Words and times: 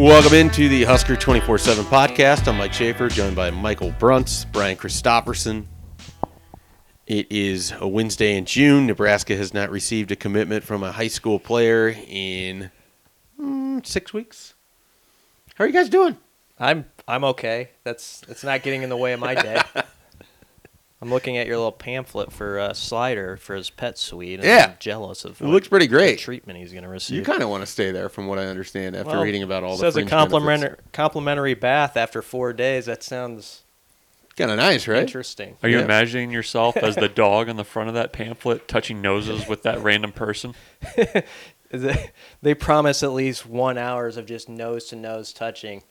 Welcome 0.00 0.32
into 0.32 0.66
the 0.70 0.84
Husker 0.84 1.14
24 1.14 1.58
7 1.58 1.84
podcast. 1.84 2.48
I'm 2.48 2.56
Mike 2.56 2.72
Schaefer, 2.72 3.10
joined 3.10 3.36
by 3.36 3.50
Michael 3.50 3.90
Bruntz, 3.90 4.50
Brian 4.50 4.78
Christopherson. 4.78 5.68
It 7.06 7.30
is 7.30 7.74
a 7.78 7.86
Wednesday 7.86 8.34
in 8.38 8.46
June. 8.46 8.86
Nebraska 8.86 9.36
has 9.36 9.52
not 9.52 9.68
received 9.70 10.10
a 10.10 10.16
commitment 10.16 10.64
from 10.64 10.82
a 10.82 10.90
high 10.90 11.08
school 11.08 11.38
player 11.38 11.94
in 12.08 12.70
mm, 13.38 13.84
six 13.84 14.14
weeks. 14.14 14.54
How 15.56 15.64
are 15.64 15.66
you 15.66 15.74
guys 15.74 15.90
doing? 15.90 16.16
I'm 16.58 16.86
I'm 17.06 17.22
okay. 17.24 17.68
That's 17.84 18.22
it's 18.26 18.42
not 18.42 18.62
getting 18.62 18.82
in 18.82 18.88
the 18.88 18.96
way 18.96 19.12
of 19.12 19.20
my 19.20 19.34
day. 19.34 19.60
I'm 21.02 21.08
looking 21.10 21.38
at 21.38 21.46
your 21.46 21.56
little 21.56 21.72
pamphlet 21.72 22.30
for 22.30 22.58
uh, 22.58 22.74
Slider 22.74 23.38
for 23.38 23.54
his 23.56 23.70
pet 23.70 23.96
suite. 23.98 24.40
And 24.40 24.44
Yeah. 24.44 24.66
I'm 24.72 24.76
jealous 24.78 25.24
of 25.24 25.40
It 25.40 25.46
looks 25.46 25.66
pretty 25.68 25.86
the 25.86 25.94
great. 25.96 26.18
treatment 26.18 26.58
he's 26.58 26.72
going 26.72 26.82
to 26.84 26.90
receive. 26.90 27.16
You 27.16 27.22
kind 27.24 27.42
of 27.42 27.48
want 27.48 27.62
to 27.62 27.66
stay 27.66 27.90
there, 27.90 28.08
from 28.10 28.26
what 28.26 28.38
I 28.38 28.44
understand, 28.46 28.94
after 28.94 29.12
Well, 29.12 29.22
reading 29.22 29.42
about 29.42 29.64
all 29.64 29.76
the 29.76 29.82
says 29.82 29.94
a 29.96 30.00
fringe 30.00 30.10
complimentary 30.10 30.76
complimentary 30.92 31.54
bath 31.54 31.96
after 31.96 32.20
four 32.20 32.52
days. 32.52 32.84
That 32.86 33.02
sounds 33.02 33.62
Kind 34.36 34.50
of 34.50 34.58
nice, 34.58 34.86
right? 34.88 35.00
interesting. 35.00 35.56
Are 35.62 35.68
you 35.70 35.78
Yeah. 35.78 35.84
imagining 35.84 36.30
yourself 36.30 36.76
as 36.76 36.96
the 36.96 37.08
dog 37.24 37.48
on 37.48 37.56
the 37.56 37.64
front 37.64 37.88
of 37.88 37.94
that 37.94 38.12
pamphlet 38.12 38.68
touching 38.68 39.00
noses 39.00 39.46
with 39.48 39.62
that 39.64 39.80
random 39.82 40.12
person? 40.12 40.54
They 42.42 42.54
promise 42.54 43.02
at 43.04 43.12
least 43.12 43.46
one 43.46 43.78
hours 43.78 44.16
of 44.16 44.26
just 44.26 44.48
nose 44.48 44.86
to 44.88 44.96
nose 44.96 45.32
touching. 45.32 45.82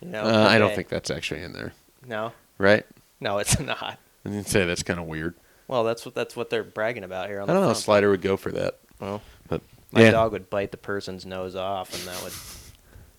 You 0.00 0.08
know, 0.08 0.22
Uh, 0.24 0.46
I 0.48 0.58
don't 0.58 0.74
think 0.74 0.88
that's 0.88 1.08
actually 1.10 1.42
in 1.42 1.52
there, 1.52 1.72
no, 2.04 2.32
right? 2.58 2.84
no, 3.20 3.38
it's 3.38 3.60
not. 3.60 3.98
I 4.28 4.32
didn't 4.34 4.48
say 4.48 4.64
that's 4.64 4.82
kind 4.82 5.00
of 5.00 5.06
weird. 5.06 5.34
Well, 5.68 5.84
that's 5.84 6.04
what 6.04 6.14
that's 6.14 6.34
what 6.36 6.50
they're 6.50 6.64
bragging 6.64 7.04
about 7.04 7.28
here 7.28 7.40
on 7.40 7.44
I 7.44 7.46
the 7.46 7.52
don't 7.54 7.62
know 7.62 7.68
how 7.68 7.72
front. 7.74 7.84
Slider 7.84 8.10
would 8.10 8.22
go 8.22 8.36
for 8.36 8.52
that. 8.52 8.78
Well, 9.00 9.22
But 9.48 9.60
my 9.92 10.02
yeah, 10.02 10.10
dog 10.10 10.32
would 10.32 10.50
bite 10.50 10.70
the 10.70 10.76
person's 10.76 11.24
nose 11.26 11.54
off, 11.56 11.92
and 11.94 12.02
that 12.08 12.22
would 12.22 12.32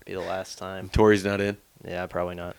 be 0.04 0.12
the 0.14 0.20
last 0.20 0.58
time. 0.58 0.88
Tori's 0.88 1.24
not 1.24 1.40
in. 1.40 1.56
Yeah, 1.86 2.06
probably 2.06 2.34
not. 2.34 2.56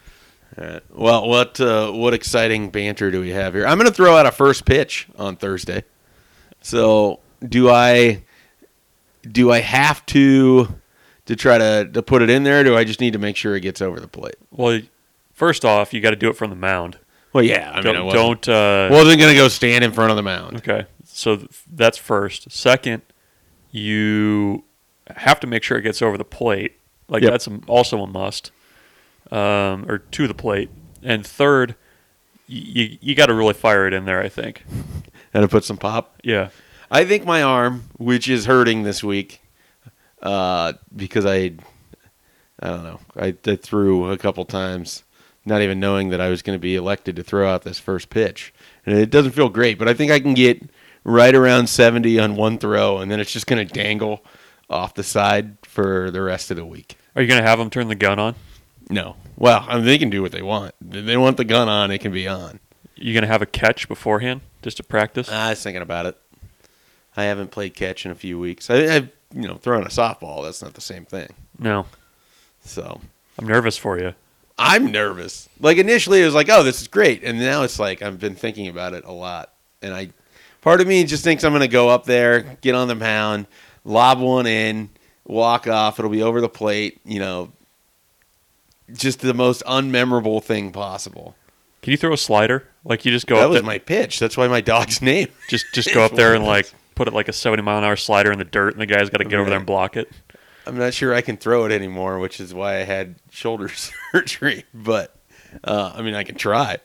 All 0.57 0.65
right. 0.65 0.83
Well, 0.91 1.27
what 1.29 1.59
uh, 1.59 1.91
what 1.91 2.13
exciting 2.13 2.69
banter 2.71 3.11
do 3.11 3.21
we 3.21 3.29
have 3.29 3.53
here? 3.53 3.65
I'm 3.65 3.77
going 3.77 3.89
to 3.89 3.93
throw 3.93 4.15
out 4.15 4.25
a 4.25 4.31
first 4.31 4.65
pitch 4.65 5.07
on 5.17 5.35
Thursday. 5.37 5.83
So, 6.61 7.19
do 7.47 7.69
I 7.69 8.23
do 9.23 9.51
I 9.51 9.59
have 9.59 10.05
to 10.07 10.67
to 11.25 11.35
try 11.35 11.57
to 11.57 11.89
to 11.93 12.01
put 12.01 12.21
it 12.21 12.29
in 12.29 12.43
there? 12.43 12.61
Or 12.61 12.63
do 12.63 12.75
I 12.77 12.83
just 12.83 12.99
need 13.01 13.13
to 13.13 13.19
make 13.19 13.35
sure 13.35 13.55
it 13.55 13.61
gets 13.61 13.81
over 13.81 13.99
the 13.99 14.07
plate? 14.07 14.35
Well, 14.51 14.81
first 15.33 15.63
off, 15.65 15.93
you 15.93 16.01
got 16.01 16.09
to 16.11 16.15
do 16.15 16.29
it 16.29 16.35
from 16.35 16.49
the 16.49 16.55
mound. 16.55 16.97
Well, 17.33 17.43
yeah. 17.43 17.71
I 17.71 17.77
mean, 17.81 17.87
I 17.87 17.93
don't 17.93 18.05
wasn't, 18.07 18.41
don't 18.43 18.55
uh, 18.55 18.89
wasn't 18.91 19.19
going 19.19 19.33
to 19.33 19.37
go 19.39 19.47
stand 19.47 19.83
in 19.83 19.91
front 19.91 20.11
of 20.11 20.17
the 20.17 20.23
mound. 20.23 20.57
Okay, 20.57 20.85
so 21.05 21.37
th- 21.37 21.49
that's 21.71 21.97
first. 21.97 22.51
Second, 22.51 23.01
you 23.71 24.63
have 25.15 25.39
to 25.39 25.47
make 25.47 25.63
sure 25.63 25.77
it 25.77 25.83
gets 25.83 26.01
over 26.01 26.17
the 26.17 26.25
plate. 26.25 26.77
Like 27.07 27.23
Yep. 27.23 27.31
that's 27.31 27.47
a, 27.47 27.59
also 27.67 28.01
a 28.01 28.07
must, 28.07 28.51
um, 29.31 29.85
or 29.89 29.99
to 29.99 30.27
the 30.27 30.33
plate. 30.33 30.69
And 31.03 31.25
third, 31.25 31.75
you 32.47 32.97
you 33.01 33.15
got 33.15 33.25
to 33.27 33.33
really 33.33 33.53
fire 33.53 33.87
it 33.87 33.93
in 33.93 34.05
there. 34.05 34.21
I 34.21 34.29
think. 34.29 34.63
And 35.33 35.43
to 35.43 35.47
put 35.47 35.63
some 35.63 35.77
pop. 35.77 36.19
Yeah. 36.25 36.49
I 36.91 37.05
think 37.05 37.23
my 37.23 37.41
arm, 37.41 37.85
which 37.97 38.27
is 38.27 38.47
hurting 38.47 38.83
this 38.83 39.01
week, 39.01 39.39
uh, 40.21 40.73
because 40.93 41.25
I, 41.25 41.53
I 42.59 42.67
don't 42.67 42.83
know, 42.83 42.99
I, 43.15 43.33
I 43.47 43.55
threw 43.55 44.11
a 44.11 44.17
couple 44.17 44.43
times, 44.43 45.03
not 45.45 45.61
even 45.61 45.79
knowing 45.79 46.09
that 46.09 46.21
I 46.21 46.29
was 46.29 46.41
going 46.41 46.55
to 46.57 46.61
be 46.61 46.75
elected 46.75 47.15
to 47.15 47.23
throw 47.23 47.49
out 47.49 47.63
this 47.63 47.79
first 47.79 48.09
pitch, 48.09 48.53
and 48.85 48.97
it 48.97 49.09
doesn't 49.09 49.31
feel 49.31 49.49
great. 49.49 49.77
But 49.79 49.87
I 49.87 49.93
think 49.93 50.11
I 50.11 50.19
can 50.19 50.33
get 50.33 50.61
right 51.03 51.33
around 51.33 51.67
seventy 51.67 52.19
on 52.19 52.35
one 52.35 52.57
throw, 52.57 52.99
and 52.99 53.09
then 53.11 53.19
it's 53.19 53.31
just 53.31 53.47
going 53.47 53.65
to 53.65 53.73
dangle 53.73 54.23
off 54.69 54.93
the 54.93 55.03
side 55.03 55.57
for 55.63 56.09
the 56.11 56.21
rest 56.21 56.49
of 56.51 56.57
the 56.57 56.65
week. 56.65 56.95
Are 57.15 57.21
you 57.21 57.27
gonna 57.27 57.41
have 57.41 57.59
them 57.59 57.69
turn 57.69 57.89
the 57.89 57.95
gun 57.95 58.19
on? 58.19 58.35
No, 58.89 59.17
well, 59.35 59.65
I 59.67 59.75
mean, 59.75 59.85
they 59.85 59.97
can 59.97 60.09
do 60.09 60.21
what 60.21 60.31
they 60.31 60.41
want. 60.41 60.73
If 60.91 61.05
they 61.05 61.17
want 61.17 61.35
the 61.35 61.43
gun 61.43 61.67
on, 61.67 61.91
it 61.91 61.97
can 61.99 62.13
be 62.13 62.25
on. 62.25 62.61
You 62.95 63.13
gonna 63.13 63.27
have 63.27 63.41
a 63.41 63.45
catch 63.45 63.89
beforehand 63.89 64.39
just 64.61 64.77
to 64.77 64.83
practice? 64.83 65.29
I 65.29 65.49
was 65.49 65.61
thinking 65.61 65.81
about 65.81 66.05
it. 66.05 66.17
I 67.17 67.23
haven't 67.23 67.51
played 67.51 67.73
catch 67.73 68.05
in 68.05 68.11
a 68.13 68.15
few 68.15 68.39
weeks. 68.39 68.69
I, 68.69 68.95
I've 68.95 69.09
you 69.35 69.45
know 69.45 69.55
thrown 69.55 69.83
a 69.83 69.89
softball. 69.89 70.43
That's 70.43 70.61
not 70.61 70.73
the 70.75 70.81
same 70.81 71.03
thing. 71.03 71.27
no. 71.59 71.85
So 72.63 73.01
I'm 73.37 73.47
nervous 73.47 73.75
for 73.77 73.99
you. 73.99 74.13
I'm 74.61 74.91
nervous. 74.91 75.49
Like 75.59 75.77
initially, 75.77 76.21
it 76.21 76.25
was 76.25 76.33
like, 76.33 76.49
"Oh, 76.49 76.63
this 76.63 76.81
is 76.81 76.87
great," 76.87 77.23
and 77.23 77.39
now 77.39 77.63
it's 77.63 77.79
like 77.79 78.01
I've 78.01 78.19
been 78.19 78.35
thinking 78.35 78.67
about 78.67 78.93
it 78.93 79.03
a 79.05 79.11
lot, 79.11 79.51
and 79.81 79.93
I, 79.93 80.09
part 80.61 80.81
of 80.81 80.87
me 80.87 81.03
just 81.03 81.23
thinks 81.23 81.43
I'm 81.43 81.51
going 81.51 81.61
to 81.61 81.67
go 81.67 81.89
up 81.89 82.05
there, 82.05 82.57
get 82.61 82.75
on 82.75 82.87
the 82.87 82.95
mound, 82.95 83.47
lob 83.83 84.19
one 84.19 84.45
in, 84.47 84.89
walk 85.25 85.67
off. 85.67 85.99
It'll 85.99 86.11
be 86.11 86.23
over 86.23 86.41
the 86.41 86.49
plate. 86.49 87.01
You 87.05 87.19
know, 87.19 87.51
just 88.93 89.21
the 89.21 89.33
most 89.33 89.63
unmemorable 89.65 90.43
thing 90.43 90.71
possible. 90.71 91.35
Can 91.81 91.91
you 91.91 91.97
throw 91.97 92.13
a 92.13 92.17
slider? 92.17 92.67
Like 92.83 93.05
you 93.05 93.11
just 93.11 93.27
go 93.27 93.37
that 93.37 93.49
was 93.49 93.57
there, 93.57 93.63
my 93.63 93.79
pitch. 93.79 94.19
That's 94.19 94.37
why 94.37 94.47
my 94.47 94.61
dog's 94.61 95.01
name. 95.01 95.27
just 95.49 95.65
just 95.73 95.93
go 95.93 96.03
up 96.03 96.11
there 96.15 96.35
and 96.35 96.45
like 96.45 96.71
put 96.95 97.07
it 97.07 97.13
like 97.13 97.27
a 97.27 97.33
70 97.33 97.63
mile 97.63 97.79
an 97.79 97.83
hour 97.83 97.95
slider 97.95 98.31
in 98.31 98.37
the 98.39 98.45
dirt, 98.45 98.73
and 98.73 98.81
the 98.81 98.85
guy's 98.85 99.09
got 99.09 99.17
to 99.17 99.25
get 99.25 99.39
over 99.39 99.49
there 99.49 99.57
and 99.57 99.65
block 99.65 99.97
it. 99.97 100.11
I'm 100.71 100.77
not 100.77 100.93
sure 100.93 101.13
I 101.13 101.19
can 101.19 101.35
throw 101.35 101.65
it 101.65 101.71
anymore, 101.73 102.17
which 102.19 102.39
is 102.39 102.53
why 102.53 102.75
I 102.77 102.83
had 102.83 103.15
shoulder 103.29 103.67
surgery. 104.13 104.63
But 104.73 105.13
uh, 105.65 105.91
I 105.93 106.01
mean, 106.01 106.13
I 106.13 106.23
can 106.23 106.35
try. 106.35 106.77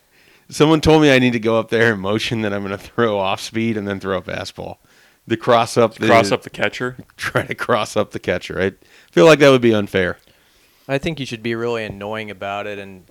Someone 0.48 0.80
told 0.80 1.02
me 1.02 1.12
I 1.12 1.20
need 1.20 1.34
to 1.34 1.38
go 1.38 1.56
up 1.60 1.70
there 1.70 1.92
and 1.92 2.00
motion 2.00 2.41
that 2.42 2.52
I'm 2.52 2.64
going 2.64 2.76
to 2.76 2.84
throw 2.84 3.16
off 3.16 3.41
speed 3.41 3.76
and 3.76 3.86
then 3.86 4.00
throw 4.00 4.19
a 4.19 4.22
fastball. 4.22 4.78
The 5.28 5.36
cross 5.36 5.76
up, 5.76 5.94
the, 5.94 6.06
Cross 6.08 6.32
up 6.32 6.42
the 6.42 6.50
catcher. 6.50 6.97
try 7.16 7.47
to 7.47 7.54
cross 7.54 7.97
up 7.97 8.10
the 8.10 8.19
catcher. 8.19 8.60
I 8.60 8.72
feel 9.12 9.24
like 9.24 9.38
that 9.38 9.50
would 9.50 9.62
be 9.62 9.72
unfair. 9.72 10.18
I 10.88 10.98
think 10.98 11.20
you 11.20 11.26
should 11.26 11.44
be 11.44 11.54
really 11.54 11.84
annoying 11.84 12.28
about 12.32 12.66
it 12.66 12.80
and 12.80 13.04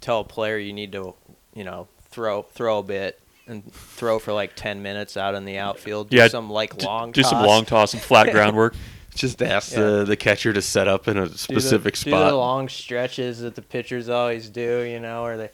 tell 0.00 0.20
a 0.20 0.24
player 0.24 0.56
you 0.56 0.72
need 0.72 0.92
to, 0.92 1.14
you 1.52 1.64
know, 1.64 1.88
throw 2.10 2.42
throw 2.42 2.78
a 2.78 2.82
bit 2.84 3.20
and 3.48 3.72
throw 3.72 4.20
for 4.20 4.32
like 4.32 4.54
ten 4.54 4.82
minutes 4.82 5.16
out 5.16 5.34
in 5.34 5.44
the 5.44 5.58
outfield. 5.58 6.10
Do 6.10 6.16
Yeah, 6.16 6.28
some 6.28 6.48
like 6.48 6.80
long. 6.84 7.10
do 7.10 7.22
some 7.24 7.38
toss. 7.38 7.46
long 7.46 7.64
toss 7.64 7.92
and 7.92 8.00
flat 8.02 8.30
groundwork. 8.32 8.74
Just 9.14 9.42
ask 9.42 9.72
Yeah. 9.72 9.80
the, 9.80 10.04
the 10.04 10.16
catcher 10.16 10.52
to 10.52 10.62
set 10.62 10.88
up 10.88 11.06
in 11.08 11.18
a 11.18 11.26
Do 11.26 11.28
the- 11.32 11.38
specific 11.38 11.94
Do 11.98 12.10
the 12.10 12.34
long 12.34 12.68
stretches 12.68 13.40
that 13.40 13.54
the 13.54 13.62
pitchers 13.62 14.08
always 14.08 14.48
do. 14.48 14.80
You 14.82 15.00
know, 15.00 15.24
or 15.24 15.36
they. 15.36 15.50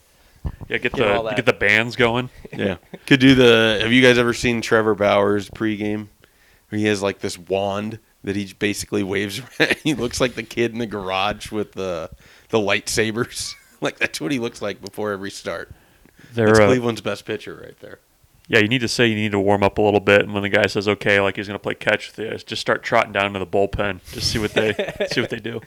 Yeah, 0.69 0.79
get 0.79 0.93
Get 0.93 1.09
all 1.09 1.25
the 1.25 1.31
that. 1.31 1.37
get 1.37 1.47
the 1.47 1.53
bands 1.53 1.97
going. 1.97 2.31
yeah, 2.57 2.77
could 3.07 3.21
do 3.21 3.35
the. 3.35 3.81
Have 3.83 3.93
you 3.93 4.01
guys 4.03 4.17
ever 4.19 4.33
seen 4.33 4.61
Trevor 4.61 4.95
Bauer's 4.95 5.51
pregame? 5.51 6.07
Where 6.69 6.79
he 6.79 6.85
has 6.87 7.03
like 7.03 7.19
this 7.21 7.37
wand 7.39 7.99
that 8.25 8.37
he 8.37 8.53
basically 8.59 9.03
waves 9.03 9.41
around. 9.41 9.77
he 9.83 9.95
looks 9.95 10.21
like 10.21 10.35
the 10.35 10.43
kid 10.43 10.73
in 10.73 10.79
the 10.79 10.87
garage 10.87 11.51
with 11.51 11.73
the 11.73 12.11
the 12.51 12.59
lightsabers. 12.59 13.55
like 13.81 13.99
that's 13.99 14.21
what 14.21 14.31
he 14.33 14.39
looks 14.39 14.63
like 14.63 14.81
before 14.81 15.11
every 15.13 15.31
start. 15.31 15.71
They're 16.33 16.47
That's 16.47 16.61
uh, 16.61 16.67
Cleveland's 16.67 17.01
best 17.01 17.25
pitcher 17.25 17.61
right 17.63 17.79
there. 17.81 17.99
Yeah. 18.49 18.59
You 18.59 18.69
need 18.69 18.81
to 18.81 18.89
say 18.89 19.07
you 19.07 19.15
need 19.15 19.33
to 19.33 19.39
warm 19.41 19.63
up 19.63 19.79
a 19.79 19.83
little 19.83 20.01
bit, 20.01 20.23
and 20.23 20.35
when 20.35 20.43
the 20.43 20.49
guy 20.49 20.67
says 20.67 20.89
okay, 20.89 21.21
like 21.21 21.37
he's 21.37 21.47
gonna 21.47 21.59
play 21.59 21.75
catch 21.75 22.09
with 22.09 22.19
you, 22.19 22.37
just 22.39 22.61
start 22.61 22.83
trotting 22.83 23.13
down 23.13 23.33
to 23.35 23.39
the 23.39 23.47
bullpen. 23.47 24.01
Just 24.13 24.31
see 24.33 24.39
what 24.39 24.53
they 24.55 24.73
see 25.13 25.21
what 25.21 25.31
they 25.31 25.39
do. 25.41 25.61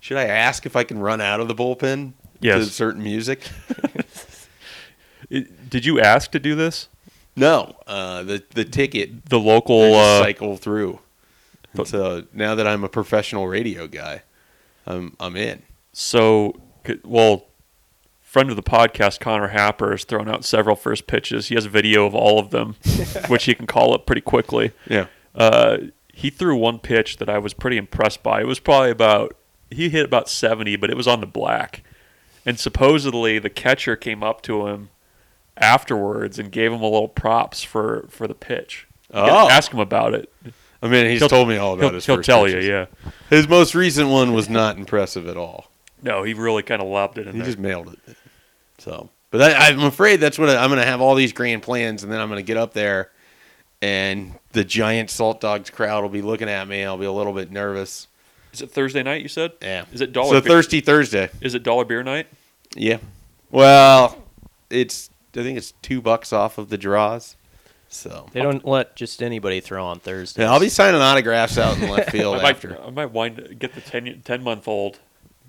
Should 0.00 0.16
I 0.16 0.24
ask 0.26 0.64
if 0.66 0.76
I 0.76 0.84
can 0.84 0.98
run 0.98 1.20
out 1.20 1.40
of 1.40 1.48
the 1.48 1.54
bullpen 1.54 2.12
to 2.42 2.64
certain 2.66 3.02
music? 3.02 3.48
It- 5.28 5.70
did 5.70 5.84
you 5.84 6.00
ask 6.00 6.30
to 6.32 6.38
do 6.40 6.54
this? 6.54 6.88
no, 7.36 7.76
uh, 7.86 8.22
the 8.24 8.42
the 8.50 8.64
ticket 8.64 9.26
The 9.26 9.38
they 9.38 9.44
local 9.44 9.90
just 9.92 9.98
uh, 10.20 10.22
cycle 10.24 10.56
through. 10.56 10.98
but- 11.74 11.86
so 11.86 12.24
now 12.32 12.54
that 12.54 12.66
I'm 12.66 12.82
a 12.84 12.88
professional 12.88 13.46
radio 13.46 13.86
guy, 13.86 14.22
I'm 14.86 15.14
I'm 15.20 15.36
in. 15.36 15.62
So, 15.92 16.60
well, 17.04 17.44
friend 18.30 18.48
of 18.48 18.54
the 18.54 18.62
podcast, 18.62 19.18
Connor 19.18 19.48
Happer, 19.48 19.90
has 19.90 20.04
thrown 20.04 20.28
out 20.28 20.44
several 20.44 20.76
first 20.76 21.08
pitches. 21.08 21.48
He 21.48 21.56
has 21.56 21.66
a 21.66 21.68
video 21.68 22.06
of 22.06 22.14
all 22.14 22.38
of 22.38 22.50
them, 22.50 22.76
which 23.28 23.44
he 23.44 23.54
can 23.56 23.66
call 23.66 23.92
up 23.92 24.06
pretty 24.06 24.20
quickly. 24.20 24.70
Yeah. 24.88 25.06
Uh, 25.34 25.78
he 26.12 26.30
threw 26.30 26.56
one 26.56 26.78
pitch 26.78 27.16
that 27.16 27.28
I 27.28 27.38
was 27.38 27.54
pretty 27.54 27.76
impressed 27.76 28.22
by. 28.22 28.40
It 28.40 28.46
was 28.46 28.60
probably 28.60 28.90
about 28.90 29.36
he 29.70 29.88
hit 29.88 30.04
about 30.04 30.28
seventy, 30.28 30.76
but 30.76 30.90
it 30.90 30.96
was 30.96 31.08
on 31.08 31.20
the 31.20 31.26
black. 31.26 31.82
And 32.46 32.58
supposedly 32.58 33.38
the 33.40 33.50
catcher 33.50 33.96
came 33.96 34.22
up 34.22 34.42
to 34.42 34.66
him 34.68 34.90
afterwards 35.56 36.38
and 36.38 36.50
gave 36.50 36.72
him 36.72 36.80
a 36.80 36.84
little 36.88 37.08
props 37.08 37.62
for 37.62 38.06
for 38.10 38.26
the 38.28 38.34
pitch. 38.34 38.86
Oh. 39.12 39.48
ask 39.48 39.72
him 39.72 39.80
about 39.80 40.14
it. 40.14 40.32
I 40.82 40.88
mean, 40.88 41.06
he's 41.10 41.18
He'll- 41.18 41.28
told 41.28 41.48
me 41.48 41.56
all 41.56 41.74
about 41.74 41.82
He'll, 41.86 41.94
his 41.94 42.06
he'll 42.06 42.16
first 42.16 42.26
tell 42.26 42.44
pitches. 42.44 42.64
you, 42.64 42.70
yeah. 42.72 42.86
His 43.28 43.48
most 43.48 43.74
recent 43.74 44.08
one 44.08 44.32
was 44.32 44.48
not 44.48 44.78
impressive 44.78 45.26
at 45.26 45.36
all. 45.36 45.66
No, 46.02 46.22
he 46.22 46.32
really 46.32 46.62
kind 46.62 46.80
of 46.80 46.88
lobbed 46.88 47.18
it 47.18 47.26
in 47.26 47.34
He 47.34 47.38
there. 47.40 47.46
just 47.46 47.58
mailed 47.58 47.92
it. 48.06 48.16
So, 48.80 49.08
but 49.30 49.40
I, 49.42 49.68
I'm 49.68 49.80
afraid 49.84 50.16
that's 50.20 50.38
what 50.38 50.48
I, 50.50 50.56
I'm 50.62 50.70
going 50.70 50.80
to 50.80 50.86
have 50.86 51.00
all 51.00 51.14
these 51.14 51.32
grand 51.32 51.62
plans, 51.62 52.02
and 52.02 52.12
then 52.12 52.20
I'm 52.20 52.28
going 52.28 52.38
to 52.38 52.46
get 52.46 52.56
up 52.56 52.72
there, 52.72 53.10
and 53.82 54.32
the 54.52 54.64
giant 54.64 55.10
Saltdogs 55.10 55.70
crowd 55.70 56.02
will 56.02 56.08
be 56.10 56.22
looking 56.22 56.48
at 56.48 56.66
me. 56.66 56.82
I'll 56.84 56.98
be 56.98 57.04
a 57.06 57.12
little 57.12 57.32
bit 57.32 57.50
nervous. 57.50 58.08
Is 58.52 58.62
it 58.62 58.70
Thursday 58.70 59.02
night? 59.02 59.22
You 59.22 59.28
said. 59.28 59.52
Yeah. 59.62 59.84
Is 59.92 60.00
it 60.00 60.12
dollar? 60.12 60.34
So 60.36 60.40
Be- 60.40 60.48
thirsty 60.48 60.80
Thursday. 60.80 61.30
Is 61.40 61.54
it 61.54 61.62
dollar 61.62 61.84
beer 61.84 62.02
night? 62.02 62.26
Yeah. 62.74 62.98
Well, 63.50 64.22
it's 64.70 65.10
I 65.36 65.42
think 65.42 65.56
it's 65.58 65.72
two 65.82 66.00
bucks 66.00 66.32
off 66.32 66.58
of 66.58 66.68
the 66.68 66.78
draws. 66.78 67.36
So 67.92 68.26
They 68.32 68.40
don't 68.40 68.64
let 68.64 68.94
just 68.94 69.20
anybody 69.20 69.58
throw 69.60 69.84
on 69.84 69.98
Thursday. 69.98 70.42
yeah, 70.42 70.52
I'll 70.52 70.60
be 70.60 70.68
signing 70.68 71.00
autographs 71.00 71.58
out 71.58 71.74
in 71.74 71.80
the 71.80 71.90
left 71.90 72.10
field 72.12 72.36
I 72.36 72.42
might, 72.42 72.50
after. 72.54 72.80
I 72.80 72.90
might 72.90 73.10
wind 73.10 73.56
get 73.58 73.74
the 73.74 73.80
10, 73.80 74.22
10 74.24 74.42
month 74.44 74.68
old 74.68 75.00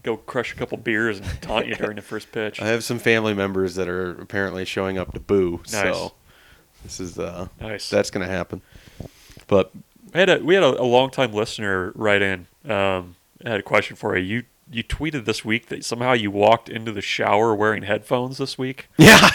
go 0.03 0.17
crush 0.17 0.53
a 0.53 0.55
couple 0.55 0.77
beers 0.77 1.19
and 1.19 1.41
taunt 1.41 1.67
you 1.67 1.75
during 1.75 1.95
the 1.95 2.01
first 2.01 2.31
pitch. 2.31 2.61
I 2.61 2.67
have 2.67 2.83
some 2.83 2.99
family 2.99 3.33
members 3.33 3.75
that 3.75 3.87
are 3.87 4.11
apparently 4.21 4.65
showing 4.65 4.97
up 4.97 5.13
to 5.13 5.19
boo. 5.19 5.61
Nice. 5.71 5.71
So 5.71 6.13
this 6.83 6.99
is 6.99 7.19
uh, 7.19 7.47
Nice. 7.59 7.89
that's 7.89 8.09
gonna 8.09 8.27
happen. 8.27 8.61
But 9.47 9.71
I 10.13 10.19
had 10.19 10.29
a, 10.29 10.39
we 10.39 10.55
had 10.55 10.63
a, 10.63 10.81
a 10.81 10.83
long 10.83 11.09
time 11.11 11.31
listener 11.33 11.91
write 11.95 12.21
in. 12.21 12.47
Um, 12.69 13.15
I 13.45 13.49
had 13.49 13.59
a 13.59 13.63
question 13.63 13.95
for 13.95 14.17
you. 14.17 14.23
You 14.37 14.43
you 14.73 14.83
tweeted 14.83 15.25
this 15.25 15.43
week 15.43 15.67
that 15.67 15.83
somehow 15.83 16.13
you 16.13 16.31
walked 16.31 16.69
into 16.69 16.91
the 16.93 17.01
shower 17.01 17.53
wearing 17.53 17.83
headphones 17.83 18.37
this 18.37 18.57
week. 18.57 18.87
yeah, 18.97 19.29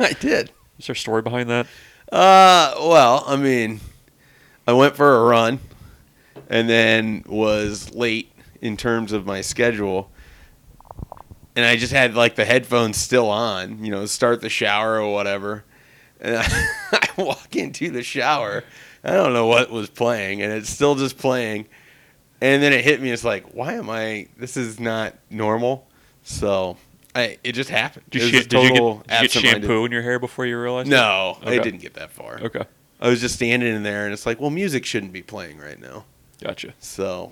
I 0.00 0.12
did. 0.18 0.50
Is 0.78 0.86
there 0.86 0.94
a 0.94 0.96
story 0.96 1.22
behind 1.22 1.48
that? 1.50 1.66
Uh, 2.10 2.74
well, 2.80 3.22
I 3.26 3.36
mean, 3.36 3.80
I 4.66 4.72
went 4.72 4.96
for 4.96 5.14
a 5.16 5.24
run, 5.24 5.60
and 6.50 6.68
then 6.68 7.22
was 7.26 7.94
late 7.94 8.32
in 8.64 8.76
terms 8.78 9.12
of 9.12 9.26
my 9.26 9.42
schedule, 9.42 10.10
and 11.54 11.64
I 11.64 11.76
just 11.76 11.92
had 11.92 12.14
like 12.14 12.34
the 12.34 12.44
headphones 12.46 12.96
still 12.96 13.28
on, 13.28 13.84
you 13.84 13.90
know, 13.92 14.06
start 14.06 14.40
the 14.40 14.48
shower 14.48 14.98
or 15.00 15.12
whatever, 15.12 15.64
and 16.20 16.36
I, 16.38 16.66
I 16.92 17.08
walk 17.22 17.54
into 17.54 17.90
the 17.90 18.02
shower. 18.02 18.64
I 19.04 19.10
don't 19.12 19.34
know 19.34 19.46
what 19.46 19.70
was 19.70 19.90
playing, 19.90 20.40
and 20.42 20.50
it's 20.52 20.70
still 20.70 20.94
just 20.94 21.18
playing, 21.18 21.66
and 22.40 22.62
then 22.62 22.72
it 22.72 22.82
hit 22.84 23.02
me. 23.02 23.10
It's 23.10 23.22
like, 23.22 23.52
why 23.52 23.74
am 23.74 23.90
I? 23.90 24.28
This 24.38 24.56
is 24.56 24.80
not 24.80 25.14
normal. 25.30 25.86
So. 26.24 26.76
I, 27.16 27.38
it 27.44 27.52
just 27.52 27.70
happened. 27.70 28.06
Did, 28.10 28.22
you, 28.22 28.42
did 28.42 28.52
you 28.52 28.68
get, 28.70 29.06
did 29.06 29.20
you 29.22 29.28
get 29.28 29.30
shampoo 29.30 29.84
in 29.84 29.92
your 29.92 30.02
hair 30.02 30.18
before 30.18 30.46
you 30.46 30.60
realized? 30.60 30.88
No, 30.88 31.38
Okay. 31.42 31.60
I 31.60 31.62
didn't 31.62 31.78
get 31.80 31.94
that 31.94 32.10
far. 32.10 32.40
Okay, 32.40 32.64
I 33.00 33.08
was 33.08 33.20
just 33.20 33.36
standing 33.36 33.72
in 33.72 33.84
there, 33.84 34.04
and 34.04 34.12
it's 34.12 34.26
like, 34.26 34.40
well, 34.40 34.50
music 34.50 34.84
shouldn't 34.84 35.12
be 35.12 35.22
playing 35.22 35.58
right 35.58 35.78
now. 35.80 36.06
gotcha. 36.42 36.74
So, 36.80 37.30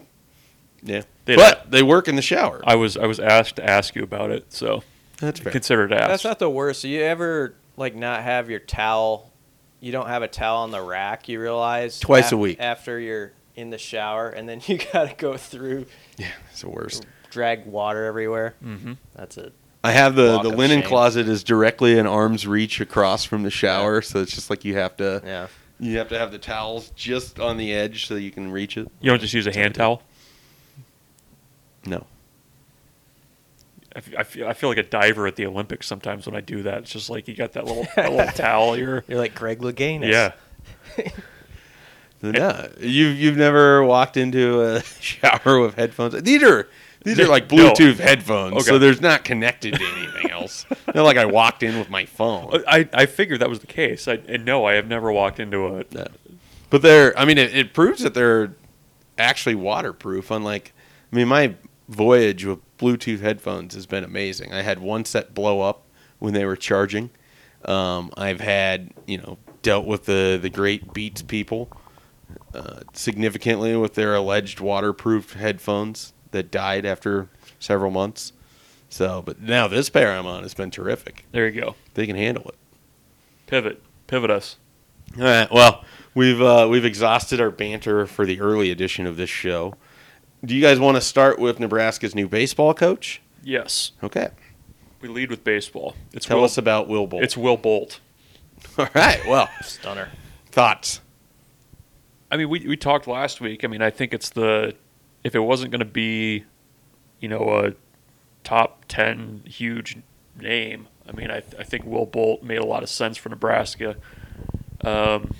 yeah. 0.82 1.02
They'd- 1.24 1.36
but 1.36 1.70
they 1.70 1.82
work 1.82 2.08
in 2.08 2.16
the 2.16 2.22
shower. 2.22 2.60
I 2.64 2.74
was 2.74 2.96
I 2.96 3.06
was 3.06 3.20
asked 3.20 3.56
to 3.56 3.64
ask 3.68 3.94
you 3.94 4.02
about 4.02 4.30
it, 4.30 4.52
so 4.52 4.82
That's 5.20 5.40
fair. 5.40 5.52
consider 5.52 5.84
it 5.84 5.92
asked. 5.92 6.08
That's 6.08 6.24
not 6.24 6.38
the 6.38 6.50
worst. 6.50 6.84
You 6.84 7.00
ever 7.02 7.54
like 7.76 7.94
not 7.94 8.22
have 8.22 8.50
your 8.50 8.60
towel? 8.60 9.30
You 9.80 9.92
don't 9.92 10.06
have 10.08 10.22
a 10.22 10.28
towel 10.28 10.62
on 10.62 10.70
the 10.70 10.80
rack. 10.82 11.28
You 11.28 11.40
realize 11.40 11.98
Twice 12.00 12.30
a 12.32 12.36
week. 12.36 12.58
after 12.60 12.98
you're 13.00 13.32
in 13.56 13.70
the 13.70 13.78
shower, 13.78 14.28
and 14.28 14.48
then 14.48 14.60
you 14.66 14.78
gotta 14.92 15.14
go 15.16 15.36
through, 15.36 15.86
Yeah, 16.18 16.28
it's 16.50 16.60
the 16.62 16.68
worst. 16.70 17.04
drag 17.30 17.66
water 17.66 18.04
everywhere. 18.04 18.54
mm-hmm. 18.64 18.92
That's 19.14 19.36
it. 19.38 19.52
I 19.84 19.90
have 19.92 20.14
the 20.14 20.34
Walk 20.34 20.42
the 20.44 20.48
linen 20.50 20.80
shame. 20.80 20.88
closet 20.88 21.28
is 21.28 21.42
directly 21.42 21.98
an 21.98 22.06
arm's 22.06 22.46
reach 22.46 22.80
across 22.80 23.24
from 23.24 23.42
the 23.42 23.50
shower, 23.50 24.00
so 24.00 24.20
it's 24.20 24.32
just 24.32 24.48
like 24.50 24.64
you 24.64 24.74
have 24.76 24.96
to 24.98 25.20
Yeah. 25.24 25.46
you 25.80 25.98
have 25.98 26.08
to 26.10 26.18
have 26.18 26.30
the 26.30 26.38
towels 26.38 26.90
just 26.94 27.40
on 27.40 27.56
the 27.56 27.72
edge 27.72 28.06
so 28.06 28.14
you 28.14 28.30
can 28.30 28.50
reach 28.52 28.76
it. 28.76 28.88
You 29.00 29.10
don't 29.10 29.20
just 29.20 29.34
use 29.34 29.46
a 29.48 29.52
hand 29.52 29.74
towel. 29.74 30.02
No. 31.86 32.06
I, 33.94 33.98
f- 33.98 34.14
I 34.18 34.22
feel 34.22 34.48
I 34.48 34.52
feel 34.54 34.68
like 34.70 34.78
a 34.78 34.82
diver 34.82 35.26
at 35.26 35.36
the 35.36 35.44
Olympics 35.46 35.86
sometimes 35.86 36.26
when 36.26 36.34
I 36.34 36.40
do 36.40 36.62
that. 36.62 36.78
It's 36.82 36.90
just 36.92 37.10
like 37.10 37.28
you 37.28 37.34
got 37.34 37.52
that 37.52 37.64
little 37.66 37.86
that 37.96 38.10
little 38.10 38.32
towel. 38.32 38.76
You're 38.76 39.04
You're 39.08 39.18
like 39.18 39.34
Greg 39.34 39.60
Louganis. 39.60 40.10
yeah. 40.10 40.32
Yeah, 42.24 42.68
you've 42.78 43.18
you've 43.18 43.36
never 43.36 43.82
walked 43.82 44.16
into 44.16 44.62
a 44.62 44.80
shower 45.00 45.58
with 45.60 45.74
headphones. 45.74 46.22
These 46.22 46.44
are 46.44 46.68
these 47.04 47.18
are 47.18 47.26
like 47.26 47.50
No. 47.50 47.72
Bluetooth 47.72 47.96
headphones, 47.98 48.64
so 48.64 48.74
Okay. 48.74 48.78
there's 48.78 49.00
not 49.00 49.24
connected 49.24 49.74
to 49.74 49.84
anything 49.84 50.30
else. 50.30 50.64
Not 50.94 51.02
like 51.02 51.16
I 51.16 51.24
walked 51.24 51.64
in 51.64 51.76
with 51.80 51.90
my 51.90 52.04
phone. 52.06 52.62
I, 52.68 52.88
I 52.92 53.06
figured 53.06 53.40
that 53.40 53.48
was 53.50 53.58
the 53.58 53.66
case. 53.66 54.06
I, 54.06 54.20
and 54.28 54.44
no, 54.44 54.64
I 54.66 54.74
have 54.74 54.86
never 54.86 55.10
walked 55.10 55.40
into 55.40 55.66
a. 55.78 55.84
No. 55.90 56.06
But 56.70 56.82
they're, 56.82 57.18
I 57.18 57.24
mean, 57.24 57.38
it, 57.38 57.56
it 57.56 57.74
proves 57.74 58.02
that 58.04 58.14
they're 58.14 58.54
actually 59.18 59.56
waterproof. 59.56 60.30
Unlike, 60.30 60.72
I 61.12 61.16
mean, 61.16 61.26
my 61.26 61.56
voyage 61.88 62.44
with 62.44 62.60
Bluetooth 62.78 63.20
headphones 63.20 63.74
has 63.74 63.86
been 63.86 64.04
amazing. 64.04 64.52
I 64.52 64.62
had 64.62 64.78
one 64.78 65.04
set 65.04 65.34
blow 65.34 65.60
up 65.60 65.84
when 66.18 66.34
they 66.34 66.44
were 66.44 66.56
charging. 66.56 67.10
Um, 67.64 68.12
I've 68.16 68.40
had, 68.40 68.92
you 69.06 69.18
know, 69.18 69.38
dealt 69.62 69.86
with 69.86 70.06
the, 70.06 70.38
the 70.40 70.50
great 70.50 70.92
Beats 70.92 71.22
people 71.22 71.70
uh, 72.54 72.80
significantly 72.92 73.76
with 73.76 73.94
their 73.94 74.14
alleged 74.14 74.60
waterproof 74.60 75.34
headphones 75.34 76.12
that 76.32 76.50
died 76.50 76.84
after 76.84 77.28
several 77.58 77.90
months. 77.90 78.32
So, 78.88 79.22
but 79.22 79.40
now 79.40 79.68
this 79.68 79.88
pair 79.88 80.12
I'm 80.12 80.26
on 80.26 80.42
has 80.42 80.54
been 80.54 80.70
terrific. 80.70 81.24
There 81.32 81.48
you 81.48 81.60
go. 81.60 81.74
They 81.94 82.06
can 82.06 82.16
handle 82.16 82.48
it. 82.48 82.56
Pivot, 83.46 83.82
pivot 84.06 84.30
us. 84.30 84.56
All 85.18 85.24
right. 85.24 85.50
Well, 85.50 85.84
we've 86.14 86.40
uh, 86.40 86.66
we've 86.70 86.84
exhausted 86.84 87.40
our 87.40 87.50
banter 87.50 88.06
for 88.06 88.26
the 88.26 88.40
early 88.40 88.70
edition 88.70 89.06
of 89.06 89.16
this 89.16 89.30
show. 89.30 89.74
Do 90.44 90.54
you 90.56 90.60
guys 90.62 90.80
want 90.80 90.96
to 90.96 91.00
start 91.00 91.38
with 91.38 91.60
Nebraska's 91.60 92.14
new 92.14 92.28
baseball 92.28 92.74
coach? 92.74 93.20
Yes, 93.44 93.92
Okay. 94.02 94.30
we 95.00 95.08
lead 95.08 95.30
with 95.30 95.44
baseball. 95.44 95.94
It's 96.12 96.26
Tell 96.26 96.38
Will, 96.38 96.44
us 96.44 96.58
about 96.58 96.88
Will 96.88 97.06
Bolt. 97.06 97.22
It's 97.22 97.36
Will 97.36 97.56
Bolt. 97.56 98.00
all 98.78 98.88
right. 98.94 99.20
Well, 99.26 99.48
Stunner. 99.62 100.08
thoughts. 100.50 101.00
I 102.30 102.36
mean, 102.36 102.48
we 102.48 102.60
we 102.66 102.76
talked 102.76 103.06
last 103.06 103.40
week. 103.40 103.64
I 103.64 103.66
mean, 103.66 103.82
I 103.82 103.90
think 103.90 104.14
it's 104.14 104.30
the 104.30 104.74
if 105.24 105.34
it 105.34 105.40
wasn't 105.40 105.70
going 105.72 105.80
to 105.80 105.84
be, 105.84 106.44
you 107.20 107.28
know, 107.28 107.48
a 107.66 107.72
top 108.44 108.84
ten 108.88 109.42
huge 109.46 109.98
name. 110.40 110.86
I 111.08 111.12
mean, 111.12 111.30
I 111.30 111.38
I 111.58 111.64
think 111.64 111.84
Will 111.84 112.06
Bolt 112.06 112.42
made 112.44 112.58
a 112.58 112.64
lot 112.66 112.82
of 112.84 112.88
sense 112.88 113.16
for 113.16 113.28
Nebraska. 113.28 113.96
Um, 114.82 115.34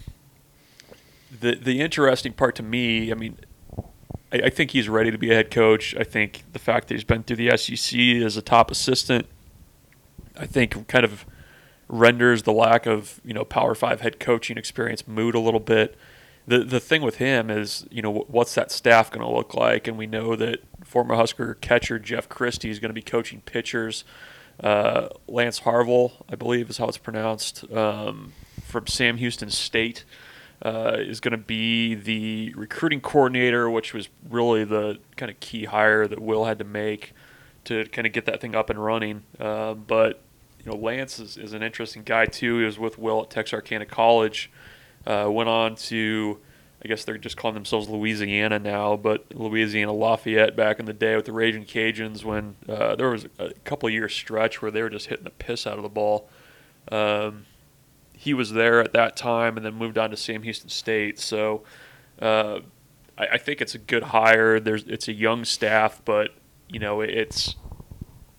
the 1.41 1.55
the 1.55 1.81
interesting 1.81 2.33
part 2.33 2.57
to 2.57 2.63
me, 2.65 3.11
I 3.13 3.15
mean, 3.15 3.39
I, 4.33 4.37
I 4.45 4.51
think 4.51 4.71
he's 4.71 4.89
ready 4.89 5.11
to 5.11 5.19
be 5.19 5.31
a 5.31 5.35
head 5.35 5.51
coach. 5.51 5.95
I 5.97 6.05
think 6.05 6.45
the 6.53 6.59
fact 6.59 6.89
that 6.89 6.95
he's 6.95 7.05
been 7.05 7.23
through 7.23 7.37
the 7.37 7.57
SEC 7.57 7.99
as 8.25 8.37
a 8.37 8.43
top 8.43 8.71
assistant, 8.71 9.27
I 10.37 10.47
think 10.47 10.89
kind 10.89 11.05
of 11.05 11.27
renders 11.89 12.45
the 12.45 12.53
lack 12.53 12.87
of 12.87 13.21
you 13.25 13.35
know 13.35 13.45
Power 13.45 13.75
Five 13.75 14.01
head 14.01 14.19
coaching 14.19 14.57
experience 14.57 15.07
moot 15.07 15.35
a 15.35 15.41
little 15.41 15.61
bit. 15.61 15.97
The 16.47 16.61
the 16.61 16.81
thing 16.81 17.03
with 17.03 17.17
him 17.17 17.51
is 17.51 17.87
you 17.91 18.03
know 18.03 18.25
what's 18.29 18.55
that 18.55 18.73
staff 18.73 19.11
going 19.11 19.25
to 19.25 19.33
look 19.33 19.55
like, 19.55 19.87
and 19.87 19.97
we 19.97 20.07
know 20.07 20.35
that 20.37 20.61
former 20.85 21.15
Husker 21.15 21.55
catcher 21.55 21.99
Jeff 21.99 22.29
Christy 22.29 22.71
is 22.71 22.79
going 22.79 22.91
to 22.91 22.95
be 22.95 23.03
coaching 23.03 23.43
pitchers. 23.43 24.05
Uh, 24.61 25.09
Lance 25.27 25.61
Harvell, 25.61 26.13
I 26.29 26.37
believe 26.37 26.71
is 26.71 26.77
how 26.77 26.87
it's 26.87 26.99
pronounced, 26.99 27.71
um, 27.73 28.33
from 28.63 28.87
Sam 28.87 29.17
Houston 29.17 29.51
State, 29.51 30.05
uh, 30.65 30.97
is 30.99 31.21
going 31.21 31.33
to 31.33 31.39
be 31.39 31.95
the 31.95 32.55
recruiting 32.57 33.01
coordinator, 33.01 33.69
which 33.69 33.93
was 33.93 34.09
really 34.29 34.65
the 34.65 34.99
kind 35.17 35.31
of 35.31 35.41
key 35.41 35.65
hire 35.65 36.07
that 36.07 36.21
Will 36.21 36.45
had 36.45 36.59
to 36.59 36.65
make 36.65 37.13
to 37.65 37.85
kind 37.87 38.07
of 38.07 38.13
get 38.13 38.27
that 38.27 38.41
thing 38.41 38.55
up 38.55 38.71
and 38.71 38.83
running. 38.83 39.23
Uh, 39.39 39.75
but 39.75 40.21
you 40.65 40.71
know, 40.71 40.79
Lance 40.79 41.19
is, 41.19 41.37
is 41.37 41.53
an 41.53 41.63
interesting 41.63 42.03
guy 42.05 42.27
too. 42.27 42.59
He 42.59 42.65
was 42.65 42.79
with 42.79 42.99
Will 42.99 43.23
at 43.23 43.31
Texarkana 43.31 43.87
College. 43.87 44.51
Uh, 45.05 45.29
went 45.29 45.49
on 45.49 45.75
to, 45.75 46.39
I 46.85 46.87
guess 46.87 47.05
they're 47.05 47.19
just 47.19 47.37
calling 47.37 47.55
themselves 47.55 47.89
Louisiana 47.89 48.61
now, 48.61 48.97
but 48.97 49.35
Louisiana 49.35 49.93
Lafayette 49.93 50.55
back 50.55 50.79
in 50.79 50.87
the 50.87 50.93
day 50.93 51.17
with 51.17 51.25
the 51.25 51.33
Raging 51.33 51.65
Cajuns 51.65 52.23
when 52.25 52.55
uh, 52.69 52.95
there 52.95 53.11
was 53.11 53.27
a 53.41 53.53
couple 53.65 53.91
year 53.91 54.09
stretch 54.09 54.63
where 54.63 54.71
they 54.71 54.81
were 54.81 54.91
just 54.91 55.07
hitting 55.07 55.25
the 55.25 55.31
piss 55.31 55.67
out 55.67 55.77
of 55.77 55.83
the 55.83 55.89
ball. 55.89 56.29
Um, 56.93 57.47
he 58.23 58.35
was 58.35 58.53
there 58.53 58.79
at 58.81 58.93
that 58.93 59.17
time 59.17 59.57
and 59.57 59.67
then 59.67 59.75
moved 59.75 59.99
on 59.99 60.09
to 60.11 60.17
Sam 60.17 60.45
Houston 60.45 60.69
State. 60.69 61.19
So 61.19 61.65
uh, 62.21 62.61
I, 63.19 63.27
I 63.33 63.39
think 63.39 63.61
it's 63.61 63.75
a 63.75 63.79
good 63.79 64.05
hire. 64.05 64.61
There's 64.61 64.85
it's 64.85 65.09
a 65.09 65.13
young 65.13 65.45
staff, 65.45 66.01
but 66.05 66.31
you 66.69 66.79
know 66.79 67.01
it's 67.01 67.57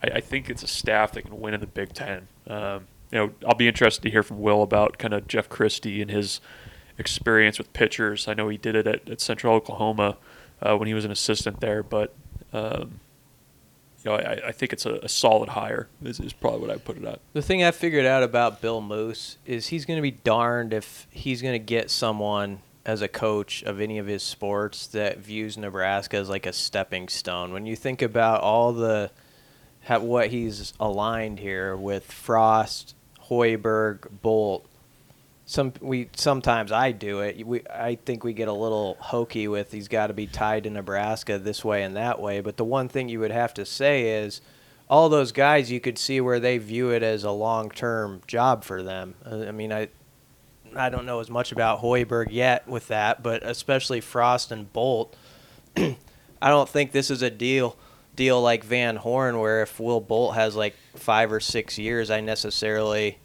I, 0.02 0.08
I 0.08 0.20
think 0.22 0.50
it's 0.50 0.64
a 0.64 0.68
staff 0.68 1.12
that 1.12 1.24
can 1.24 1.38
win 1.38 1.54
in 1.54 1.60
the 1.60 1.68
Big 1.68 1.92
Ten. 1.92 2.30
Um, 2.48 2.88
you 3.12 3.18
know, 3.20 3.34
I'll 3.46 3.56
be 3.56 3.68
interested 3.68 4.04
to 4.04 4.10
hear 4.10 4.24
from 4.24 4.40
Will 4.40 4.64
about 4.64 4.98
kind 5.00 5.14
of 5.14 5.28
Jeff 5.28 5.50
Christy 5.50 6.02
and 6.02 6.10
his 6.10 6.40
experience 6.98 7.58
with 7.58 7.74
pitchers. 7.74 8.30
I 8.30 8.34
know 8.36 8.48
he 8.48 8.58
did 8.58 8.76
it 8.78 8.88
at, 8.88 9.10
at 9.10 9.20
Central 9.20 9.54
Oklahoma 9.54 10.16
uh, 10.62 10.78
when 10.78 10.88
he 10.88 10.94
was 10.94 11.04
an 11.04 11.12
assistant 11.12 11.60
there, 11.60 11.84
but 11.84 12.16
um, 12.54 13.02
you 14.04 14.12
know, 14.12 14.18
I, 14.18 14.48
I 14.48 14.52
think 14.52 14.74
it's 14.74 14.86
a, 14.86 14.96
a 14.96 15.10
solid 15.10 15.50
hire. 15.50 15.88
Is, 16.04 16.20
is 16.20 16.34
probably 16.34 16.60
what 16.60 16.70
I 16.70 16.78
put 16.78 16.98
it 16.98 17.06
at. 17.06 17.20
The 17.34 17.42
thing 17.42 17.64
I 17.64 17.72
figured 17.72 18.06
out 18.06 18.24
about 18.24 18.62
Bill 18.62 18.82
Moos 18.82 19.38
is 19.46 19.68
he's 19.68 19.86
going 19.86 19.98
to 19.98 20.02
be 20.02 20.12
darned 20.12 20.74
if 20.74 21.08
he's 21.10 21.42
going 21.42 21.54
to 21.54 21.60
get 21.60 21.90
someone 21.90 22.62
as 22.86 23.02
a 23.02 23.08
coach 23.08 23.64
of 23.64 23.80
any 23.80 23.98
of 23.98 24.08
his 24.08 24.24
sports 24.24 24.88
that 24.88 25.20
views 25.20 25.58
Nebraska 25.58 26.18
as 26.18 26.30
like 26.30 26.46
a 26.46 26.54
stepping 26.54 27.08
stone. 27.08 27.54
When 27.54 27.66
you 27.66 27.76
think 27.76 28.02
about 28.02 28.42
all 28.42 28.74
the 28.74 29.12
what 29.88 30.30
he's 30.30 30.74
aligned 30.80 31.40
here 31.40 31.76
with 31.76 32.12
Frost, 32.12 32.96
Hoiberg, 33.30 34.22
Bolt. 34.22 34.66
Some 35.46 35.74
we 35.82 36.10
sometimes 36.16 36.72
I 36.72 36.92
do 36.92 37.20
it. 37.20 37.46
We 37.46 37.64
I 37.68 37.96
think 37.96 38.24
we 38.24 38.34
get 38.34 38.48
a 38.48 38.54
little 38.54 38.98
hokey 39.00 39.48
with 39.48 39.72
he's 39.72 39.90
got 39.90 40.08
to 40.08 40.14
be 40.14 40.26
tied 40.26 40.64
to 40.64 40.70
Nebraska 40.70 41.38
this 41.38 41.66
way 41.66 41.84
and 41.84 41.96
that 41.96 42.22
way. 42.22 42.40
But 42.40 42.58
the 42.58 42.64
one 42.64 42.88
thing 42.88 43.10
you 43.10 43.20
would 43.20 43.32
have 43.32 43.54
to 43.56 43.66
say 43.66 44.24
is 44.24 44.42
all 44.90 45.10
those 45.10 45.32
guys 45.32 45.72
you 45.72 45.80
could 45.80 45.98
see 45.98 46.22
where 46.22 46.40
they 46.40 46.58
view 46.58 46.92
it 46.92 47.04
as 47.04 47.24
a 47.24 47.32
long 47.32 47.70
term 47.70 48.22
job 48.26 48.64
for 48.64 48.82
them. 48.82 49.16
Uh, 49.26 49.46
I 49.48 49.52
mean, 49.52 49.74
I 49.74 49.90
I 50.76 50.90
don't 50.90 51.06
know 51.06 51.20
as 51.20 51.30
much 51.30 51.52
about 51.52 51.82
Hoiberg 51.82 52.28
yet 52.32 52.68
with 52.68 52.88
that, 52.88 53.22
but 53.22 53.44
especially 53.44 54.02
Frost 54.02 54.52
and 54.52 54.72
Bolt. 54.72 55.16
I 55.78 56.50
don't 56.50 56.70
think 56.70 56.92
this 56.92 57.12
is 57.12 57.22
a 57.22 57.30
deal 57.30 57.78
deal 58.16 58.42
like 58.42 58.64
Van 58.64 58.96
Horn, 58.96 59.40
where 59.40 59.62
if 59.64 59.80
Will 59.80 60.00
Bolt 60.00 60.36
has 60.36 60.56
like 60.56 60.76
five 60.96 61.32
or 61.32 61.40
six 61.40 61.78
years, 61.78 62.10
I 62.12 62.22
necessarily 62.22 63.18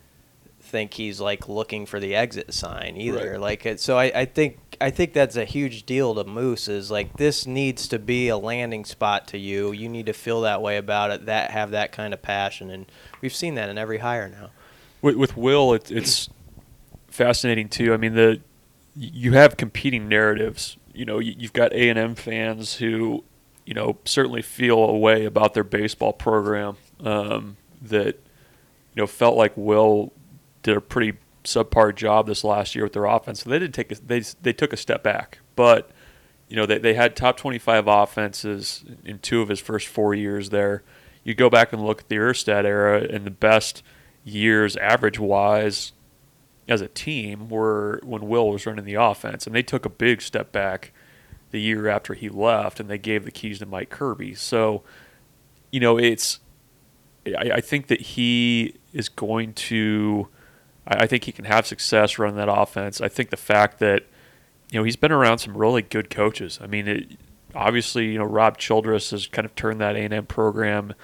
think 0.68 0.94
he's 0.94 1.20
like 1.20 1.48
looking 1.48 1.86
for 1.86 1.98
the 1.98 2.14
exit 2.14 2.52
sign 2.52 2.96
either. 2.96 3.32
Right. 3.32 3.40
Like 3.40 3.66
it, 3.66 3.80
so, 3.80 3.98
I, 3.98 4.12
I 4.14 4.24
think 4.24 4.58
I 4.80 4.90
think 4.90 5.12
that's 5.12 5.36
a 5.36 5.44
huge 5.44 5.84
deal 5.86 6.14
to 6.14 6.24
Moos. 6.24 6.68
Is 6.68 6.90
like 6.90 7.16
this 7.16 7.46
needs 7.46 7.88
to 7.88 7.98
be 7.98 8.28
a 8.28 8.36
landing 8.36 8.84
spot 8.84 9.26
to 9.28 9.38
you. 9.38 9.72
You 9.72 9.88
need 9.88 10.06
to 10.06 10.12
feel 10.12 10.42
that 10.42 10.62
way 10.62 10.76
about 10.76 11.10
it. 11.10 11.26
That 11.26 11.50
have 11.50 11.70
that 11.72 11.90
kind 11.92 12.14
of 12.14 12.22
passion, 12.22 12.70
and 12.70 12.86
we've 13.20 13.34
seen 13.34 13.54
that 13.56 13.68
in 13.68 13.78
every 13.78 13.98
hire 13.98 14.28
now. 14.28 14.50
with, 15.02 15.16
with 15.16 15.36
Will, 15.36 15.74
it, 15.74 15.90
it's 15.90 16.28
fascinating 17.08 17.68
too. 17.68 17.92
I 17.92 17.96
mean, 17.96 18.14
the 18.14 18.40
you 18.96 19.32
have 19.32 19.56
competing 19.56 20.08
narratives. 20.08 20.76
You 20.92 21.04
know, 21.04 21.18
you, 21.18 21.34
you've 21.38 21.52
got 21.52 21.72
A 21.72 21.88
and 21.88 21.98
M 21.98 22.14
fans 22.14 22.74
who, 22.76 23.24
you 23.64 23.74
know, 23.74 23.98
certainly 24.04 24.42
feel 24.42 24.78
a 24.78 24.96
way 24.96 25.24
about 25.24 25.54
their 25.54 25.64
baseball 25.64 26.12
program 26.12 26.76
um, 27.00 27.56
that, 27.80 28.16
you 28.16 29.02
know, 29.02 29.06
felt 29.06 29.36
like 29.36 29.52
Will 29.56 30.12
did 30.62 30.76
a 30.76 30.80
pretty 30.80 31.18
subpar 31.44 31.94
job 31.94 32.26
this 32.26 32.44
last 32.44 32.74
year 32.74 32.84
with 32.84 32.92
their 32.92 33.06
offense. 33.06 33.42
So 33.42 33.50
they 33.50 33.58
did 33.58 33.72
take 33.72 33.90
a, 33.92 33.94
they 33.94 34.20
they 34.42 34.52
took 34.52 34.72
a 34.72 34.76
step 34.76 35.02
back, 35.02 35.38
but 35.56 35.90
you 36.48 36.56
know 36.56 36.66
they 36.66 36.78
they 36.78 36.94
had 36.94 37.16
top 37.16 37.36
twenty 37.36 37.58
five 37.58 37.86
offenses 37.86 38.84
in 39.04 39.18
two 39.18 39.40
of 39.40 39.48
his 39.48 39.60
first 39.60 39.88
four 39.88 40.14
years 40.14 40.50
there. 40.50 40.82
You 41.24 41.34
go 41.34 41.50
back 41.50 41.72
and 41.72 41.84
look 41.84 42.02
at 42.02 42.08
the 42.08 42.16
Erstad 42.16 42.64
era 42.64 43.02
and 43.02 43.24
the 43.24 43.30
best 43.30 43.82
years 44.24 44.76
average 44.76 45.18
wise 45.18 45.92
as 46.68 46.80
a 46.80 46.88
team 46.88 47.48
were 47.48 48.00
when 48.02 48.28
Will 48.28 48.50
was 48.50 48.66
running 48.66 48.84
the 48.84 48.94
offense, 48.94 49.46
and 49.46 49.54
they 49.54 49.62
took 49.62 49.84
a 49.84 49.90
big 49.90 50.20
step 50.20 50.52
back 50.52 50.92
the 51.50 51.60
year 51.60 51.88
after 51.88 52.12
he 52.12 52.28
left, 52.28 52.78
and 52.78 52.90
they 52.90 52.98
gave 52.98 53.24
the 53.24 53.30
keys 53.30 53.58
to 53.60 53.66
Mike 53.66 53.88
Kirby. 53.88 54.34
So, 54.34 54.82
you 55.70 55.80
know, 55.80 55.98
it's 55.98 56.40
I, 57.26 57.52
I 57.54 57.60
think 57.60 57.86
that 57.86 58.00
he 58.00 58.74
is 58.92 59.08
going 59.08 59.54
to. 59.54 60.28
I 60.88 61.04
I 61.04 61.06
think 61.06 61.24
he 61.24 61.32
can 61.32 61.44
have 61.44 61.66
success 61.66 62.18
running 62.18 62.36
that 62.36 62.48
offense. 62.50 63.00
I 63.00 63.08
think 63.08 63.30
the 63.30 63.36
fact 63.36 63.78
that 63.78 64.04
you 64.70 64.80
know 64.80 64.84
he's 64.84 64.96
been 64.96 65.12
around 65.12 65.38
some 65.38 65.56
really 65.56 65.82
good 65.82 66.10
coaches. 66.10 66.58
I 66.62 66.66
mean, 66.66 66.88
it, 66.88 67.06
obviously, 67.54 68.06
you 68.12 68.18
know 68.18 68.24
Rob 68.24 68.58
Childress 68.58 69.10
has 69.10 69.26
kind 69.26 69.44
of 69.44 69.54
turned 69.54 69.80
that 69.80 69.94
A 69.96 70.00
and 70.00 70.14
M 70.14 70.26
program 70.26 70.94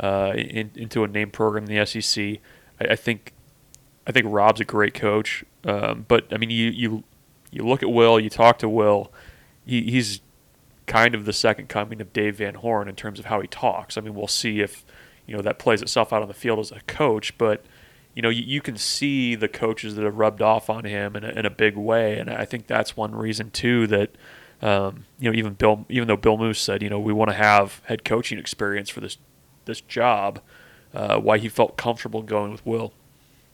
uh, 0.00 0.32
in, 0.36 0.70
into 0.74 1.04
a 1.04 1.08
name 1.08 1.30
program 1.30 1.64
in 1.64 1.76
the 1.76 1.86
SEC. 1.86 2.38
I, 2.80 2.92
I 2.92 2.96
think 2.96 3.32
I 4.06 4.12
think 4.12 4.26
Rob's 4.28 4.60
a 4.60 4.64
great 4.64 4.94
coach, 4.94 5.44
um, 5.64 6.04
but 6.08 6.26
I 6.32 6.38
mean, 6.38 6.50
you 6.50 6.70
you 6.70 7.04
you 7.50 7.64
look 7.64 7.82
at 7.82 7.90
Will, 7.90 8.18
you 8.18 8.30
talk 8.30 8.58
to 8.58 8.68
Will, 8.68 9.12
he, 9.64 9.82
he's 9.82 10.20
kind 10.86 11.14
of 11.14 11.24
the 11.24 11.32
second 11.32 11.68
coming 11.68 12.00
of 12.00 12.12
Dave 12.12 12.36
Van 12.36 12.56
Horn 12.56 12.88
in 12.88 12.96
terms 12.96 13.18
of 13.18 13.26
how 13.26 13.40
he 13.40 13.46
talks. 13.46 13.96
I 13.96 14.00
mean, 14.00 14.14
we'll 14.14 14.26
see 14.26 14.60
if 14.60 14.84
you 15.26 15.36
know 15.36 15.42
that 15.42 15.58
plays 15.58 15.80
itself 15.80 16.12
out 16.12 16.22
on 16.22 16.28
the 16.28 16.34
field 16.34 16.58
as 16.58 16.72
a 16.72 16.80
coach, 16.86 17.36
but 17.38 17.64
you 18.14 18.22
know 18.22 18.28
you, 18.28 18.42
you 18.42 18.60
can 18.60 18.76
see 18.76 19.34
the 19.34 19.48
coaches 19.48 19.94
that 19.96 20.04
have 20.04 20.16
rubbed 20.16 20.42
off 20.42 20.70
on 20.70 20.84
him 20.84 21.16
in 21.16 21.24
a, 21.24 21.28
in 21.28 21.46
a 21.46 21.50
big 21.50 21.76
way, 21.76 22.18
and 22.18 22.30
I 22.30 22.44
think 22.44 22.66
that's 22.66 22.96
one 22.96 23.14
reason 23.14 23.50
too 23.50 23.86
that. 23.88 24.10
Um, 24.62 25.04
you 25.18 25.30
know, 25.30 25.36
even 25.36 25.54
Bill, 25.54 25.84
even 25.90 26.08
though 26.08 26.16
Bill 26.16 26.38
Moos 26.38 26.58
said, 26.58 26.82
you 26.82 26.88
know, 26.88 26.98
we 26.98 27.12
want 27.12 27.28
to 27.28 27.36
have 27.36 27.82
head 27.84 28.02
coaching 28.02 28.38
experience 28.38 28.88
for 28.88 29.00
this 29.00 29.18
this 29.66 29.82
job, 29.82 30.40
uh, 30.94 31.18
why 31.18 31.36
he 31.36 31.50
felt 31.50 31.76
comfortable 31.76 32.22
going 32.22 32.50
with 32.50 32.64
Will. 32.64 32.94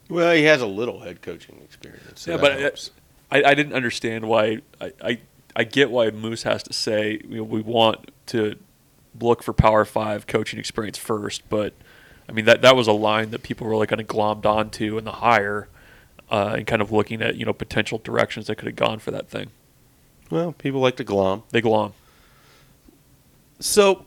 Well, 0.09 0.35
he 0.35 0.45
has 0.45 0.61
a 0.61 0.67
little 0.67 1.01
head 1.01 1.23
coaching 1.23 1.61
experience. 1.65 2.23
so 2.23 2.33
Yeah, 2.33 2.37
but 2.37 2.61
helps. 2.61 2.91
I, 3.31 3.43
I 3.43 3.55
didn't 3.55 3.73
understand 3.73 4.27
why. 4.29 4.59
I, 4.81 4.93
I 5.03 5.21
I 5.57 5.65
get 5.65 5.91
why 5.91 6.11
Moos 6.11 6.43
has 6.43 6.63
to 6.65 6.73
say 6.73 7.21
you 7.29 7.39
know, 7.39 7.45
we 7.45 7.61
want 7.61 8.11
to 8.27 8.57
look 9.19 9.43
for 9.43 9.53
Power 9.53 9.85
Five 9.85 10.27
coaching 10.27 10.59
experience 10.59 10.99
first, 10.99 11.49
but 11.49 11.75
I 12.31 12.33
mean 12.33 12.45
that 12.45 12.63
that 12.63 12.77
was 12.77 12.87
a 12.87 12.93
line 12.93 13.33
that 13.33 13.43
people 13.43 13.67
really 13.67 13.89
kind 13.89 14.01
of 14.01 14.07
glommed 14.07 14.47
onto 14.47 14.97
in 14.97 15.05
the 15.05 15.11
hire, 15.11 15.67
uh, 16.31 16.55
and 16.59 16.67
kind 16.67 16.81
of 16.81 16.93
looking 16.93 17.21
at 17.23 17.35
you 17.35 17.45
know 17.45 17.53
potential 17.53 17.99
directions 17.99 18.47
that 18.47 18.55
could 18.55 18.67
have 18.67 18.77
gone 18.77 19.01
for 19.01 19.11
that 19.11 19.29
thing. 19.29 19.51
well, 20.31 20.53
people 20.53 20.81
like 20.81 20.97
to 20.97 21.05
glom. 21.05 21.43
They 21.51 21.61
glom. 21.61 21.93
So, 23.59 24.07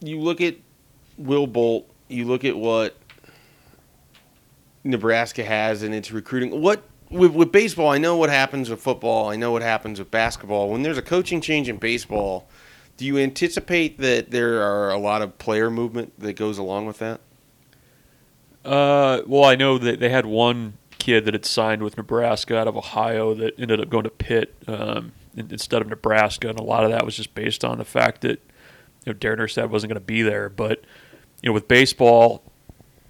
you 0.00 0.20
look 0.20 0.40
at 0.40 0.54
Will 1.18 1.48
Bolt. 1.48 1.90
You 2.06 2.26
look 2.26 2.44
at 2.44 2.56
what 2.56 2.96
Nebraska 4.84 5.44
has 5.44 5.82
in 5.82 5.92
its 5.92 6.12
recruiting. 6.12 6.60
What 6.62 6.84
with, 7.10 7.32
with 7.32 7.50
baseball? 7.50 7.90
I 7.90 7.98
know 7.98 8.16
what 8.16 8.30
happens 8.30 8.70
with 8.70 8.80
football. 8.80 9.30
I 9.30 9.34
know 9.34 9.50
what 9.50 9.62
happens 9.62 9.98
with 9.98 10.12
basketball. 10.12 10.70
When 10.70 10.84
there's 10.84 10.98
a 10.98 11.02
coaching 11.02 11.40
change 11.40 11.68
in 11.68 11.78
baseball, 11.78 12.48
do 12.96 13.04
you 13.04 13.18
anticipate 13.18 13.98
that 13.98 14.30
there 14.30 14.62
are 14.62 14.90
a 14.90 14.98
lot 14.98 15.22
of 15.22 15.38
player 15.38 15.70
movement 15.70 16.18
that 16.18 16.34
goes 16.34 16.58
along 16.58 16.86
with 16.86 16.98
that? 16.98 17.20
Uh, 18.64 19.22
well, 19.26 19.44
I 19.44 19.54
know 19.54 19.78
that 19.78 20.00
they 20.00 20.08
had 20.08 20.26
one 20.26 20.74
kid 20.98 21.24
that 21.26 21.34
had 21.34 21.44
signed 21.44 21.82
with 21.82 21.96
Nebraska 21.96 22.58
out 22.58 22.66
of 22.66 22.76
Ohio 22.76 23.34
that 23.34 23.58
ended 23.60 23.80
up 23.80 23.88
going 23.88 24.04
to 24.04 24.10
Pitt 24.10 24.54
um, 24.66 25.12
in- 25.36 25.48
instead 25.50 25.82
of 25.82 25.88
Nebraska, 25.88 26.48
and 26.48 26.58
a 26.58 26.62
lot 26.64 26.84
of 26.84 26.90
that 26.90 27.04
was 27.04 27.16
just 27.16 27.34
based 27.34 27.64
on 27.64 27.78
the 27.78 27.84
fact 27.84 28.22
that 28.22 28.40
you 29.04 29.12
know 29.12 29.14
Darren 29.14 29.38
Erstad 29.38 29.68
wasn't 29.70 29.90
going 29.90 30.00
to 30.00 30.04
be 30.06 30.22
there. 30.22 30.48
But 30.48 30.82
you 31.42 31.48
know, 31.50 31.52
with 31.52 31.68
baseball, 31.68 32.42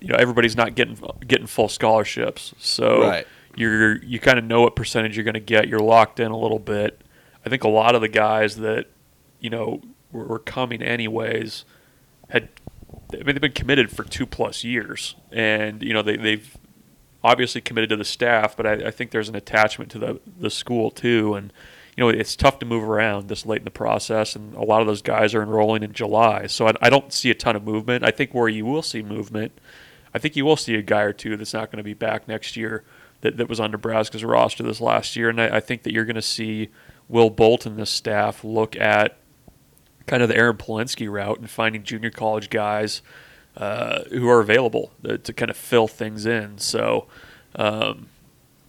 you 0.01 0.09
know 0.09 0.17
everybody's 0.17 0.57
not 0.57 0.75
getting 0.75 0.99
getting 1.27 1.47
full 1.47 1.69
scholarships, 1.69 2.55
so 2.59 3.01
Right. 3.03 3.27
you're 3.57 4.03
you 4.05 4.19
kind 4.21 4.39
of 4.39 4.45
know 4.45 4.61
what 4.61 4.77
percentage 4.77 5.17
you're 5.17 5.25
going 5.25 5.35
to 5.35 5.41
get. 5.41 5.69
You're 5.69 5.79
locked 5.81 6.21
in 6.21 6.31
a 6.33 6.37
little 6.39 6.59
bit. 6.59 7.01
I 7.47 7.49
think 7.49 7.65
a 7.65 7.69
lot 7.69 7.95
of 7.95 8.03
the 8.03 8.09
guys 8.09 8.57
that 8.57 8.89
you 9.41 9.51
know 9.51 9.83
were, 10.13 10.27
were 10.27 10.39
coming 10.39 10.83
anyways 10.83 11.65
had 12.29 12.49
I 13.13 13.17
mean, 13.19 13.27
they've 13.27 13.41
been 13.41 13.53
committed 13.53 13.91
for 13.91 14.05
two 14.05 14.27
plus 14.27 14.65
years, 14.65 15.15
and 15.31 15.83
you 15.83 15.93
know 15.93 16.03
they, 16.03 16.17
they've 16.17 16.57
obviously 17.23 17.61
committed 17.61 17.91
to 17.91 17.97
the 17.97 18.05
staff, 18.05 18.57
but 18.57 18.67
I, 18.67 18.89
I 18.89 18.91
think 18.91 19.11
there's 19.11 19.29
an 19.29 19.37
attachment 19.37 19.91
to 19.93 19.99
the 19.99 20.21
the 20.39 20.51
school 20.51 20.91
too, 20.91 21.35
and 21.35 21.53
you 21.97 22.03
know 22.03 22.09
it's 22.09 22.37
tough 22.37 22.59
to 22.61 22.67
move 22.67 22.85
around 22.85 23.29
this 23.29 23.47
late 23.47 23.59
in 23.59 23.65
the 23.65 23.71
process, 23.71 24.35
and 24.35 24.55
a 24.55 24.63
lot 24.63 24.81
of 24.81 24.87
those 24.87 25.03
guys 25.03 25.35
are 25.35 25.43
enrolling 25.43 25.83
in 25.83 25.93
July, 25.93 26.47
so 26.47 26.69
I, 26.69 26.73
I 26.83 26.91
don't 26.91 27.13
see 27.13 27.31
a 27.31 27.35
ton 27.35 27.57
of 27.57 27.65
movement. 27.65 28.05
I 28.05 28.11
think 28.11 28.35
where 28.35 28.49
you 28.49 28.67
will 28.67 28.83
see 28.83 29.03
movement, 29.03 29.53
I 30.13 30.19
think 30.19 30.37
you 30.37 30.45
will 30.45 30.57
see 30.57 30.75
a 30.75 30.83
guy 30.83 31.03
or 31.03 31.13
two 31.13 31.37
that's 31.37 31.55
not 31.55 31.71
going 31.71 31.79
to 31.79 31.85
be 31.85 31.95
back 31.95 32.27
next 32.27 32.57
year 32.57 32.85
that, 33.21 33.37
that 33.37 33.49
was 33.49 33.61
on 33.61 33.71
Nebraska's 33.71 34.25
roster 34.25 34.65
this 34.65 34.81
last 34.81 35.15
year, 35.15 35.29
and 35.29 35.41
I, 35.41 35.57
I 35.57 35.61
think 35.61 35.85
that 35.85 35.93
you're 35.93 36.05
going 36.05 36.17
to 36.17 36.23
see 36.23 36.71
Will 37.09 37.31
Bolton, 37.31 37.77
this 37.77 37.91
staff, 37.91 38.43
look 38.43 38.75
at 38.77 39.17
kind 40.07 40.23
of 40.23 40.29
the 40.29 40.37
Aaron 40.37 40.57
Palensky 40.57 41.11
route 41.11 41.39
and 41.39 41.51
finding 41.51 41.83
junior 41.83 42.11
college 42.11 42.51
guys 42.51 43.03
uh, 43.57 44.05
who 44.11 44.29
are 44.29 44.41
available 44.41 44.93
to, 45.03 45.19
to 45.19 45.33
kind 45.33 45.51
of 45.51 45.57
fill 45.57 45.89
things 45.89 46.27
in. 46.27 46.59
So, 46.59 47.07
um, 47.55 48.09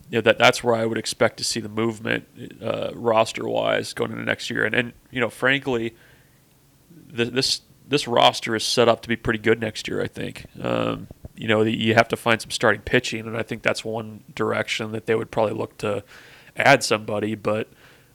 you 0.09 0.17
know, 0.17 0.21
that 0.21 0.37
that's 0.37 0.63
where 0.63 0.75
I 0.75 0.85
would 0.85 0.97
expect 0.97 1.37
to 1.37 1.43
see 1.43 1.59
the 1.59 1.69
movement 1.69 2.25
uh, 2.61 2.91
roster 2.93 3.47
wise 3.47 3.93
going 3.93 4.11
into 4.11 4.23
next 4.23 4.49
year. 4.49 4.65
And, 4.65 4.73
and 4.73 4.93
you 5.11 5.19
know, 5.19 5.29
frankly, 5.29 5.95
th- 7.15 7.29
this 7.29 7.61
this 7.89 8.07
roster 8.07 8.55
is 8.55 8.63
set 8.63 8.89
up 8.89 9.01
to 9.01 9.09
be 9.09 9.15
pretty 9.15 9.39
good 9.39 9.59
next 9.59 9.87
year. 9.87 10.01
I 10.01 10.07
think. 10.07 10.45
Um, 10.61 11.07
you 11.35 11.47
know, 11.47 11.61
you 11.61 11.93
have 11.93 12.07
to 12.07 12.17
find 12.17 12.41
some 12.41 12.49
starting 12.49 12.81
pitching, 12.81 13.27
and 13.27 13.37
I 13.37 13.43
think 13.43 13.61
that's 13.61 13.85
one 13.85 14.23
direction 14.33 14.91
that 14.93 15.05
they 15.05 15.13
would 15.13 15.29
probably 15.29 15.53
look 15.53 15.77
to 15.77 16.03
add 16.55 16.83
somebody. 16.83 17.35
But 17.35 17.69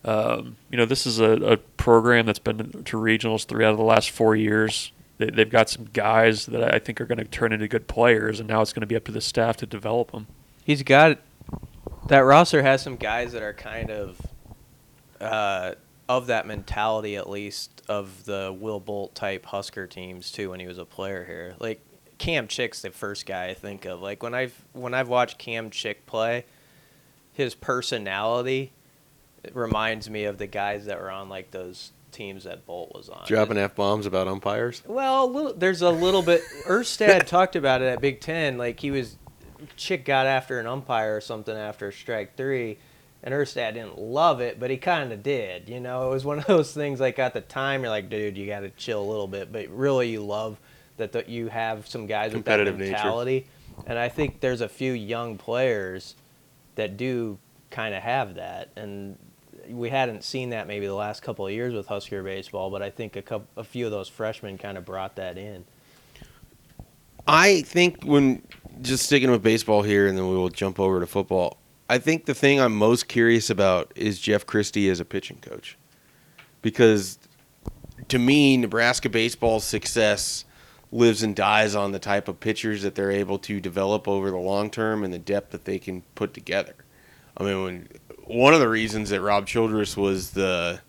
um, 0.04 0.56
you 0.70 0.76
know, 0.76 0.84
this 0.84 1.06
is 1.06 1.20
a, 1.20 1.30
a 1.30 1.56
program 1.56 2.26
that's 2.26 2.38
been 2.38 2.58
to 2.58 2.96
regionals 2.96 3.46
three 3.46 3.64
out 3.64 3.70
of 3.70 3.78
the 3.78 3.84
last 3.84 4.10
four 4.10 4.34
years. 4.34 4.92
They, 5.18 5.30
they've 5.30 5.50
got 5.50 5.70
some 5.70 5.84
guys 5.92 6.46
that 6.46 6.74
I 6.74 6.78
think 6.78 7.00
are 7.00 7.06
going 7.06 7.18
to 7.18 7.24
turn 7.24 7.52
into 7.52 7.68
good 7.68 7.86
players, 7.86 8.40
and 8.40 8.48
now 8.48 8.62
it's 8.62 8.72
going 8.72 8.80
to 8.80 8.86
be 8.86 8.96
up 8.96 9.04
to 9.04 9.12
the 9.12 9.20
staff 9.20 9.56
to 9.58 9.66
develop 9.66 10.10
them. 10.10 10.26
He's 10.64 10.82
got 10.82 11.18
that 12.08 12.20
roster 12.20 12.62
has 12.62 12.82
some 12.82 12.96
guys 12.96 13.32
that 13.32 13.42
are 13.42 13.52
kind 13.52 13.90
of 13.90 14.20
uh, 15.20 15.74
of 16.08 16.26
that 16.26 16.46
mentality, 16.46 17.16
at 17.16 17.30
least 17.30 17.82
of 17.88 18.24
the 18.24 18.54
Will 18.58 18.80
Bolt 18.80 19.14
type 19.14 19.46
Husker 19.46 19.86
teams 19.86 20.32
too. 20.32 20.50
When 20.50 20.58
he 20.58 20.66
was 20.66 20.78
a 20.78 20.84
player 20.84 21.24
here, 21.24 21.54
like 21.60 21.80
Cam 22.18 22.48
Chick's 22.48 22.82
the 22.82 22.90
first 22.90 23.24
guy 23.24 23.48
I 23.48 23.54
think 23.54 23.84
of. 23.84 24.02
Like 24.02 24.22
when 24.22 24.34
I've 24.34 24.64
when 24.72 24.94
I've 24.94 25.08
watched 25.08 25.38
Cam 25.38 25.70
Chick 25.70 26.06
play, 26.06 26.44
his 27.32 27.54
personality 27.54 28.72
it 29.44 29.54
reminds 29.56 30.08
me 30.08 30.24
of 30.24 30.38
the 30.38 30.46
guys 30.46 30.86
that 30.86 31.00
were 31.00 31.10
on 31.10 31.28
like 31.28 31.50
those 31.50 31.92
teams 32.12 32.44
that 32.44 32.66
Bolt 32.66 32.94
was 32.94 33.08
on. 33.08 33.24
Dropping 33.26 33.58
f 33.58 33.74
bombs 33.74 34.06
about 34.06 34.28
umpires. 34.28 34.82
Well, 34.86 35.24
a 35.24 35.26
little, 35.26 35.54
there's 35.54 35.82
a 35.82 35.90
little 35.90 36.22
bit. 36.22 36.42
Erstad 36.66 37.26
talked 37.26 37.56
about 37.56 37.82
it 37.82 37.86
at 37.86 38.00
Big 38.00 38.20
Ten. 38.20 38.58
Like 38.58 38.78
he 38.78 38.90
was, 38.90 39.16
Chick 39.76 40.04
got 40.04 40.26
after 40.26 40.60
an 40.60 40.66
umpire 40.66 41.16
or 41.16 41.20
something 41.20 41.56
after 41.56 41.90
strike 41.90 42.36
three, 42.36 42.78
and 43.22 43.34
Erstad 43.34 43.74
didn't 43.74 43.98
love 43.98 44.40
it, 44.40 44.60
but 44.60 44.70
he 44.70 44.76
kind 44.76 45.12
of 45.12 45.22
did. 45.22 45.68
You 45.68 45.80
know, 45.80 46.08
it 46.08 46.10
was 46.10 46.24
one 46.24 46.38
of 46.38 46.46
those 46.46 46.72
things. 46.72 47.00
Like 47.00 47.18
at 47.18 47.34
the 47.34 47.40
time, 47.40 47.82
you're 47.82 47.90
like, 47.90 48.08
dude, 48.10 48.36
you 48.36 48.46
got 48.46 48.60
to 48.60 48.70
chill 48.70 49.02
a 49.02 49.08
little 49.08 49.28
bit, 49.28 49.50
but 49.50 49.68
really, 49.68 50.10
you 50.10 50.22
love 50.24 50.58
that 50.98 51.12
the, 51.12 51.24
you 51.26 51.48
have 51.48 51.88
some 51.88 52.06
guys 52.06 52.32
with 52.32 52.44
that 52.44 52.50
Competitive 52.58 52.78
nature. 52.78 52.92
mentality. 52.92 53.46
And 53.86 53.98
I 53.98 54.08
think 54.08 54.40
there's 54.40 54.60
a 54.60 54.68
few 54.68 54.92
young 54.92 55.38
players 55.38 56.14
that 56.74 56.96
do 56.96 57.38
kind 57.70 57.94
of 57.94 58.02
have 58.02 58.34
that, 58.34 58.68
and 58.76 59.16
we 59.72 59.90
hadn't 59.90 60.24
seen 60.24 60.50
that 60.50 60.66
maybe 60.66 60.86
the 60.86 60.94
last 60.94 61.22
couple 61.22 61.46
of 61.46 61.52
years 61.52 61.74
with 61.74 61.86
Husker 61.86 62.22
baseball, 62.22 62.70
but 62.70 62.82
I 62.82 62.90
think 62.90 63.16
a 63.16 63.22
couple, 63.22 63.48
a 63.56 63.64
few 63.64 63.84
of 63.86 63.90
those 63.90 64.08
freshmen 64.08 64.58
kind 64.58 64.78
of 64.78 64.84
brought 64.84 65.16
that 65.16 65.38
in. 65.38 65.64
I 67.26 67.62
think 67.62 68.04
when 68.04 68.42
just 68.80 69.06
sticking 69.06 69.30
with 69.30 69.42
baseball 69.42 69.82
here, 69.82 70.06
and 70.06 70.16
then 70.16 70.28
we 70.28 70.36
will 70.36 70.48
jump 70.48 70.80
over 70.80 71.00
to 71.00 71.06
football. 71.06 71.58
I 71.88 71.98
think 71.98 72.24
the 72.24 72.34
thing 72.34 72.60
I'm 72.60 72.74
most 72.74 73.08
curious 73.08 73.50
about 73.50 73.92
is 73.94 74.18
Jeff 74.18 74.46
Christy 74.46 74.88
as 74.88 74.98
a 74.98 75.04
pitching 75.04 75.38
coach, 75.40 75.76
because 76.62 77.18
to 78.08 78.18
me, 78.18 78.56
Nebraska 78.56 79.08
baseball's 79.08 79.64
success 79.64 80.44
lives 80.90 81.22
and 81.22 81.34
dies 81.34 81.74
on 81.74 81.92
the 81.92 81.98
type 81.98 82.28
of 82.28 82.38
pitchers 82.40 82.82
that 82.82 82.94
they're 82.94 83.10
able 83.10 83.38
to 83.38 83.60
develop 83.60 84.06
over 84.06 84.30
the 84.30 84.36
long 84.36 84.70
term 84.70 85.04
and 85.04 85.12
the 85.12 85.18
depth 85.18 85.50
that 85.50 85.64
they 85.64 85.78
can 85.78 86.02
put 86.14 86.34
together. 86.34 86.74
I 87.36 87.44
mean, 87.44 87.62
when 87.62 87.88
one 88.26 88.54
of 88.54 88.60
the 88.60 88.68
reasons 88.68 89.10
that 89.10 89.20
Rob 89.20 89.46
Childress 89.46 89.96
was 89.96 90.30
the 90.30 90.80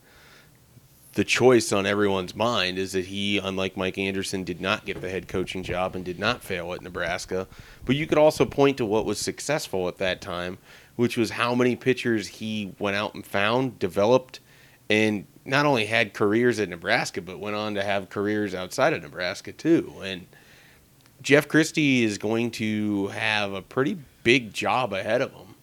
the 1.13 1.23
choice 1.23 1.71
on 1.71 1.85
everyone's 1.85 2.35
mind 2.35 2.79
is 2.79 2.93
that 2.93 3.05
he, 3.05 3.37
unlike 3.37 3.77
Mike 3.77 3.99
Anderson, 3.99 4.43
did 4.43 4.59
not 4.59 4.85
get 4.85 4.99
the 4.99 5.09
head 5.09 5.27
coaching 5.27 5.61
job 5.61 5.95
and 5.95 6.03
did 6.03 6.17
not 6.17 6.43
fail 6.43 6.73
at 6.73 6.81
Nebraska. 6.81 7.47
But 7.85 7.95
you 7.95 8.07
could 8.07 8.17
also 8.17 8.45
point 8.45 8.77
to 8.77 8.85
what 8.85 9.05
was 9.05 9.19
successful 9.19 9.87
at 9.87 9.97
that 9.99 10.21
time, 10.21 10.57
which 10.95 11.15
was 11.15 11.29
how 11.29 11.53
many 11.53 11.75
pitchers 11.75 12.27
he 12.27 12.73
went 12.79 12.97
out 12.97 13.13
and 13.13 13.23
found, 13.23 13.77
developed, 13.77 14.39
and 14.89 15.27
not 15.45 15.67
only 15.67 15.85
had 15.85 16.13
careers 16.13 16.59
at 16.59 16.69
Nebraska, 16.69 17.21
but 17.21 17.39
went 17.39 17.55
on 17.55 17.75
to 17.75 17.83
have 17.83 18.09
careers 18.09 18.55
outside 18.55 18.93
of 18.93 19.03
Nebraska 19.03 19.51
too. 19.51 19.93
And 20.03 20.25
Jeff 21.21 21.47
Christy 21.47 22.03
is 22.03 22.17
going 22.17 22.51
to 22.51 23.07
have 23.07 23.53
a 23.53 23.61
pretty 23.61 23.97
big 24.23 24.51
job 24.51 24.93
ahead 24.93 25.21
of 25.21 25.31
him, 25.31 25.55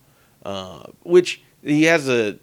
uh, 0.44 0.84
which 1.02 1.42
he 1.62 1.85
has 1.85 2.09
a 2.09 2.38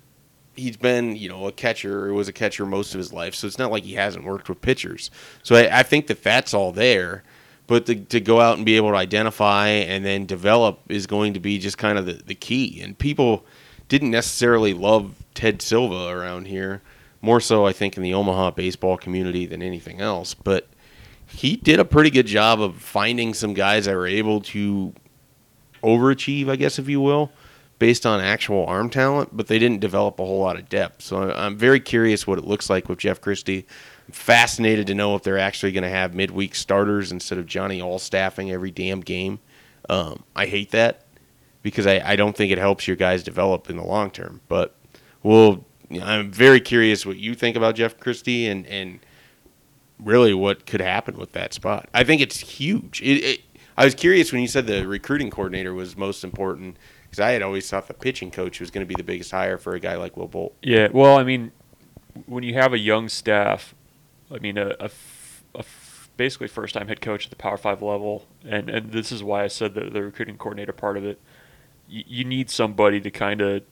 he's 0.55 0.77
been 0.77 1.15
you 1.15 1.29
know 1.29 1.47
a 1.47 1.51
catcher 1.51 2.07
or 2.07 2.13
was 2.13 2.27
a 2.27 2.33
catcher 2.33 2.65
most 2.65 2.93
of 2.93 2.97
his 2.97 3.13
life, 3.13 3.35
so 3.35 3.47
it's 3.47 3.57
not 3.57 3.71
like 3.71 3.83
he 3.83 3.93
hasn't 3.93 4.25
worked 4.25 4.49
with 4.49 4.61
pitchers. 4.61 5.11
So 5.43 5.55
I, 5.55 5.79
I 5.79 5.83
think 5.83 6.07
the 6.07 6.15
fat's 6.15 6.53
all 6.53 6.71
there. 6.71 7.23
But 7.67 7.85
to, 7.87 7.95
to 7.95 8.21
go 8.21 8.39
out 8.39 8.55
and 8.55 8.65
be 8.65 8.77
able 8.77 8.91
to 8.91 8.95
identify 8.95 9.67
and 9.67 10.05
then 10.05 10.25
develop 10.25 10.79
is 10.87 11.05
going 11.05 11.33
to 11.33 11.41
be 11.41 11.59
just 11.59 11.77
kind 11.77 11.97
of 11.97 12.05
the, 12.05 12.13
the 12.13 12.33
key. 12.33 12.79
And 12.81 12.97
people 12.97 13.45
didn't 13.89 14.09
necessarily 14.09 14.73
love 14.73 15.15
Ted 15.33 15.61
Silva 15.61 16.07
around 16.07 16.47
here, 16.47 16.81
more 17.21 17.41
so 17.41 17.65
I 17.65 17.73
think 17.73 17.97
in 17.97 18.03
the 18.03 18.13
Omaha 18.13 18.51
baseball 18.51 18.95
community 18.95 19.45
than 19.45 19.61
anything 19.61 19.99
else. 19.99 20.33
But 20.33 20.69
he 21.27 21.57
did 21.57 21.79
a 21.79 21.85
pretty 21.85 22.09
good 22.09 22.25
job 22.25 22.61
of 22.61 22.77
finding 22.77 23.33
some 23.33 23.53
guys 23.53 23.83
that 23.83 23.95
were 23.95 24.07
able 24.07 24.39
to 24.41 24.93
overachieve, 25.83 26.49
I 26.49 26.55
guess, 26.55 26.79
if 26.79 26.87
you 26.87 27.01
will, 27.01 27.31
based 27.79 28.05
on 28.05 28.19
actual 28.19 28.65
arm 28.65 28.89
talent, 28.89 29.35
but 29.35 29.47
they 29.47 29.59
didn't 29.59 29.79
develop 29.79 30.19
a 30.19 30.25
whole 30.25 30.39
lot 30.39 30.57
of 30.57 30.67
depth. 30.67 31.01
So 31.01 31.31
I'm 31.31 31.57
very 31.57 31.79
curious 31.79 32.25
what 32.25 32.39
it 32.39 32.45
looks 32.45 32.69
like 32.69 32.89
with 32.89 32.99
Jeff 32.99 33.21
Christy. 33.21 33.65
I'm 34.07 34.13
fascinated 34.13 34.87
to 34.87 34.95
know 34.95 35.15
if 35.15 35.23
they're 35.23 35.37
actually 35.37 35.71
going 35.71 35.83
to 35.83 35.89
have 35.89 36.15
midweek 36.15 36.55
starters 36.55 37.11
instead 37.11 37.37
of 37.37 37.45
Johnny 37.45 37.81
all 37.81 37.99
staffing 37.99 38.51
every 38.51 38.71
damn 38.71 39.01
game. 39.01 39.39
Um, 39.89 40.23
I 40.35 40.47
hate 40.47 40.71
that 40.71 41.03
because 41.61 41.85
I, 41.85 42.01
I 42.03 42.15
don't 42.15 42.35
think 42.35 42.51
it 42.51 42.57
helps 42.57 42.87
your 42.87 42.97
guys 42.97 43.23
develop 43.23 43.69
in 43.69 43.77
the 43.77 43.83
long 43.83 44.09
term. 44.09 44.41
But 44.47 44.75
we'll, 45.21 45.63
I'm 46.01 46.31
very 46.31 46.59
curious 46.59 47.05
what 47.05 47.17
you 47.17 47.35
think 47.35 47.55
about 47.55 47.75
Jeff 47.75 47.99
Christy 47.99 48.47
and, 48.47 48.65
and 48.65 48.99
really 49.99 50.33
what 50.33 50.65
could 50.65 50.81
happen 50.81 51.17
with 51.17 51.33
that 51.33 51.53
spot. 51.53 51.89
I 51.93 52.03
think 52.03 52.21
it's 52.21 52.39
huge. 52.39 53.01
It, 53.01 53.23
it, 53.23 53.41
I 53.77 53.85
was 53.85 53.93
curious 53.93 54.31
when 54.31 54.41
you 54.41 54.47
said 54.47 54.65
the 54.65 54.87
recruiting 54.87 55.29
coordinator 55.29 55.73
was 55.73 55.95
most 55.95 56.23
important 56.23 56.77
because 57.09 57.19
I 57.19 57.31
had 57.31 57.41
always 57.41 57.69
thought 57.69 57.87
the 57.87 57.93
pitching 57.93 58.31
coach 58.31 58.59
was 58.59 58.71
going 58.71 58.85
to 58.85 58.87
be 58.87 58.95
the 58.95 59.03
biggest 59.03 59.31
hire 59.31 59.57
for 59.57 59.73
a 59.75 59.79
guy 59.79 59.95
like 59.95 60.17
Will 60.17 60.27
Bolt. 60.27 60.55
Yeah, 60.61 60.89
well, 60.91 61.17
I 61.17 61.23
mean, 61.23 61.51
when 62.25 62.43
you 62.43 62.53
have 62.55 62.73
a 62.73 62.79
young 62.79 63.09
staff, 63.09 63.73
I 64.31 64.39
mean, 64.39 64.57
a, 64.57 64.69
a 64.79 64.85
f- 64.85 65.43
a 65.55 65.59
f- 65.59 66.09
basically 66.17 66.47
first 66.47 66.73
time 66.73 66.87
head 66.87 67.01
coach 67.01 67.25
at 67.25 67.29
the 67.29 67.35
Power 67.35 67.57
Five 67.57 67.81
level, 67.81 68.25
and, 68.45 68.69
and 68.69 68.91
this 68.91 69.11
is 69.11 69.23
why 69.23 69.43
I 69.43 69.47
said 69.47 69.73
the, 69.73 69.89
the 69.89 70.03
recruiting 70.03 70.37
coordinator 70.37 70.73
part 70.73 70.97
of 70.97 71.05
it. 71.05 71.19
You, 71.87 72.03
you 72.07 72.23
need 72.25 72.49
somebody 72.49 72.99
to 73.01 73.09
kind 73.11 73.41
of 73.41 73.63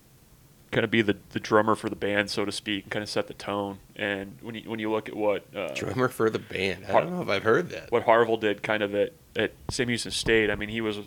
kind 0.71 0.83
of 0.83 0.91
be 0.91 1.01
the, 1.01 1.15
the 1.29 1.39
drummer 1.39 1.73
for 1.75 1.89
the 1.89 1.95
band, 1.95 2.29
so 2.29 2.43
to 2.43 2.51
speak, 2.51 2.83
and 2.83 2.91
kind 2.91 3.03
of 3.03 3.09
set 3.09 3.27
the 3.27 3.33
tone. 3.33 3.79
And 3.95 4.37
when 4.41 4.55
you 4.55 4.69
when 4.69 4.79
you 4.79 4.91
look 4.91 5.07
at 5.09 5.15
what 5.15 5.45
uh, 5.55 5.73
Drummer 5.73 6.07
for 6.09 6.29
the 6.29 6.39
band. 6.39 6.85
I 6.87 6.93
don't 6.93 7.11
know 7.11 7.21
if 7.21 7.29
I've 7.29 7.43
heard 7.43 7.69
that. 7.69 7.91
what 7.91 8.05
Harvell 8.05 8.39
did 8.39 8.61
kind 8.63 8.83
of 8.83 8.93
at, 8.95 9.13
at 9.35 9.53
Sam 9.69 9.87
Houston 9.89 10.11
State. 10.11 10.49
I 10.49 10.55
mean, 10.55 10.69
he 10.69 10.81
was 10.81 10.99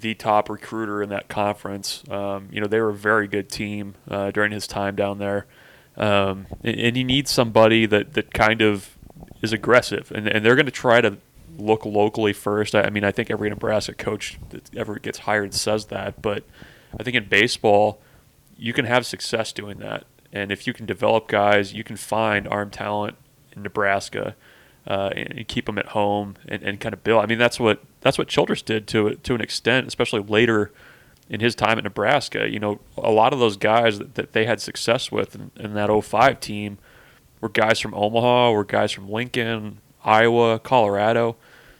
the 0.00 0.14
top 0.14 0.48
recruiter 0.48 1.02
in 1.02 1.08
that 1.08 1.28
conference. 1.28 2.02
Um, 2.10 2.48
you 2.50 2.60
know, 2.60 2.66
they 2.66 2.80
were 2.80 2.90
a 2.90 2.94
very 2.94 3.28
good 3.28 3.48
team 3.48 3.94
uh, 4.10 4.30
during 4.30 4.52
his 4.52 4.66
time 4.66 4.96
down 4.96 5.18
there. 5.18 5.46
Um, 5.96 6.46
and, 6.62 6.78
and 6.78 6.96
you 6.96 7.04
need 7.04 7.28
somebody 7.28 7.86
that, 7.86 8.14
that 8.14 8.32
kind 8.34 8.60
of 8.62 8.96
is 9.42 9.52
aggressive, 9.52 10.12
and, 10.14 10.28
and 10.28 10.44
they're 10.44 10.54
going 10.56 10.66
to 10.66 10.72
try 10.72 11.00
to 11.00 11.18
look 11.58 11.86
locally 11.86 12.32
first. 12.32 12.74
I, 12.74 12.82
I 12.82 12.90
mean, 12.90 13.04
I 13.04 13.12
think 13.12 13.30
every 13.30 13.48
Nebraska 13.48 13.94
coach 13.94 14.38
that 14.50 14.74
ever 14.76 14.98
gets 14.98 15.20
hired 15.20 15.54
says 15.54 15.86
that, 15.86 16.20
but 16.20 16.44
I 16.98 17.02
think 17.02 17.16
in 17.16 17.28
baseball, 17.28 18.00
you 18.58 18.72
can 18.72 18.84
have 18.84 19.06
success 19.06 19.52
doing 19.52 19.78
that. 19.78 20.04
And 20.32 20.52
if 20.52 20.66
you 20.66 20.72
can 20.72 20.86
develop 20.86 21.28
guys, 21.28 21.72
you 21.72 21.84
can 21.84 21.96
find 21.96 22.46
arm 22.48 22.70
talent 22.70 23.16
in 23.54 23.62
Nebraska 23.62 24.36
uh, 24.86 25.10
and, 25.14 25.38
and 25.38 25.48
keep 25.48 25.66
them 25.66 25.78
at 25.78 25.88
home 25.88 26.36
and, 26.46 26.62
and 26.62 26.80
kind 26.80 26.92
of 26.92 27.02
build. 27.02 27.22
I 27.22 27.26
mean, 27.26 27.38
that's 27.38 27.58
what 27.58 27.82
that's 28.06 28.18
what 28.18 28.28
Childress 28.28 28.62
did 28.62 28.86
to 28.88 29.14
to 29.16 29.34
an 29.34 29.40
extent, 29.40 29.86
especially 29.86 30.22
later 30.22 30.72
in 31.28 31.40
his 31.40 31.54
time 31.54 31.78
at 31.78 31.84
Nebraska. 31.84 32.48
You 32.48 32.58
know, 32.58 32.80
a 32.96 33.10
lot 33.10 33.32
of 33.32 33.38
those 33.38 33.56
guys 33.56 33.98
that, 33.98 34.14
that 34.14 34.32
they 34.32 34.46
had 34.46 34.60
success 34.60 35.10
with 35.10 35.34
in, 35.34 35.50
in 35.56 35.74
that 35.74 35.90
05 35.90 36.40
team 36.40 36.78
were 37.40 37.48
guys 37.48 37.80
from 37.80 37.94
Omaha, 37.94 38.52
were 38.52 38.64
guys 38.64 38.92
from 38.92 39.10
Lincoln, 39.10 39.78
Iowa, 40.04 40.58
Colorado. 40.58 41.36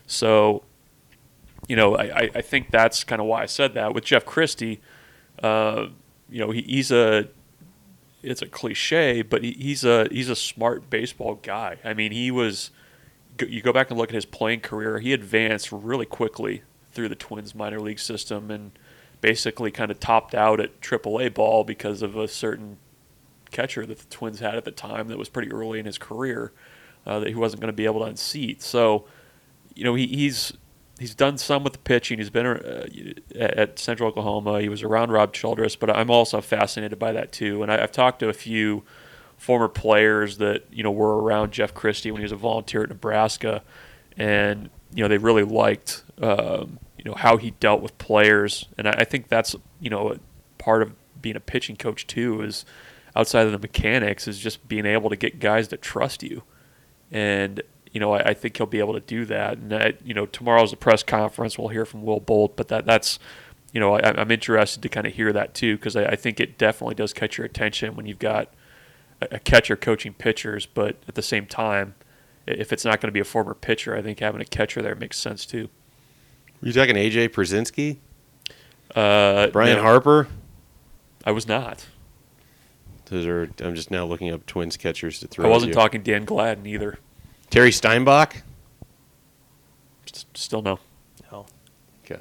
So, 0.06 0.62
you 1.68 1.76
know, 1.76 1.96
I, 1.96 2.30
I 2.34 2.40
think 2.40 2.70
that's 2.70 3.04
kind 3.04 3.20
of 3.20 3.26
why 3.26 3.42
I 3.42 3.46
said 3.46 3.74
that. 3.74 3.94
With 3.94 4.04
Jeff 4.04 4.24
Christy, 4.24 4.80
uh, 5.42 5.86
you 6.28 6.40
know, 6.40 6.50
he, 6.50 6.62
he's 6.62 6.90
a 6.90 7.28
it's 8.22 8.42
a 8.42 8.46
cliche, 8.46 9.22
but 9.22 9.44
he, 9.44 9.52
he's 9.52 9.84
a 9.84 10.08
he's 10.10 10.28
a 10.28 10.36
smart 10.36 10.90
baseball 10.90 11.36
guy. 11.42 11.78
I 11.84 11.94
mean, 11.94 12.12
he 12.12 12.30
was 12.30 12.70
you 13.40 13.62
go 13.62 13.72
back 13.72 13.90
and 13.90 13.98
look 13.98 14.10
at 14.10 14.14
his 14.14 14.24
playing 14.24 14.60
career, 14.60 14.98
he 14.98 15.12
advanced 15.12 15.72
really 15.72 16.06
quickly 16.06 16.62
through 16.92 17.08
the 17.08 17.14
Twins 17.14 17.54
minor 17.54 17.80
league 17.80 17.98
system 17.98 18.50
and 18.50 18.72
basically 19.20 19.70
kind 19.70 19.90
of 19.90 20.00
topped 20.00 20.34
out 20.34 20.60
at 20.60 20.80
AAA 20.80 21.34
ball 21.34 21.64
because 21.64 22.02
of 22.02 22.16
a 22.16 22.28
certain 22.28 22.78
catcher 23.50 23.86
that 23.86 23.98
the 23.98 24.06
Twins 24.06 24.40
had 24.40 24.54
at 24.54 24.64
the 24.64 24.70
time 24.70 25.08
that 25.08 25.18
was 25.18 25.28
pretty 25.28 25.50
early 25.50 25.78
in 25.78 25.86
his 25.86 25.98
career 25.98 26.52
uh, 27.06 27.18
that 27.20 27.28
he 27.28 27.34
wasn't 27.34 27.60
going 27.60 27.68
to 27.68 27.76
be 27.76 27.84
able 27.84 28.00
to 28.00 28.06
unseat. 28.06 28.62
So, 28.62 29.06
you 29.74 29.84
know, 29.84 29.94
he, 29.94 30.06
he's 30.06 30.52
he's 30.98 31.14
done 31.14 31.38
some 31.38 31.62
with 31.62 31.74
the 31.74 31.78
pitching. 31.80 32.18
He's 32.18 32.30
been 32.30 32.46
uh, 32.46 32.86
at 33.34 33.78
Central 33.78 34.08
Oklahoma. 34.08 34.60
He 34.60 34.68
was 34.68 34.82
around 34.82 35.12
Rob 35.12 35.32
Childress, 35.32 35.76
but 35.76 35.94
I'm 35.94 36.10
also 36.10 36.40
fascinated 36.40 36.98
by 36.98 37.12
that 37.12 37.32
too. 37.32 37.62
And 37.62 37.70
I, 37.70 37.82
I've 37.82 37.92
talked 37.92 38.20
to 38.20 38.28
a 38.28 38.34
few 38.34 38.82
former 39.36 39.68
players 39.68 40.38
that 40.38 40.64
you 40.72 40.82
know 40.82 40.90
were 40.90 41.20
around 41.20 41.52
Jeff 41.52 41.74
Christy 41.74 42.10
when 42.10 42.20
he 42.20 42.24
was 42.24 42.32
a 42.32 42.36
volunteer 42.36 42.82
at 42.82 42.88
Nebraska, 42.88 43.62
and 44.16 44.70
you 44.94 45.02
know 45.02 45.08
they 45.08 45.18
really 45.18 45.44
liked 45.44 46.02
um, 46.20 46.78
you 46.98 47.04
know 47.04 47.14
how 47.14 47.36
he 47.36 47.52
dealt 47.52 47.80
with 47.80 47.96
players, 47.98 48.66
and 48.78 48.88
I, 48.88 48.92
I 48.92 49.04
think 49.04 49.28
that's 49.28 49.54
you 49.80 49.90
know 49.90 50.16
part 50.58 50.82
of 50.82 50.92
being 51.20 51.36
a 51.36 51.40
pitching 51.40 51.76
coach 51.76 52.06
too 52.06 52.42
is 52.42 52.64
outside 53.14 53.46
of 53.46 53.52
the 53.52 53.58
mechanics 53.58 54.28
is 54.28 54.38
just 54.38 54.66
being 54.68 54.86
able 54.86 55.10
to 55.10 55.16
get 55.16 55.38
guys 55.38 55.68
that 55.68 55.82
trust 55.82 56.22
you, 56.22 56.42
and 57.10 57.62
you 57.92 58.00
know 58.00 58.12
I, 58.12 58.30
I 58.30 58.34
think 58.34 58.56
he'll 58.56 58.66
be 58.66 58.78
able 58.78 58.94
to 58.94 59.00
do 59.00 59.24
that. 59.26 59.58
And 59.58 59.72
I, 59.74 59.94
you 60.04 60.14
know 60.14 60.26
tomorrow's 60.26 60.72
a 60.72 60.76
press 60.76 61.02
conference, 61.02 61.58
we'll 61.58 61.68
hear 61.68 61.84
from 61.84 62.02
Will 62.02 62.20
Bolt, 62.20 62.56
but 62.56 62.68
that 62.68 62.86
that's 62.86 63.18
you 63.72 63.80
know 63.80 63.94
I, 63.94 64.20
I'm 64.20 64.30
interested 64.30 64.82
to 64.82 64.88
kind 64.88 65.06
of 65.06 65.14
hear 65.14 65.32
that 65.32 65.54
too 65.54 65.76
because 65.76 65.94
I, 65.94 66.06
I 66.06 66.16
think 66.16 66.40
it 66.40 66.58
definitely 66.58 66.94
does 66.94 67.12
catch 67.12 67.38
your 67.38 67.44
attention 67.44 67.96
when 67.96 68.06
you've 68.06 68.18
got 68.18 68.48
a 69.20 69.38
catcher 69.38 69.76
coaching 69.76 70.14
pitchers, 70.14 70.66
but 70.66 70.96
at 71.08 71.14
the 71.14 71.22
same 71.22 71.46
time, 71.46 71.94
if 72.46 72.72
it's 72.72 72.84
not 72.84 73.00
going 73.00 73.08
to 73.08 73.12
be 73.12 73.20
a 73.20 73.24
former 73.24 73.54
pitcher, 73.54 73.96
I 73.96 74.02
think 74.02 74.20
having 74.20 74.40
a 74.40 74.44
catcher 74.44 74.82
there 74.82 74.94
makes 74.94 75.18
sense 75.18 75.46
too. 75.46 75.68
Were 76.60 76.68
you 76.68 76.72
talking 76.72 76.96
AJ 76.96 77.30
Pierzynski? 77.30 77.98
Uh, 78.94 79.48
Brian 79.48 79.76
no, 79.76 79.82
Harper? 79.82 80.28
I 81.24 81.32
was 81.32 81.48
not. 81.48 81.86
Those 83.06 83.26
are. 83.26 83.50
I'm 83.60 83.74
just 83.74 83.90
now 83.90 84.04
looking 84.04 84.30
up 84.30 84.46
Twins 84.46 84.76
catchers 84.76 85.20
to 85.20 85.28
throw. 85.28 85.46
I 85.46 85.48
wasn't 85.48 85.70
you. 85.70 85.74
talking 85.74 86.02
Dan 86.02 86.24
Gladden 86.24 86.66
either. 86.66 86.98
Terry 87.50 87.70
Steinbach. 87.70 88.42
S- 90.12 90.26
Still 90.34 90.62
no. 90.62 90.78
No. 91.30 91.46
Okay. 92.04 92.20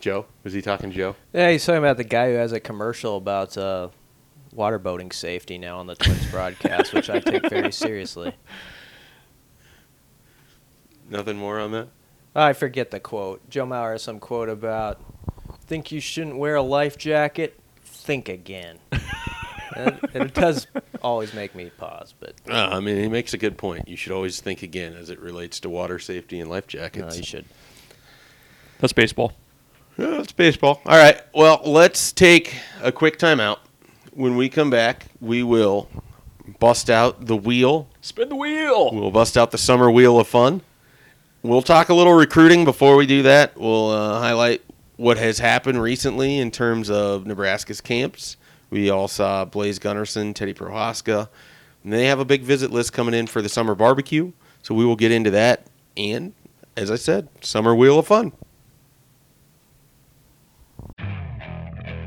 Joe 0.00 0.26
was 0.42 0.52
he 0.52 0.62
talking 0.62 0.90
Joe? 0.90 1.14
Yeah, 1.32 1.50
he's 1.50 1.64
talking 1.64 1.78
about 1.78 1.96
the 1.96 2.04
guy 2.04 2.30
who 2.30 2.36
has 2.36 2.52
a 2.52 2.60
commercial 2.60 3.16
about 3.16 3.56
uh, 3.56 3.88
waterboating 4.56 5.12
safety 5.12 5.58
now 5.58 5.78
on 5.78 5.86
the 5.86 5.94
Twins 5.96 6.30
broadcast, 6.30 6.92
which 6.94 7.10
I 7.10 7.20
take 7.20 7.48
very 7.48 7.72
seriously. 7.72 8.34
Nothing 11.10 11.36
more 11.36 11.58
on 11.58 11.72
that. 11.72 11.88
I 12.34 12.52
forget 12.52 12.90
the 12.90 13.00
quote. 13.00 13.48
Joe 13.48 13.66
Mauer 13.66 13.92
has 13.92 14.02
some 14.02 14.18
quote 14.18 14.48
about, 14.48 15.00
"Think 15.66 15.92
you 15.92 16.00
shouldn't 16.00 16.36
wear 16.36 16.56
a 16.56 16.62
life 16.62 16.96
jacket? 16.98 17.58
Think 17.84 18.28
again." 18.28 18.78
and 19.76 19.98
it 20.14 20.34
does 20.34 20.66
always 21.02 21.34
make 21.34 21.54
me 21.54 21.70
pause, 21.78 22.14
but 22.18 22.34
Uh, 22.48 22.68
I 22.72 22.80
mean, 22.80 22.96
he 22.96 23.08
makes 23.08 23.34
a 23.34 23.38
good 23.38 23.56
point. 23.58 23.88
You 23.88 23.96
should 23.96 24.12
always 24.12 24.40
think 24.40 24.62
again 24.62 24.94
as 24.94 25.10
it 25.10 25.20
relates 25.20 25.60
to 25.60 25.68
water 25.70 25.98
safety 25.98 26.40
and 26.40 26.48
life 26.50 26.64
no, 26.72 26.80
jackets. 26.80 27.18
you 27.18 27.24
should. 27.24 27.44
That's 28.80 28.92
baseball. 28.92 29.32
Yeah, 29.96 30.20
it's 30.20 30.32
baseball. 30.32 30.80
All 30.86 30.98
right. 30.98 31.20
Well, 31.34 31.60
let's 31.64 32.10
take 32.12 32.56
a 32.82 32.90
quick 32.90 33.16
timeout. 33.18 33.58
When 34.14 34.36
we 34.36 34.48
come 34.48 34.70
back, 34.70 35.06
we 35.20 35.42
will 35.42 35.88
bust 36.60 36.88
out 36.88 37.26
the 37.26 37.36
wheel. 37.36 37.88
Spin 38.00 38.28
the 38.28 38.36
wheel. 38.36 38.92
We'll 38.92 39.10
bust 39.10 39.36
out 39.36 39.50
the 39.50 39.58
summer 39.58 39.90
wheel 39.90 40.20
of 40.20 40.28
fun. 40.28 40.60
We'll 41.42 41.62
talk 41.62 41.88
a 41.88 41.94
little 41.94 42.14
recruiting 42.14 42.64
before 42.64 42.94
we 42.94 43.06
do 43.06 43.22
that. 43.24 43.58
We'll 43.58 43.90
uh, 43.90 44.20
highlight 44.20 44.62
what 44.96 45.18
has 45.18 45.40
happened 45.40 45.82
recently 45.82 46.38
in 46.38 46.52
terms 46.52 46.90
of 46.90 47.26
Nebraska's 47.26 47.80
camps. 47.80 48.36
We 48.70 48.88
all 48.88 49.08
saw 49.08 49.44
Blaise 49.44 49.80
Gunnerson, 49.80 50.32
Teddy 50.32 50.54
Prochazka, 50.54 51.28
and 51.82 51.92
they 51.92 52.06
have 52.06 52.20
a 52.20 52.24
big 52.24 52.42
visit 52.42 52.70
list 52.70 52.92
coming 52.92 53.14
in 53.14 53.26
for 53.26 53.42
the 53.42 53.48
summer 53.48 53.74
barbecue. 53.74 54.30
So 54.62 54.76
we 54.76 54.84
will 54.84 54.96
get 54.96 55.10
into 55.10 55.32
that. 55.32 55.66
And 55.96 56.34
as 56.76 56.88
I 56.88 56.96
said, 56.96 57.28
summer 57.40 57.74
wheel 57.74 57.98
of 57.98 58.06
fun. 58.06 58.32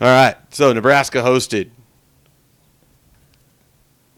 All 0.00 0.06
right. 0.06 0.36
So 0.50 0.72
Nebraska 0.72 1.18
hosted 1.18 1.70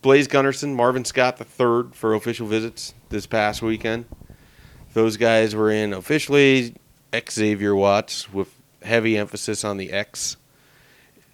Blaise 0.02 0.28
Gunnerson, 0.28 0.74
Marvin 0.74 1.04
Scott 1.04 1.38
the 1.38 1.44
third 1.44 1.94
for 1.94 2.14
official 2.14 2.46
visits 2.46 2.94
this 3.08 3.26
past 3.26 3.62
weekend. 3.62 4.04
Those 4.92 5.16
guys 5.16 5.54
were 5.54 5.70
in 5.70 5.92
officially 5.92 6.74
Xavier 7.14 7.74
Watts 7.74 8.32
with 8.32 8.54
heavy 8.82 9.16
emphasis 9.16 9.64
on 9.64 9.76
the 9.76 9.92
X. 9.92 10.36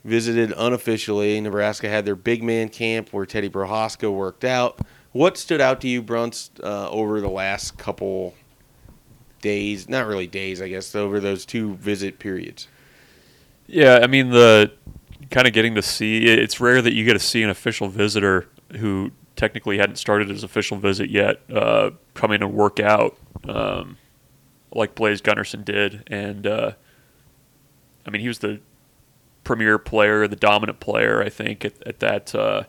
Visited 0.05 0.53
unofficially. 0.57 1.41
Nebraska 1.41 1.89
had 1.89 2.05
their 2.05 2.15
big 2.15 2.43
man 2.43 2.69
camp 2.69 3.13
where 3.13 3.27
Teddy 3.27 3.49
Prochazka 3.49 4.13
worked 4.13 4.45
out. 4.45 4.81
What 5.11 5.37
stood 5.37 5.61
out 5.61 5.81
to 5.81 5.89
you, 5.89 6.03
Bruntz, 6.03 6.51
uh, 6.63 6.89
over 6.91 7.21
the 7.21 7.29
last 7.29 7.79
couple 7.79 8.35
days? 9.41 9.89
Not 9.89 10.07
really 10.07 10.29
days, 10.29 10.63
I 10.63 10.69
guess, 10.69 10.95
over 10.95 11.19
those 11.19 11.45
two 11.45 11.75
visit 11.75 12.21
periods. 12.21 12.69
Yeah, 13.67 14.01
I 14.03 14.07
mean 14.07 14.31
the 14.31 14.73
kind 15.31 15.47
of 15.47 15.53
getting 15.53 15.75
to 15.75 15.83
see. 15.83 16.25
It's 16.27 16.61
rare 16.61 16.81
that 16.83 16.95
you 16.95 17.05
get 17.05 17.15
to 17.15 17.19
see 17.19 17.43
an 17.43 17.51
official 17.51 17.89
visitor 17.89 18.49
who 18.79 19.11
technically 19.35 19.79
hadn't 19.79 19.97
started 19.97 20.29
his 20.29 20.43
official 20.43 20.79
visit 20.79 21.11
yet 21.11 21.41
uh, 21.53 21.91
come 22.15 22.33
in 22.33 22.43
and 22.43 22.55
work 22.55 22.81
out 22.81 23.17
um, 23.49 23.99
like 24.73 24.95
Blaise 24.95 25.21
Gunnerson 25.21 25.65
did, 25.65 26.05
and 26.07 26.47
uh, 26.47 26.73
I 28.07 28.11
mean 28.11 28.21
he 28.23 28.29
was 28.29 28.39
the 28.39 28.61
premier 29.45 29.79
player, 29.79 30.27
the 30.27 30.37
dominant 30.37 30.81
player, 30.81 31.23
I 31.23 31.29
think 31.29 31.65
at, 31.65 31.75
at 31.87 32.01
that 32.01 32.35
uh, 32.35 32.65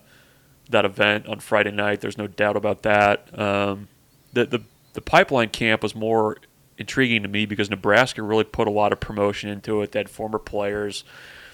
that 0.70 0.86
event 0.86 1.28
on 1.28 1.40
Friday 1.40 1.72
night. 1.72 2.02
There's 2.02 2.18
no 2.18 2.28
doubt 2.28 2.56
about 2.58 2.84
that. 2.84 3.38
Um, 3.38 3.88
the 4.34 4.46
the 4.46 4.62
the 4.94 5.02
pipeline 5.02 5.50
camp 5.50 5.84
was 5.84 5.96
more 5.96 6.38
intriguing 6.78 7.24
to 7.24 7.28
me 7.28 7.46
because 7.46 7.70
Nebraska 7.70 8.22
really 8.22 8.44
put 8.44 8.68
a 8.68 8.72
lot 8.72 8.94
of 8.94 9.00
promotion 9.00 9.50
into 9.50 9.82
it. 9.82 9.92
They 9.92 10.00
had 10.00 10.10
former 10.10 10.40
players 10.40 11.04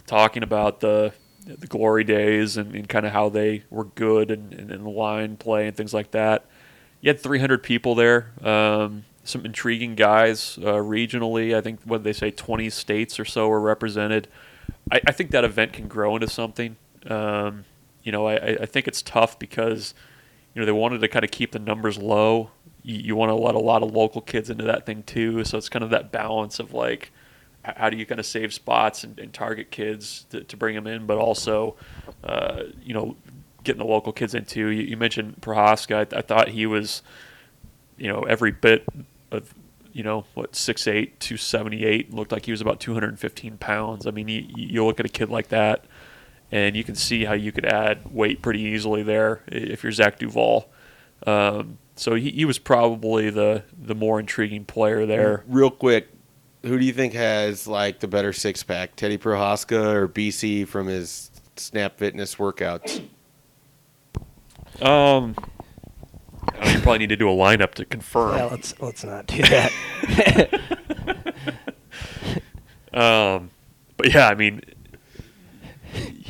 talking 0.05 0.43
about 0.43 0.79
the 0.79 1.13
the 1.45 1.67
glory 1.67 2.03
days 2.03 2.55
and, 2.55 2.73
and 2.73 2.88
kind 2.88 3.05
of 3.05 3.12
how 3.12 3.27
they 3.29 3.63
were 3.69 3.83
good 3.83 4.31
and, 4.31 4.53
and, 4.53 4.88
line 4.88 5.36
play 5.36 5.67
and 5.67 5.75
things 5.75 5.93
like 5.93 6.12
that. 6.12 6.45
You 7.01 7.09
had 7.09 7.19
300 7.19 7.62
people 7.62 7.95
there. 7.95 8.31
Um, 8.41 9.03
some 9.25 9.45
intriguing 9.45 9.95
guys 9.95 10.57
uh, 10.62 10.75
regionally. 10.75 11.55
I 11.55 11.62
think 11.62 11.81
what 11.83 12.03
they 12.03 12.13
say 12.13 12.31
20 12.31 12.69
states 12.69 13.19
or 13.19 13.25
so 13.25 13.47
were 13.47 13.59
represented. 13.59 14.27
I, 14.91 15.01
I 15.07 15.12
think 15.12 15.31
that 15.31 15.43
event 15.43 15.73
can 15.73 15.88
grow 15.88 16.15
into 16.15 16.29
something. 16.29 16.77
Um, 17.07 17.65
you 18.03 18.12
know, 18.12 18.27
I, 18.27 18.36
I 18.62 18.65
think 18.65 18.88
it's 18.88 19.01
tough 19.01 19.39
because 19.39 19.93
you 20.53 20.62
know 20.62 20.65
they 20.65 20.71
wanted 20.71 21.01
to 21.01 21.07
kind 21.07 21.25
of 21.25 21.31
keep 21.31 21.51
the 21.51 21.59
numbers 21.59 21.97
low. 21.97 22.51
You, 22.83 22.97
you 22.97 23.15
want 23.15 23.29
to 23.29 23.35
let 23.35 23.55
a 23.55 23.59
lot 23.59 23.83
of 23.83 23.91
local 23.91 24.21
kids 24.21 24.49
into 24.49 24.65
that 24.65 24.85
thing 24.85 25.03
too, 25.03 25.43
so 25.43 25.57
it's 25.57 25.69
kind 25.69 25.83
of 25.83 25.89
that 25.89 26.11
balance 26.11 26.59
of 26.59 26.73
like 26.73 27.11
how 27.63 27.89
do 27.89 27.97
you 27.97 28.05
kind 28.05 28.19
of 28.19 28.25
save 28.25 28.53
spots 28.53 29.03
and, 29.03 29.17
and 29.19 29.33
target 29.33 29.71
kids 29.71 30.25
to, 30.29 30.43
to 30.43 30.57
bring 30.57 30.75
them 30.75 30.85
in, 30.85 31.05
but 31.05 31.17
also 31.17 31.75
uh, 32.23 32.63
you 32.81 32.93
know 32.93 33.15
getting 33.63 33.79
the 33.79 33.85
local 33.85 34.11
kids 34.11 34.35
into. 34.35 34.67
You, 34.67 34.83
you 34.83 34.97
mentioned 34.97 35.37
Prochazka. 35.41 36.13
I, 36.13 36.17
I 36.17 36.21
thought 36.21 36.49
he 36.49 36.65
was 36.65 37.01
you 37.97 38.07
know 38.07 38.21
every 38.21 38.51
bit 38.51 38.85
of 39.31 39.53
you 39.93 40.03
know 40.03 40.25
what 40.33 40.55
six 40.55 40.87
eight 40.87 41.19
two 41.19 41.37
seventy 41.37 41.85
eight 41.85 42.13
looked 42.13 42.31
like 42.31 42.45
he 42.45 42.51
was 42.51 42.61
about 42.61 42.79
two 42.79 42.93
hundred 42.93 43.09
and 43.09 43.19
fifteen 43.19 43.57
pounds. 43.57 44.05
I 44.05 44.11
mean, 44.11 44.27
you, 44.27 44.45
you 44.55 44.85
look 44.85 44.99
at 44.99 45.05
a 45.05 45.09
kid 45.09 45.29
like 45.29 45.47
that, 45.49 45.85
and 46.51 46.75
you 46.75 46.83
can 46.83 46.95
see 46.95 47.25
how 47.25 47.33
you 47.33 47.51
could 47.51 47.65
add 47.65 48.13
weight 48.13 48.41
pretty 48.41 48.61
easily 48.61 49.03
there 49.03 49.43
if 49.47 49.83
you're 49.83 49.91
Zach 49.91 50.19
Duval. 50.19 50.69
Um, 51.25 51.77
so 51.95 52.15
he, 52.15 52.32
he 52.32 52.45
was 52.45 52.60
probably 52.60 53.29
the 53.29 53.63
the 53.77 53.95
more 53.95 54.19
intriguing 54.19 54.65
player 54.65 55.06
there. 55.06 55.43
Real 55.47 55.71
quick, 55.71 56.10
who 56.63 56.79
do 56.79 56.86
you 56.86 56.93
think 56.93 57.13
has 57.13 57.67
like 57.67 57.99
the 57.99 58.08
better 58.08 58.34
six 58.34 58.63
pack, 58.63 58.95
Teddy 58.95 59.17
Prochazka 59.17 59.93
or 59.93 60.08
BC 60.08 60.67
from 60.67 60.88
his 60.88 61.32
Snap 61.56 61.97
Fitness 61.97 62.36
workouts? 62.36 63.03
Um, 64.82 65.36
I 66.60 66.65
mean, 66.65 66.75
you 66.75 66.82
probably 66.82 66.99
need 66.99 67.10
to 67.10 67.15
do 67.15 67.29
a 67.29 67.36
lineup 67.36 67.73
to 67.75 67.86
confirm. 67.86 68.38
Yeah, 68.38 68.45
let's 68.45 68.79
let's 68.79 69.03
not 69.03 69.27
do 69.27 69.41
that. 69.43 70.60
Um, 72.93 73.49
but 73.97 74.13
yeah, 74.13 74.27
I 74.27 74.36
mean, 74.36 74.62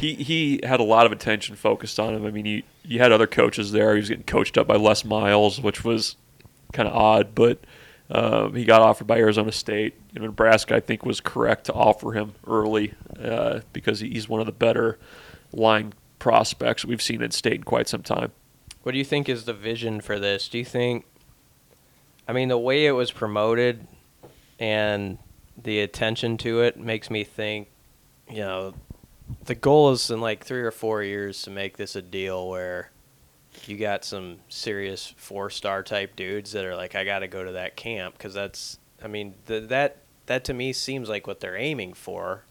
he 0.03 0.15
he 0.15 0.59
had 0.63 0.79
a 0.79 0.83
lot 0.83 1.05
of 1.05 1.11
attention 1.11 1.55
focused 1.55 1.99
on 1.99 2.13
him. 2.13 2.25
I 2.25 2.31
mean, 2.31 2.45
you 2.45 2.63
you 2.83 2.99
had 2.99 3.11
other 3.11 3.27
coaches 3.27 3.71
there. 3.71 3.93
He 3.93 4.01
was 4.01 4.09
getting 4.09 4.25
coached 4.25 4.57
up 4.57 4.67
by 4.67 4.75
Les 4.75 5.05
Miles, 5.05 5.61
which 5.61 5.83
was 5.83 6.17
kind 6.73 6.89
of 6.89 6.95
odd, 6.95 7.33
but 7.33 7.59
um, 8.09 8.53
he 8.53 8.65
got 8.65 8.81
offered 8.81 9.07
by 9.07 9.17
Arizona 9.17 9.51
State. 9.51 9.93
You 10.11 10.19
know, 10.19 10.27
Nebraska, 10.27 10.75
I 10.75 10.81
think, 10.81 11.05
was 11.05 11.21
correct 11.21 11.65
to 11.65 11.73
offer 11.73 12.11
him 12.11 12.33
early 12.45 12.93
uh, 13.17 13.61
because 13.71 14.01
he's 14.01 14.27
one 14.27 14.41
of 14.41 14.45
the 14.45 14.51
better 14.51 14.99
line 15.53 15.93
prospects 16.19 16.83
we've 16.83 17.01
seen 17.01 17.21
in 17.21 17.31
state 17.31 17.55
in 17.55 17.63
quite 17.63 17.87
some 17.87 18.03
time. 18.03 18.31
What 18.83 18.91
do 18.91 18.97
you 18.97 19.05
think 19.05 19.29
is 19.29 19.45
the 19.45 19.53
vision 19.53 20.01
for 20.01 20.19
this? 20.19 20.49
Do 20.49 20.57
you 20.57 20.65
think, 20.65 21.05
I 22.27 22.33
mean, 22.33 22.49
the 22.49 22.57
way 22.57 22.85
it 22.85 22.91
was 22.91 23.11
promoted 23.11 23.87
and 24.59 25.17
the 25.61 25.79
attention 25.79 26.37
to 26.39 26.61
it 26.61 26.77
makes 26.77 27.09
me 27.09 27.23
think, 27.23 27.69
you 28.29 28.39
know, 28.39 28.73
the 29.45 29.55
goal 29.55 29.91
is 29.91 30.09
in 30.09 30.21
like 30.21 30.43
three 30.43 30.61
or 30.61 30.71
four 30.71 31.03
years 31.03 31.41
to 31.43 31.49
make 31.49 31.77
this 31.77 31.95
a 31.95 32.01
deal 32.01 32.47
where 32.49 32.91
you 33.65 33.77
got 33.77 34.03
some 34.03 34.37
serious 34.49 35.13
four 35.17 35.49
star 35.49 35.83
type 35.83 36.15
dudes 36.15 36.51
that 36.51 36.65
are 36.65 36.75
like, 36.75 36.95
I 36.95 37.03
got 37.03 37.19
to 37.19 37.27
go 37.27 37.43
to 37.43 37.53
that 37.53 37.75
camp 37.75 38.17
because 38.17 38.33
that's, 38.33 38.79
I 39.03 39.07
mean, 39.07 39.35
the, 39.45 39.59
that 39.61 39.97
that 40.25 40.43
to 40.45 40.53
me 40.53 40.73
seems 40.73 41.09
like 41.09 41.27
what 41.27 41.39
they're 41.39 41.57
aiming 41.57 41.93
for 41.93 42.43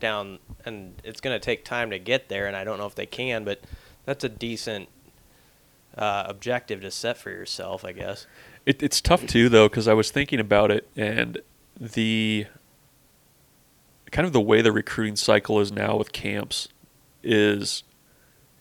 down, 0.00 0.38
and 0.64 0.94
it's 1.04 1.20
going 1.20 1.38
to 1.38 1.44
take 1.44 1.64
time 1.64 1.90
to 1.90 1.98
get 1.98 2.28
there, 2.28 2.46
and 2.46 2.56
I 2.56 2.64
don't 2.64 2.78
know 2.78 2.86
if 2.86 2.94
they 2.94 3.06
can, 3.06 3.44
but 3.44 3.60
that's 4.04 4.24
a 4.24 4.28
decent 4.28 4.88
uh, 5.96 6.24
objective 6.26 6.80
to 6.80 6.90
set 6.90 7.18
for 7.18 7.30
yourself, 7.30 7.84
I 7.84 7.92
guess. 7.92 8.26
It, 8.66 8.82
it's 8.82 9.00
tough 9.00 9.26
too, 9.26 9.48
though, 9.48 9.68
because 9.68 9.86
I 9.86 9.94
was 9.94 10.10
thinking 10.10 10.40
about 10.40 10.70
it, 10.70 10.88
and 10.96 11.40
the 11.78 12.46
kind 14.10 14.26
of 14.26 14.32
the 14.32 14.40
way 14.40 14.62
the 14.62 14.72
recruiting 14.72 15.16
cycle 15.16 15.60
is 15.60 15.70
now 15.70 15.96
with 15.96 16.12
camps 16.12 16.68
is, 17.22 17.82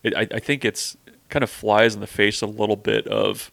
it, 0.03 0.15
I, 0.15 0.27
I 0.31 0.39
think 0.39 0.63
it's 0.63 0.97
kind 1.29 1.43
of 1.43 1.49
flies 1.49 1.95
in 1.95 2.01
the 2.01 2.07
face 2.07 2.41
a 2.41 2.47
little 2.47 2.75
bit 2.75 3.07
of 3.07 3.51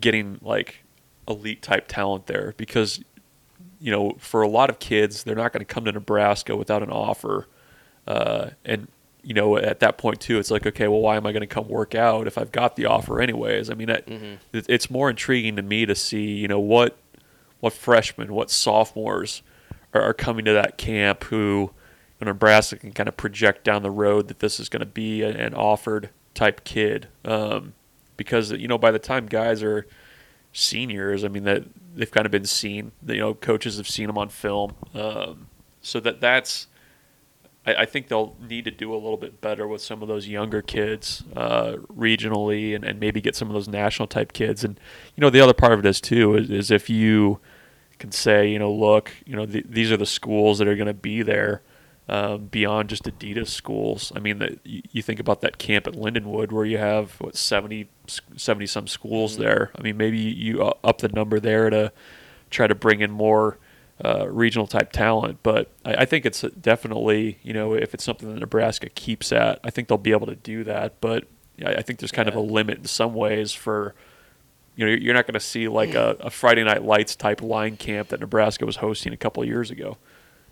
getting 0.00 0.38
like 0.42 0.82
elite 1.28 1.62
type 1.62 1.86
talent 1.88 2.26
there 2.26 2.54
because 2.56 3.00
you 3.78 3.90
know 3.92 4.16
for 4.18 4.42
a 4.42 4.48
lot 4.48 4.70
of 4.70 4.78
kids 4.78 5.22
they're 5.22 5.36
not 5.36 5.52
going 5.52 5.64
to 5.64 5.72
come 5.74 5.84
to 5.84 5.92
Nebraska 5.92 6.56
without 6.56 6.82
an 6.82 6.90
offer 6.90 7.46
uh, 8.06 8.50
and 8.64 8.88
you 9.22 9.34
know 9.34 9.56
at 9.56 9.80
that 9.80 9.98
point 9.98 10.20
too 10.20 10.38
it's 10.38 10.50
like 10.50 10.66
okay 10.66 10.88
well 10.88 11.00
why 11.00 11.16
am 11.16 11.26
I 11.26 11.32
going 11.32 11.42
to 11.42 11.46
come 11.46 11.68
work 11.68 11.94
out 11.94 12.26
if 12.26 12.38
I've 12.38 12.50
got 12.50 12.76
the 12.76 12.86
offer 12.86 13.20
anyways? 13.20 13.70
I 13.70 13.74
mean 13.74 13.90
it, 13.90 14.04
it's 14.52 14.90
more 14.90 15.10
intriguing 15.10 15.56
to 15.56 15.62
me 15.62 15.86
to 15.86 15.94
see 15.94 16.24
you 16.32 16.48
know 16.48 16.60
what 16.60 16.96
what 17.60 17.72
freshmen 17.72 18.32
what 18.32 18.50
sophomores 18.50 19.42
are, 19.94 20.02
are 20.02 20.14
coming 20.14 20.44
to 20.44 20.52
that 20.52 20.78
camp 20.78 21.24
who 21.24 21.70
know, 22.24 22.32
Nebraska 22.32 22.76
can 22.76 22.92
kind 22.92 23.08
of 23.08 23.16
project 23.16 23.64
down 23.64 23.82
the 23.82 23.90
road 23.90 24.28
that 24.28 24.38
this 24.38 24.60
is 24.60 24.68
going 24.68 24.80
to 24.80 24.86
be 24.86 25.22
an 25.22 25.54
offered 25.54 26.10
type 26.34 26.64
kid 26.64 27.08
um, 27.24 27.74
because 28.16 28.52
you 28.52 28.68
know 28.68 28.78
by 28.78 28.90
the 28.90 28.98
time 28.98 29.26
guys 29.26 29.62
are 29.62 29.86
seniors 30.52 31.24
I 31.24 31.28
mean 31.28 31.44
that 31.44 31.64
they've 31.94 32.10
kind 32.10 32.26
of 32.26 32.32
been 32.32 32.46
seen 32.46 32.92
you 33.06 33.18
know 33.18 33.34
coaches 33.34 33.76
have 33.76 33.88
seen 33.88 34.06
them 34.06 34.18
on 34.18 34.28
film 34.28 34.74
um, 34.94 35.48
so 35.80 36.00
that 36.00 36.20
that's 36.20 36.68
I, 37.66 37.74
I 37.74 37.84
think 37.86 38.08
they'll 38.08 38.36
need 38.40 38.64
to 38.64 38.70
do 38.70 38.92
a 38.92 38.96
little 38.96 39.16
bit 39.16 39.40
better 39.40 39.66
with 39.66 39.82
some 39.82 40.02
of 40.02 40.08
those 40.08 40.26
younger 40.28 40.62
kids 40.62 41.24
uh, 41.36 41.76
regionally 41.94 42.74
and, 42.74 42.84
and 42.84 42.98
maybe 42.98 43.20
get 43.20 43.36
some 43.36 43.48
of 43.48 43.54
those 43.54 43.68
national 43.68 44.08
type 44.08 44.32
kids. 44.32 44.64
And, 44.64 44.78
you 45.16 45.20
know, 45.20 45.30
the 45.30 45.40
other 45.40 45.54
part 45.54 45.72
of 45.72 45.78
it 45.78 45.86
is, 45.86 46.00
too, 46.00 46.34
is, 46.34 46.50
is 46.50 46.70
if 46.72 46.90
you 46.90 47.38
can 47.98 48.12
say, 48.12 48.50
you 48.50 48.58
know, 48.58 48.72
look, 48.72 49.12
you 49.26 49.36
know, 49.36 49.46
th- 49.46 49.66
these 49.68 49.92
are 49.92 49.96
the 49.96 50.06
schools 50.06 50.58
that 50.58 50.68
are 50.68 50.76
going 50.76 50.86
to 50.86 50.94
be 50.94 51.22
there 51.22 51.62
um, 52.08 52.46
beyond 52.46 52.88
just 52.88 53.04
Adidas 53.04 53.48
schools. 53.48 54.12
I 54.14 54.18
mean, 54.18 54.38
that 54.38 54.58
you, 54.64 54.82
you 54.90 55.02
think 55.02 55.20
about 55.20 55.40
that 55.42 55.58
camp 55.58 55.86
at 55.86 55.94
Lindenwood 55.94 56.52
where 56.52 56.64
you 56.64 56.78
have, 56.78 57.12
what, 57.20 57.36
70, 57.36 57.88
70 58.36 58.66
some 58.66 58.86
schools 58.86 59.36
there. 59.36 59.70
I 59.76 59.82
mean, 59.82 59.96
maybe 59.96 60.18
you 60.18 60.62
uh, 60.62 60.74
up 60.84 60.98
the 60.98 61.08
number 61.08 61.40
there 61.40 61.70
to 61.70 61.92
try 62.50 62.66
to 62.66 62.74
bring 62.74 63.00
in 63.00 63.10
more 63.10 63.58
uh, 64.04 64.28
regional 64.28 64.66
type 64.66 64.92
talent. 64.92 65.38
But 65.42 65.70
I, 65.84 65.94
I 65.94 66.04
think 66.04 66.26
it's 66.26 66.42
definitely, 66.42 67.38
you 67.42 67.52
know, 67.52 67.74
if 67.74 67.94
it's 67.94 68.04
something 68.04 68.32
that 68.32 68.40
Nebraska 68.40 68.88
keeps 68.88 69.32
at, 69.32 69.60
I 69.62 69.70
think 69.70 69.88
they'll 69.88 69.98
be 69.98 70.12
able 70.12 70.26
to 70.26 70.36
do 70.36 70.64
that. 70.64 71.00
But 71.00 71.24
I, 71.64 71.74
I 71.76 71.82
think 71.82 72.00
there's 72.00 72.12
kind 72.12 72.28
of 72.28 72.34
a 72.34 72.40
limit 72.40 72.78
in 72.78 72.84
some 72.86 73.14
ways 73.14 73.52
for, 73.52 73.94
you 74.74 74.86
know, 74.86 74.92
you're 74.92 75.14
not 75.14 75.26
going 75.26 75.34
to 75.34 75.40
see 75.40 75.68
like 75.68 75.94
a, 75.94 76.16
a 76.20 76.30
Friday 76.30 76.64
Night 76.64 76.82
Lights 76.82 77.14
type 77.14 77.42
line 77.42 77.76
camp 77.76 78.08
that 78.08 78.20
Nebraska 78.20 78.64
was 78.64 78.76
hosting 78.76 79.12
a 79.12 79.16
couple 79.16 79.44
years 79.44 79.70
ago. 79.70 79.98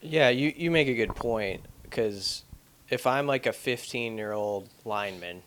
Yeah, 0.02 0.28
you, 0.28 0.52
you 0.56 0.70
make 0.70 0.88
a 0.88 0.94
good 0.94 1.14
point 1.14 1.62
because 1.82 2.44
if 2.88 3.06
I'm 3.06 3.26
like 3.26 3.46
a 3.46 3.52
15 3.52 4.18
year 4.18 4.32
old 4.32 4.68
lineman, 4.84 5.42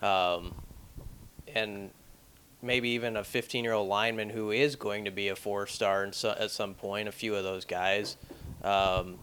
um, 0.00 0.54
and 1.54 1.90
maybe 2.60 2.90
even 2.90 3.16
a 3.16 3.24
15 3.24 3.64
year 3.64 3.72
old 3.72 3.88
lineman 3.88 4.30
who 4.30 4.50
is 4.50 4.76
going 4.76 5.04
to 5.04 5.10
be 5.10 5.28
a 5.28 5.36
four 5.36 5.66
star 5.66 6.10
so, 6.12 6.34
at 6.38 6.50
some 6.50 6.74
point, 6.74 7.08
a 7.08 7.12
few 7.12 7.34
of 7.34 7.44
those 7.44 7.64
guys, 7.64 8.16
um, 8.62 9.18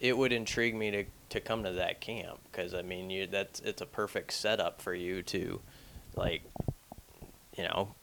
it 0.00 0.16
would 0.16 0.32
intrigue 0.32 0.74
me 0.74 0.90
to, 0.90 1.04
to 1.30 1.40
come 1.40 1.64
to 1.64 1.72
that 1.72 2.00
camp 2.00 2.38
because 2.50 2.74
I 2.74 2.82
mean, 2.82 3.10
you 3.10 3.26
that's 3.26 3.60
it's 3.60 3.82
a 3.82 3.86
perfect 3.86 4.32
setup 4.32 4.80
for 4.80 4.94
you 4.94 5.22
to, 5.22 5.60
like, 6.14 6.42
you 7.56 7.64
know, 7.64 7.94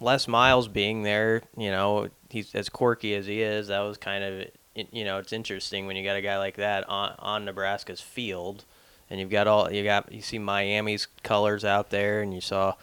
Les 0.00 0.28
Miles 0.28 0.68
being 0.68 1.02
there, 1.02 1.42
you 1.56 1.70
know, 1.70 2.08
he's 2.28 2.54
as 2.54 2.68
quirky 2.68 3.14
as 3.14 3.26
he 3.26 3.42
is. 3.42 3.68
That 3.68 3.80
was 3.80 3.96
kind 3.96 4.24
of, 4.24 4.46
you 4.74 5.04
know, 5.04 5.18
it's 5.18 5.32
interesting 5.32 5.86
when 5.86 5.96
you 5.96 6.04
got 6.04 6.16
a 6.16 6.22
guy 6.22 6.38
like 6.38 6.56
that 6.56 6.88
on 6.88 7.14
on 7.18 7.44
Nebraska's 7.44 8.00
field, 8.00 8.64
and 9.10 9.20
you've 9.20 9.30
got 9.30 9.46
all 9.46 9.70
you 9.72 9.84
got. 9.84 10.12
You 10.12 10.22
see 10.22 10.38
Miami's 10.38 11.06
colors 11.22 11.64
out 11.64 11.90
there, 11.90 12.22
and 12.22 12.34
you 12.34 12.40
saw 12.40 12.74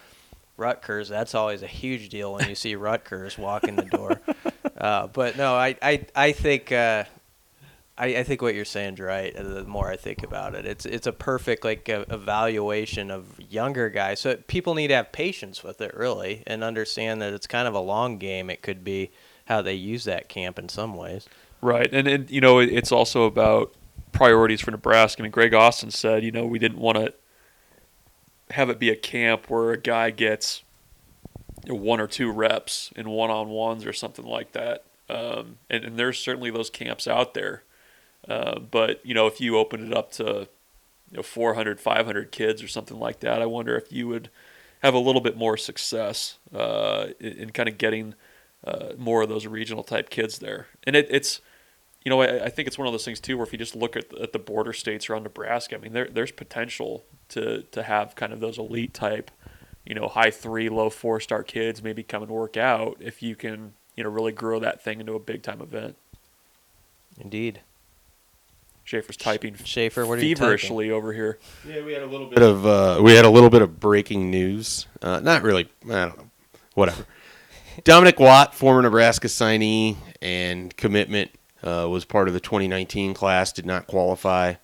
Rutgers. 0.57 1.09
That's 1.09 1.35
always 1.35 1.61
a 1.63 1.67
huge 1.67 2.09
deal 2.09 2.33
when 2.33 2.47
you 2.49 2.55
see 2.55 2.75
Rutgers 2.75 3.37
walk 3.37 3.63
in 3.65 3.75
the 3.75 3.83
door. 3.83 4.21
Uh, 4.77 5.07
but 5.07 5.37
no, 5.37 5.55
I 5.55 5.75
I 5.81 6.05
I 6.15 6.31
think. 6.31 6.71
Uh, 6.71 7.03
I, 7.99 8.07
I 8.17 8.23
think 8.23 8.41
what 8.41 8.55
you're 8.55 8.65
saying's 8.65 8.99
right. 8.99 9.35
uh, 9.35 9.43
The 9.43 9.63
more 9.65 9.91
I 9.91 9.97
think 9.97 10.23
about 10.23 10.55
it, 10.55 10.65
it's 10.65 10.85
it's 10.85 11.07
a 11.07 11.11
perfect 11.11 11.63
like 11.63 11.89
uh, 11.89 12.05
evaluation 12.09 13.11
of 13.11 13.39
younger 13.39 13.89
guys. 13.89 14.21
So 14.21 14.37
people 14.47 14.73
need 14.73 14.87
to 14.87 14.95
have 14.95 15.11
patience 15.11 15.63
with 15.63 15.81
it, 15.81 15.93
really, 15.95 16.43
and 16.47 16.63
understand 16.63 17.21
that 17.21 17.33
it's 17.33 17.47
kind 17.47 17.67
of 17.67 17.73
a 17.73 17.79
long 17.79 18.17
game. 18.17 18.49
It 18.49 18.61
could 18.61 18.83
be 18.83 19.11
how 19.45 19.61
they 19.61 19.73
use 19.73 20.05
that 20.05 20.29
camp 20.29 20.57
in 20.57 20.69
some 20.69 20.95
ways. 20.95 21.27
Right, 21.61 21.89
and, 21.91 22.07
and 22.07 22.31
you 22.31 22.41
know 22.41 22.59
it, 22.59 22.69
it's 22.69 22.91
also 22.91 23.23
about 23.23 23.73
priorities 24.11 24.61
for 24.61 24.71
Nebraska. 24.71 25.21
I 25.21 25.23
mean, 25.23 25.31
Greg 25.31 25.53
Austin 25.53 25.91
said, 25.91 26.23
you 26.23 26.31
know, 26.31 26.45
we 26.45 26.59
didn't 26.59 26.79
want 26.79 26.97
to 26.97 27.13
have 28.51 28.69
it 28.69 28.79
be 28.79 28.89
a 28.89 28.95
camp 28.95 29.49
where 29.49 29.71
a 29.71 29.77
guy 29.77 30.09
gets 30.09 30.63
you 31.65 31.73
know, 31.73 31.79
one 31.79 31.99
or 31.99 32.07
two 32.07 32.31
reps 32.31 32.91
in 32.95 33.09
one-on-ones 33.09 33.85
or 33.85 33.93
something 33.93 34.25
like 34.25 34.53
that. 34.53 34.83
Um, 35.09 35.57
and, 35.69 35.83
and 35.83 35.97
there's 35.97 36.17
certainly 36.17 36.49
those 36.49 36.69
camps 36.69 37.07
out 37.07 37.33
there, 37.33 37.63
uh, 38.27 38.59
but 38.59 39.05
you 39.05 39.13
know, 39.13 39.27
if 39.27 39.39
you 39.39 39.57
open 39.57 39.87
it 39.87 39.95
up 39.95 40.11
to 40.13 40.47
you 41.11 41.17
know 41.17 41.23
400, 41.23 41.79
500 41.79 42.31
kids 42.31 42.61
or 42.61 42.67
something 42.67 42.99
like 42.99 43.19
that, 43.21 43.41
I 43.41 43.45
wonder 43.45 43.77
if 43.77 43.91
you 43.91 44.07
would 44.07 44.29
have 44.81 44.93
a 44.93 44.99
little 44.99 45.21
bit 45.21 45.37
more 45.37 45.57
success 45.57 46.37
uh, 46.53 47.07
in, 47.19 47.33
in 47.33 47.49
kind 47.51 47.69
of 47.69 47.77
getting 47.77 48.15
uh, 48.65 48.89
more 48.97 49.21
of 49.21 49.29
those 49.29 49.45
regional 49.45 49.83
type 49.83 50.09
kids 50.09 50.39
there. 50.39 50.67
And 50.83 50.95
it, 50.95 51.07
it's 51.09 51.41
you 52.03 52.09
know, 52.09 52.21
I, 52.21 52.45
I 52.45 52.49
think 52.49 52.67
it's 52.67 52.77
one 52.77 52.87
of 52.87 52.93
those 52.93 53.05
things 53.05 53.19
too, 53.19 53.37
where 53.37 53.45
if 53.45 53.51
you 53.51 53.59
just 53.59 53.75
look 53.75 53.95
at, 53.95 54.13
at 54.17 54.33
the 54.33 54.39
border 54.39 54.73
states 54.73 55.09
around 55.09 55.23
Nebraska, 55.23 55.75
I 55.75 55.79
mean, 55.79 55.93
there, 55.93 56.07
there's 56.11 56.31
potential 56.31 57.03
to 57.29 57.63
to 57.63 57.83
have 57.83 58.15
kind 58.15 58.33
of 58.33 58.39
those 58.39 58.57
elite 58.57 58.93
type, 58.93 59.31
you 59.85 59.95
know, 59.95 60.07
high 60.07 60.31
three, 60.31 60.69
low 60.69 60.89
four 60.89 61.19
star 61.19 61.43
kids 61.43 61.83
maybe 61.83 62.03
come 62.03 62.23
and 62.23 62.31
work 62.31 62.57
out 62.57 62.97
if 62.99 63.21
you 63.21 63.35
can, 63.35 63.73
you 63.95 64.03
know, 64.03 64.09
really 64.09 64.31
grow 64.31 64.59
that 64.59 64.81
thing 64.83 64.99
into 64.99 65.13
a 65.13 65.19
big 65.19 65.43
time 65.43 65.61
event. 65.61 65.95
Indeed. 67.19 67.61
Schaefer's 68.89 69.17
typing 69.17 69.53
Schaefer, 69.53 70.03
what 70.03 70.17
are 70.17 70.25
you 70.25 70.33
typing? 70.33 70.45
feverishly 70.45 70.89
over 70.89 71.13
here. 71.13 71.37
Yeah, 71.63 71.83
we 71.83 71.93
had 71.93 72.01
a 72.01 72.07
little 72.07 72.25
bit 72.25 72.41
of 72.41 72.65
uh, 72.65 72.99
we 72.99 73.13
had 73.13 73.23
a 73.23 73.29
little 73.29 73.51
bit 73.51 73.61
of 73.61 73.79
breaking 73.79 74.31
news. 74.31 74.87
Uh, 74.99 75.19
not 75.19 75.43
really. 75.43 75.69
I 75.85 76.05
don't 76.05 76.17
know. 76.17 76.29
Whatever. 76.73 77.05
Dominic 77.83 78.19
Watt, 78.19 78.55
former 78.55 78.81
Nebraska 78.81 79.27
signee 79.27 79.95
and 80.23 80.75
commitment, 80.75 81.29
uh, 81.61 81.87
was 81.87 82.03
part 82.03 82.27
of 82.27 82.33
the 82.33 82.39
2019 82.39 83.13
class. 83.13 83.51
Did 83.51 83.67
not 83.67 83.85
qualify 83.85 84.55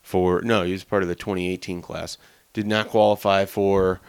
for. 0.00 0.42
No, 0.42 0.62
he 0.62 0.70
was 0.70 0.84
part 0.84 1.02
of 1.02 1.08
the 1.08 1.16
2018 1.16 1.82
class. 1.82 2.18
Did 2.52 2.68
not 2.68 2.86
qualify 2.86 3.46
for 3.46 4.00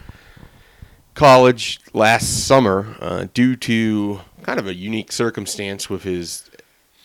college 1.15 1.79
last 1.93 2.45
summer 2.45 2.95
uh, 2.99 3.25
due 3.33 3.55
to 3.55 4.21
kind 4.43 4.59
of 4.59 4.67
a 4.67 4.75
unique 4.75 5.12
circumstance 5.12 5.89
with 5.89 6.03
his 6.03 6.51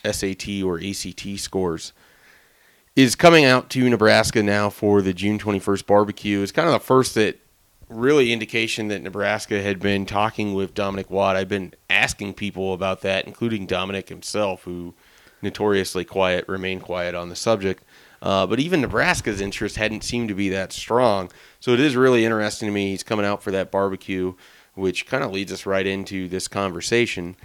SAT 0.05 0.63
or 0.63 0.79
ACT 0.79 1.39
scores 1.39 1.95
is 2.99 3.15
coming 3.15 3.45
out 3.45 3.71
to 3.71 3.89
Nebraska 3.89 4.43
now 4.43 4.69
for 4.69 5.01
the 5.01 5.15
June 5.15 5.39
21st 5.39 5.87
barbecue. 5.87 6.43
It's 6.43 6.51
kind 6.51 6.67
of 6.67 6.73
the 6.73 6.81
first 6.81 7.15
that 7.15 7.39
really 7.89 8.33
indication 8.33 8.89
that 8.89 9.03
Nebraska 9.03 9.63
had 9.63 9.79
been 9.79 10.05
talking 10.05 10.53
with 10.53 10.75
Dominic 10.75 11.09
Watt. 11.09 11.37
I've 11.37 11.49
been 11.49 11.75
asking 11.89 12.35
people 12.35 12.75
about 12.75 13.03
that, 13.03 13.25
including 13.25 13.67
Dominic 13.67 14.09
himself, 14.09 14.65
who 14.65 14.95
notoriously 15.41 16.05
quiet, 16.05 16.49
remained 16.49 16.83
quiet 16.83 17.15
on 17.15 17.29
the 17.29 17.37
subject. 17.37 17.85
Uh, 18.21 18.49
but 18.49 18.59
even 18.59 18.81
Nebraska's 18.81 19.41
interest 19.41 19.77
hadn't 19.77 20.03
seemed 20.03 20.29
to 20.29 20.35
be 20.35 20.49
that 20.49 20.73
strong. 20.73 21.31
So 21.61 21.71
it 21.71 21.79
is 21.79 21.95
really 21.95 22.25
interesting 22.25 22.67
to 22.67 22.73
me. 22.73 22.91
He's 22.91 23.05
coming 23.05 23.25
out 23.25 23.45
for 23.45 23.53
that 23.53 23.71
barbecue, 23.71 24.35
which 24.75 25.07
kind 25.07 25.23
of 25.23 25.31
leads 25.31 25.53
us 25.53 25.67
right 25.67 25.87
into 25.87 26.27
this 26.27 26.49
conversation. 26.49 27.37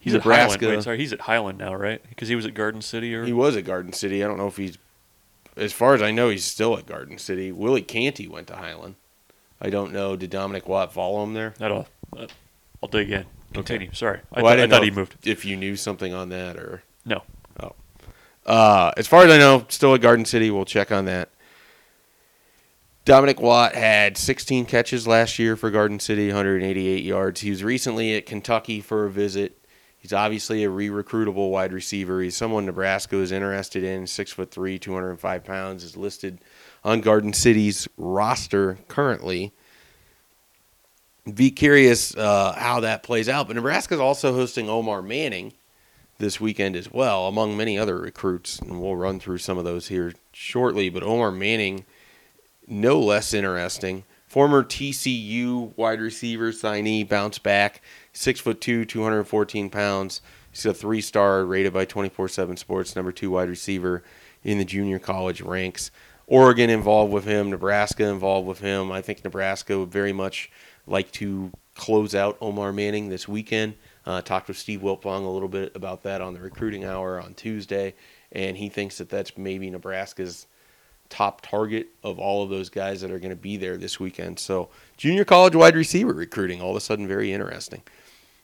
He's 0.00 0.14
at 0.14 0.22
Highland. 0.22 0.62
Wait, 0.62 0.82
sorry, 0.82 0.96
he's 0.98 1.12
at 1.12 1.20
Highland 1.20 1.58
now, 1.58 1.74
right? 1.74 2.02
Because 2.08 2.28
he 2.28 2.34
was 2.34 2.46
at 2.46 2.54
Garden 2.54 2.80
City, 2.82 3.14
or 3.14 3.24
He 3.24 3.32
was 3.34 3.54
at 3.56 3.64
Garden 3.64 3.92
City. 3.92 4.24
I 4.24 4.26
don't 4.26 4.38
know 4.38 4.46
if 4.48 4.56
he's, 4.56 4.78
as 5.56 5.72
far 5.74 5.94
as 5.94 6.00
I 6.02 6.10
know, 6.10 6.30
he's 6.30 6.44
still 6.44 6.76
at 6.78 6.86
Garden 6.86 7.18
City. 7.18 7.52
Willie 7.52 7.82
Canty 7.82 8.26
went 8.26 8.46
to 8.48 8.56
Highland. 8.56 8.94
I 9.60 9.68
don't 9.68 9.92
know. 9.92 10.16
Did 10.16 10.30
Dominic 10.30 10.66
Watt 10.66 10.92
follow 10.92 11.22
him 11.22 11.34
there? 11.34 11.52
I'll, 11.60 11.86
I'll 12.82 12.88
dig 12.88 13.10
in. 13.10 13.26
Continue. 13.52 13.90
Sorry, 13.92 14.20
I, 14.32 14.40
Well, 14.40 14.44
thought- 14.44 14.52
I 14.52 14.56
didn't 14.56 14.70
thought 14.70 14.76
know 14.78 14.82
he 14.82 14.88
if- 14.88 14.94
moved. 14.96 15.16
If 15.24 15.44
you 15.44 15.56
knew 15.58 15.76
something 15.76 16.14
on 16.14 16.30
that, 16.30 16.56
or 16.56 16.82
No, 17.04 17.22
uh, 18.46 18.90
as 18.96 19.06
far 19.06 19.24
as 19.24 19.30
I 19.30 19.36
know, 19.38 19.66
still 19.68 19.94
at 19.94 20.00
Garden 20.00 20.24
City. 20.24 20.50
We'll 20.50 20.64
check 20.64 20.90
on 20.90 21.04
that. 21.04 21.28
Dominic 23.04 23.40
Watt 23.40 23.74
had 23.74 24.16
16 24.16 24.64
catches 24.66 25.06
last 25.06 25.38
year 25.38 25.56
for 25.56 25.70
Garden 25.70 26.00
City, 26.00 26.28
188 26.28 27.02
yards. 27.04 27.40
He 27.40 27.50
was 27.50 27.62
recently 27.64 28.14
at 28.16 28.26
Kentucky 28.26 28.80
for 28.80 29.04
a 29.06 29.10
visit. 29.10 29.56
He's 30.00 30.12
obviously 30.14 30.64
a 30.64 30.70
re-recruitable 30.70 31.50
wide 31.50 31.72
receiver. 31.72 32.22
He's 32.22 32.36
someone 32.36 32.66
Nebraska 32.66 33.16
is 33.16 33.32
interested 33.32 33.84
in. 33.84 34.06
Six 34.06 34.32
foot 34.32 34.50
three, 34.50 34.78
205 34.78 35.44
pounds, 35.44 35.84
is 35.84 35.96
listed 35.96 36.38
on 36.82 37.02
Garden 37.02 37.34
City's 37.34 37.86
roster 37.98 38.78
currently. 38.88 39.52
Be 41.32 41.50
curious 41.50 42.16
uh, 42.16 42.54
how 42.56 42.80
that 42.80 43.02
plays 43.02 43.28
out. 43.28 43.46
But 43.46 43.56
Nebraska 43.56 43.94
is 43.94 44.00
also 44.00 44.32
hosting 44.32 44.70
Omar 44.70 45.02
Manning, 45.02 45.52
this 46.20 46.40
weekend 46.40 46.76
as 46.76 46.92
well, 46.92 47.26
among 47.26 47.56
many 47.56 47.76
other 47.76 47.98
recruits, 47.98 48.60
and 48.60 48.80
we'll 48.80 48.94
run 48.94 49.18
through 49.18 49.38
some 49.38 49.58
of 49.58 49.64
those 49.64 49.88
here 49.88 50.12
shortly. 50.32 50.88
But 50.88 51.02
Omar 51.02 51.32
Manning, 51.32 51.84
no 52.68 53.00
less 53.00 53.34
interesting. 53.34 54.04
Former 54.28 54.62
TCU 54.62 55.76
wide 55.76 56.00
receiver 56.00 56.52
signee, 56.52 57.08
bounced 57.08 57.42
back, 57.42 57.82
six 58.12 58.40
foot 58.40 58.60
two, 58.60 58.84
214 58.84 59.70
pounds. 59.70 60.20
He's 60.50 60.66
a 60.66 60.74
three 60.74 61.00
star 61.00 61.44
rated 61.44 61.72
by 61.72 61.84
24 61.84 62.28
7 62.28 62.56
Sports, 62.56 62.96
number 62.96 63.12
two 63.12 63.30
wide 63.30 63.48
receiver 63.48 64.02
in 64.42 64.58
the 64.58 64.64
junior 64.64 64.98
college 64.98 65.40
ranks. 65.40 65.90
Oregon 66.26 66.70
involved 66.70 67.12
with 67.12 67.24
him, 67.24 67.50
Nebraska 67.50 68.04
involved 68.08 68.46
with 68.46 68.60
him. 68.60 68.92
I 68.92 69.02
think 69.02 69.24
Nebraska 69.24 69.78
would 69.78 69.90
very 69.90 70.12
much 70.12 70.50
like 70.86 71.10
to 71.12 71.50
close 71.74 72.14
out 72.14 72.36
Omar 72.40 72.72
Manning 72.72 73.08
this 73.08 73.26
weekend. 73.26 73.74
Uh, 74.06 74.22
talked 74.22 74.48
with 74.48 74.56
Steve 74.56 74.80
Wiltfong 74.80 75.24
a 75.24 75.28
little 75.28 75.48
bit 75.48 75.74
about 75.74 76.02
that 76.04 76.20
on 76.20 76.34
the 76.34 76.40
recruiting 76.40 76.84
hour 76.84 77.20
on 77.20 77.34
Tuesday, 77.34 77.94
and 78.32 78.56
he 78.56 78.68
thinks 78.68 78.98
that 78.98 79.08
that's 79.08 79.36
maybe 79.36 79.68
Nebraska's 79.70 80.46
top 81.10 81.42
target 81.42 81.88
of 82.02 82.18
all 82.18 82.42
of 82.42 82.48
those 82.48 82.70
guys 82.70 83.02
that 83.02 83.10
are 83.10 83.18
going 83.18 83.30
to 83.30 83.36
be 83.36 83.56
there 83.56 83.76
this 83.76 84.00
weekend. 84.00 84.38
So, 84.38 84.70
junior 84.96 85.24
college 85.24 85.54
wide 85.54 85.76
receiver 85.76 86.14
recruiting 86.14 86.62
all 86.62 86.70
of 86.70 86.76
a 86.76 86.80
sudden 86.80 87.06
very 87.06 87.32
interesting. 87.32 87.82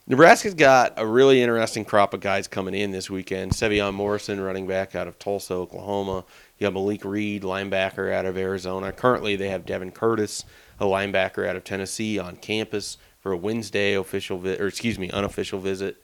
Nebraska's 0.09 0.53
got 0.53 0.93
a 0.95 1.05
really 1.05 1.41
interesting 1.41 1.83
crop 1.83 2.13
of 2.13 2.21
guys 2.21 2.47
coming 2.47 2.73
in 2.73 2.91
this 2.91 3.09
weekend. 3.09 3.51
Sevion 3.51 3.93
Morrison, 3.93 4.39
running 4.39 4.65
back 4.65 4.95
out 4.95 5.05
of 5.05 5.19
Tulsa, 5.19 5.53
Oklahoma. 5.53 6.23
You 6.57 6.65
have 6.65 6.73
Malik 6.73 7.03
Reed, 7.03 7.43
linebacker 7.43 8.13
out 8.13 8.25
of 8.25 8.37
Arizona. 8.37 8.93
Currently, 8.93 9.35
they 9.35 9.49
have 9.49 9.65
Devin 9.65 9.91
Curtis, 9.91 10.45
a 10.79 10.85
linebacker 10.85 11.45
out 11.45 11.57
of 11.57 11.65
Tennessee, 11.65 12.17
on 12.17 12.37
campus 12.37 12.97
for 13.19 13.33
a 13.33 13.37
Wednesday 13.37 13.95
official 13.95 14.37
vi- 14.37 14.57
or 14.57 14.67
excuse 14.67 14.97
me, 14.97 15.11
unofficial 15.11 15.59
visit. 15.59 16.01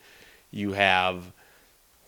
You 0.52 0.74
have 0.74 1.32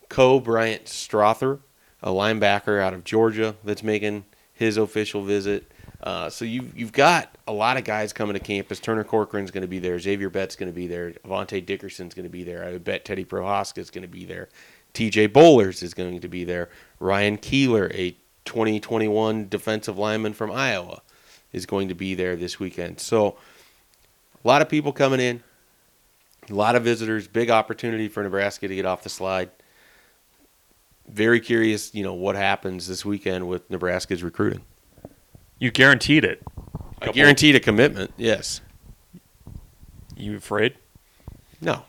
Co 0.09 0.41
Bryant 0.41 0.89
Strother, 0.89 1.59
a 2.03 2.09
linebacker 2.09 2.81
out 2.81 2.93
of 2.93 3.05
Georgia, 3.05 3.55
that's 3.63 3.83
making 3.83 4.25
his 4.55 4.77
official 4.77 5.21
visit. 5.21 5.71
Uh, 6.01 6.29
so 6.29 6.45
you've 6.45 6.77
you've 6.77 6.91
got 6.91 7.35
a 7.47 7.53
lot 7.53 7.77
of 7.77 7.83
guys 7.83 8.13
coming 8.13 8.33
to 8.33 8.39
campus. 8.39 8.79
Turner 8.79 9.03
Corcoran's 9.03 9.51
going 9.51 9.61
to 9.61 9.67
be 9.67 9.79
there. 9.79 9.99
Xavier 9.99 10.29
Bett's 10.29 10.55
going 10.55 10.71
to 10.71 10.75
be 10.75 10.87
there. 10.87 11.11
Avante 11.25 11.63
Dickerson's 11.63 12.13
going 12.13 12.25
to 12.25 12.31
be 12.31 12.43
there. 12.43 12.63
I 12.65 12.71
would 12.71 12.83
bet 12.83 13.05
Teddy 13.05 13.25
Prochazka 13.25 13.77
is 13.77 13.89
going 13.91 14.01
to 14.03 14.07
be 14.07 14.25
there. 14.25 14.49
T.J. 14.93 15.27
Bollers 15.29 15.83
is 15.83 15.93
going 15.93 16.21
to 16.21 16.27
be 16.29 16.45
there. 16.45 16.69
Ryan 16.99 17.37
Keeler, 17.37 17.91
a 17.93 18.11
2021 18.45 19.49
defensive 19.49 19.97
lineman 19.97 20.33
from 20.33 20.51
Iowa, 20.51 21.01
is 21.51 21.65
going 21.65 21.89
to 21.89 21.95
be 21.95 22.15
there 22.15 22.37
this 22.37 22.59
weekend. 22.59 23.01
So 23.01 23.35
a 24.43 24.47
lot 24.47 24.61
of 24.61 24.69
people 24.69 24.93
coming 24.93 25.19
in, 25.19 25.43
a 26.49 26.53
lot 26.53 26.75
of 26.75 26.83
visitors. 26.83 27.27
Big 27.27 27.49
opportunity 27.49 28.07
for 28.07 28.23
Nebraska 28.23 28.67
to 28.67 28.75
get 28.75 28.85
off 28.85 29.03
the 29.03 29.09
slide. 29.09 29.49
Very 31.07 31.39
curious, 31.39 31.93
you 31.93 32.03
know, 32.03 32.13
what 32.13 32.35
happens 32.35 32.87
this 32.87 33.05
weekend 33.05 33.47
with 33.47 33.69
Nebraska's 33.69 34.23
recruiting. 34.23 34.61
You 35.59 35.71
guaranteed 35.71 36.25
it. 36.25 36.43
I 37.01 37.11
guaranteed 37.11 37.55
a 37.55 37.59
commitment. 37.59 38.11
Yes. 38.17 38.61
You 40.15 40.37
afraid? 40.37 40.75
No. 41.61 41.83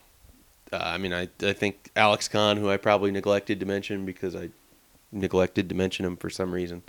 Uh, 0.72 0.79
I 0.83 0.98
mean, 0.98 1.12
I 1.12 1.29
I 1.42 1.52
think 1.52 1.90
Alex 1.96 2.29
Conn, 2.29 2.57
who 2.57 2.68
I 2.68 2.76
probably 2.76 3.11
neglected 3.11 3.61
to 3.61 3.66
mention 3.66 4.05
because 4.05 4.35
I 4.35 4.50
neglected 5.12 5.68
to 5.68 5.74
mention 5.74 6.05
him 6.05 6.16
for 6.16 6.29
some 6.29 6.52
reason, 6.52 6.83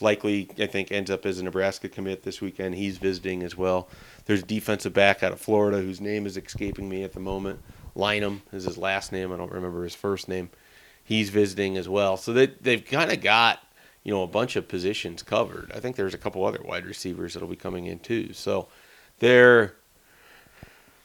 likely 0.00 0.50
I 0.58 0.66
think 0.66 0.90
ends 0.90 1.10
up 1.10 1.24
as 1.24 1.38
a 1.38 1.44
Nebraska 1.44 1.88
commit 1.88 2.22
this 2.24 2.40
weekend. 2.40 2.74
He's 2.74 2.98
visiting 2.98 3.42
as 3.42 3.56
well. 3.56 3.88
There's 4.26 4.42
a 4.42 4.46
defensive 4.46 4.92
back 4.92 5.22
out 5.22 5.32
of 5.32 5.40
Florida 5.40 5.78
whose 5.78 6.00
name 6.00 6.26
is 6.26 6.36
escaping 6.36 6.88
me 6.88 7.04
at 7.04 7.12
the 7.12 7.20
moment. 7.20 7.60
Lynham 7.96 8.40
is 8.52 8.64
his 8.64 8.76
last 8.76 9.12
name. 9.12 9.32
I 9.32 9.36
don't 9.36 9.52
remember 9.52 9.84
his 9.84 9.94
first 9.94 10.28
name. 10.28 10.50
He's 11.04 11.28
visiting 11.30 11.76
as 11.76 11.88
well. 11.88 12.16
So 12.16 12.32
they 12.32 12.46
they've 12.46 12.84
kind 12.84 13.12
of 13.12 13.20
got 13.20 13.60
you 14.02 14.12
know 14.12 14.22
a 14.22 14.26
bunch 14.26 14.56
of 14.56 14.68
positions 14.68 15.22
covered. 15.22 15.70
I 15.74 15.80
think 15.80 15.96
there's 15.96 16.14
a 16.14 16.18
couple 16.18 16.44
other 16.44 16.62
wide 16.64 16.86
receivers 16.86 17.34
that'll 17.34 17.48
be 17.48 17.56
coming 17.56 17.86
in 17.86 17.98
too. 17.98 18.32
So 18.32 18.68
they're 19.18 19.74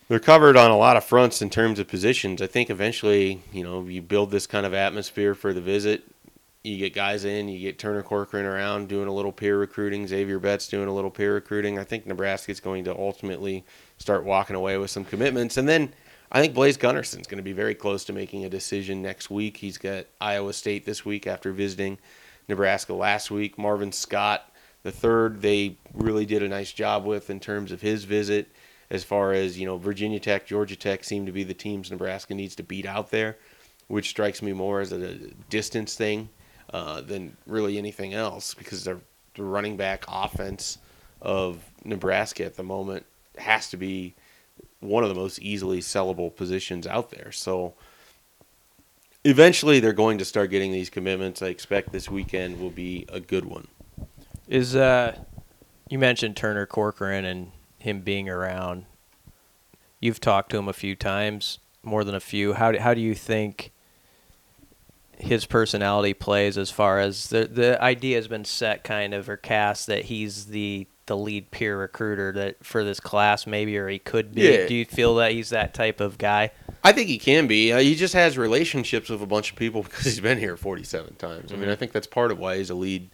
they're 0.09 0.19
covered 0.19 0.57
on 0.57 0.71
a 0.71 0.77
lot 0.77 0.97
of 0.97 1.03
fronts 1.03 1.41
in 1.41 1.49
terms 1.49 1.77
of 1.77 1.87
positions. 1.87 2.41
I 2.41 2.47
think 2.47 2.69
eventually, 2.69 3.43
you 3.53 3.63
know, 3.63 3.83
you 3.83 4.01
build 4.01 4.31
this 4.31 4.47
kind 4.47 4.65
of 4.65 4.73
atmosphere 4.73 5.35
for 5.35 5.53
the 5.53 5.61
visit. 5.61 6.03
You 6.63 6.77
get 6.77 6.93
guys 6.93 7.25
in, 7.25 7.47
you 7.47 7.59
get 7.59 7.77
Turner 7.77 8.01
Corcoran 8.01 8.45
around 8.45 8.89
doing 8.89 9.07
a 9.07 9.13
little 9.13 9.31
peer 9.31 9.57
recruiting, 9.57 10.07
Xavier 10.07 10.39
Betts 10.39 10.67
doing 10.67 10.89
a 10.89 10.93
little 10.93 11.11
peer 11.11 11.35
recruiting. 11.35 11.77
I 11.77 11.83
think 11.83 12.05
Nebraska's 12.05 12.59
going 12.59 12.83
to 12.85 12.97
ultimately 12.97 13.63
start 13.97 14.25
walking 14.25 14.55
away 14.55 14.77
with 14.77 14.89
some 14.89 15.05
commitments. 15.05 15.57
And 15.57 15.69
then 15.69 15.93
I 16.31 16.41
think 16.41 16.53
Blaise 16.53 16.77
Gunnerson's 16.77 17.27
going 17.27 17.37
to 17.37 17.43
be 17.43 17.53
very 17.53 17.73
close 17.73 18.05
to 18.05 18.13
making 18.13 18.45
a 18.45 18.49
decision 18.49 19.01
next 19.01 19.31
week. 19.31 19.57
He's 19.57 19.77
got 19.77 20.05
Iowa 20.21 20.53
State 20.53 20.85
this 20.85 21.03
week 21.03 21.25
after 21.25 21.51
visiting 21.51 21.97
Nebraska 22.47 22.93
last 22.93 23.31
week. 23.31 23.57
Marvin 23.57 23.91
Scott, 23.91 24.51
the 24.83 24.91
third, 24.91 25.41
they 25.41 25.77
really 25.93 26.25
did 26.25 26.43
a 26.43 26.47
nice 26.47 26.71
job 26.71 27.03
with 27.05 27.29
in 27.29 27.39
terms 27.39 27.71
of 27.71 27.81
his 27.81 28.03
visit 28.03 28.49
as 28.91 29.03
far 29.03 29.33
as 29.33 29.59
you 29.59 29.65
know 29.65 29.77
virginia 29.77 30.19
tech 30.19 30.45
georgia 30.45 30.75
tech 30.75 31.03
seem 31.03 31.25
to 31.25 31.31
be 31.31 31.43
the 31.43 31.53
teams 31.53 31.91
nebraska 31.91 32.33
needs 32.33 32.55
to 32.55 32.63
beat 32.63 32.85
out 32.85 33.11
there 33.11 33.37
which 33.87 34.09
strikes 34.09 34.41
me 34.41 34.53
more 34.53 34.81
as 34.81 34.91
a 34.91 35.15
distance 35.49 35.95
thing 35.95 36.29
uh, 36.73 37.01
than 37.01 37.35
really 37.47 37.77
anything 37.77 38.13
else 38.13 38.53
because 38.53 38.83
the 38.83 38.99
running 39.37 39.77
back 39.77 40.03
offense 40.07 40.77
of 41.21 41.63
nebraska 41.83 42.43
at 42.43 42.55
the 42.55 42.63
moment 42.63 43.05
has 43.37 43.69
to 43.69 43.77
be 43.77 44.13
one 44.79 45.03
of 45.03 45.09
the 45.09 45.15
most 45.15 45.39
easily 45.39 45.79
sellable 45.79 46.35
positions 46.35 46.87
out 46.87 47.11
there 47.11 47.31
so 47.31 47.73
eventually 49.23 49.79
they're 49.79 49.93
going 49.93 50.17
to 50.17 50.25
start 50.25 50.49
getting 50.49 50.71
these 50.71 50.89
commitments 50.89 51.41
i 51.41 51.47
expect 51.47 51.91
this 51.91 52.09
weekend 52.09 52.59
will 52.59 52.69
be 52.69 53.05
a 53.09 53.19
good 53.19 53.45
one 53.45 53.67
Is 54.47 54.75
uh, 54.75 55.15
you 55.89 55.97
mentioned 55.97 56.37
Turner 56.37 56.65
Corcoran 56.65 57.25
and 57.25 57.51
him 57.79 58.01
being 58.01 58.29
around. 58.29 58.85
You've 59.99 60.21
talked 60.21 60.51
to 60.51 60.57
him 60.57 60.67
a 60.67 60.73
few 60.73 60.95
times, 60.95 61.59
more 61.83 62.03
than 62.03 62.15
a 62.15 62.19
few. 62.19 62.53
How 62.53 62.71
do, 62.71 62.79
how 62.79 62.93
do 62.93 63.01
you 63.01 63.15
think 63.15 63.71
his 65.17 65.45
personality 65.45 66.13
plays 66.13 66.57
as 66.57 66.71
far 66.71 66.99
as 66.99 67.27
the 67.27 67.45
the 67.45 67.81
idea 67.81 68.15
has 68.15 68.29
been 68.29 68.45
set 68.45 68.85
kind 68.85 69.13
of 69.13 69.27
or 69.27 69.35
cast 69.35 69.87
that 69.87 70.05
he's 70.05 70.45
the 70.45 70.87
the 71.09 71.17
lead 71.17 71.51
peer 71.51 71.77
recruiter 71.77 72.31
that 72.31 72.63
for 72.63 72.83
this 72.85 72.99
class 72.99 73.45
maybe 73.45 73.77
or 73.77 73.89
he 73.89 73.99
could 73.99 74.33
be. 74.33 74.43
Yeah. 74.43 74.67
Do 74.67 74.75
you 74.75 74.85
feel 74.85 75.15
that 75.15 75.33
he's 75.33 75.49
that 75.49 75.73
type 75.73 75.99
of 75.99 76.17
guy? 76.17 76.51
I 76.83 76.93
think 76.93 77.09
he 77.09 77.17
can 77.17 77.47
be. 77.47 77.73
Uh, 77.73 77.79
he 77.79 77.95
just 77.95 78.13
has 78.13 78.37
relationships 78.37 79.09
with 79.09 79.21
a 79.21 79.25
bunch 79.25 79.51
of 79.51 79.57
people 79.57 79.83
because 79.83 80.05
he's 80.05 80.21
been 80.21 80.37
here 80.37 80.55
47 80.55 81.15
times. 81.15 81.51
I 81.51 81.57
mean, 81.57 81.69
I 81.69 81.75
think 81.75 81.91
that's 81.91 82.07
part 82.07 82.31
of 82.31 82.39
why 82.39 82.57
he's 82.57 82.69
a 82.69 82.75
lead 82.75 83.09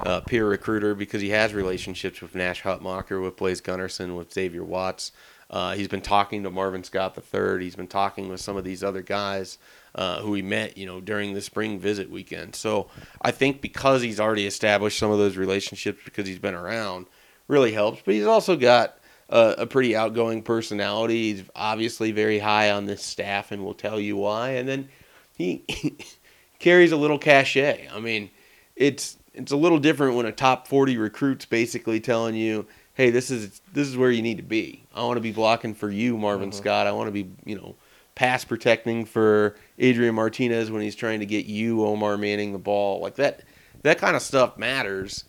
uh, 0.00 0.20
peer 0.20 0.48
recruiter 0.48 0.94
because 0.94 1.22
he 1.22 1.30
has 1.30 1.54
relationships 1.54 2.20
with 2.20 2.34
Nash 2.34 2.62
Hutmacher, 2.62 3.22
with 3.22 3.36
Blaise 3.36 3.60
Gunnerson, 3.60 4.16
with 4.16 4.32
Xavier 4.32 4.64
Watts. 4.64 5.12
Uh, 5.50 5.74
he's 5.74 5.88
been 5.88 6.02
talking 6.02 6.42
to 6.42 6.50
Marvin 6.50 6.84
Scott 6.84 7.16
III. 7.16 7.62
He's 7.62 7.76
been 7.76 7.86
talking 7.86 8.28
with 8.28 8.40
some 8.40 8.56
of 8.56 8.64
these 8.64 8.84
other 8.84 9.00
guys 9.00 9.58
uh, 9.94 10.20
who 10.20 10.34
he 10.34 10.42
met, 10.42 10.76
you 10.76 10.84
know, 10.84 11.00
during 11.00 11.32
the 11.32 11.40
spring 11.40 11.78
visit 11.78 12.10
weekend. 12.10 12.54
So 12.54 12.88
I 13.22 13.30
think 13.30 13.62
because 13.62 14.02
he's 14.02 14.20
already 14.20 14.46
established 14.46 14.98
some 14.98 15.10
of 15.10 15.18
those 15.18 15.36
relationships 15.36 16.00
because 16.04 16.26
he's 16.28 16.38
been 16.38 16.54
around, 16.54 17.06
really 17.48 17.72
helps. 17.72 18.02
But 18.04 18.14
he's 18.14 18.26
also 18.26 18.56
got 18.56 18.98
a, 19.28 19.56
a 19.58 19.66
pretty 19.66 19.96
outgoing 19.96 20.42
personality. 20.42 21.34
He's 21.34 21.44
obviously 21.56 22.12
very 22.12 22.38
high 22.38 22.70
on 22.70 22.86
this 22.86 23.02
staff, 23.02 23.50
and 23.50 23.64
will 23.64 23.74
tell 23.74 23.98
you 23.98 24.16
why. 24.16 24.50
And 24.50 24.68
then 24.68 24.88
he 25.36 25.64
carries 26.58 26.92
a 26.92 26.96
little 26.96 27.18
cachet. 27.18 27.88
I 27.92 28.00
mean, 28.00 28.30
it's 28.76 29.16
it's 29.34 29.52
a 29.52 29.56
little 29.56 29.78
different 29.78 30.16
when 30.16 30.26
a 30.26 30.32
top 30.32 30.66
40 30.66 30.96
recruit's 30.96 31.44
basically 31.44 32.00
telling 32.00 32.34
you, 32.34 32.66
"Hey, 32.94 33.10
this 33.10 33.30
is 33.30 33.60
this 33.72 33.88
is 33.88 33.96
where 33.96 34.10
you 34.10 34.22
need 34.22 34.36
to 34.36 34.42
be. 34.42 34.84
I 34.94 35.02
want 35.02 35.16
to 35.16 35.22
be 35.22 35.32
blocking 35.32 35.74
for 35.74 35.90
you, 35.90 36.16
Marvin 36.16 36.50
mm-hmm. 36.50 36.58
Scott. 36.58 36.86
I 36.86 36.92
want 36.92 37.08
to 37.08 37.12
be, 37.12 37.30
you 37.44 37.56
know, 37.56 37.74
pass 38.14 38.44
protecting 38.44 39.04
for 39.04 39.56
Adrian 39.78 40.14
Martinez 40.14 40.70
when 40.70 40.82
he's 40.82 40.96
trying 40.96 41.20
to 41.20 41.26
get 41.26 41.46
you, 41.46 41.84
Omar 41.84 42.16
Manning, 42.16 42.52
the 42.52 42.58
ball. 42.58 43.00
Like 43.00 43.16
that 43.16 43.42
that 43.82 43.98
kind 43.98 44.16
of 44.16 44.22
stuff 44.22 44.56
matters." 44.58 45.24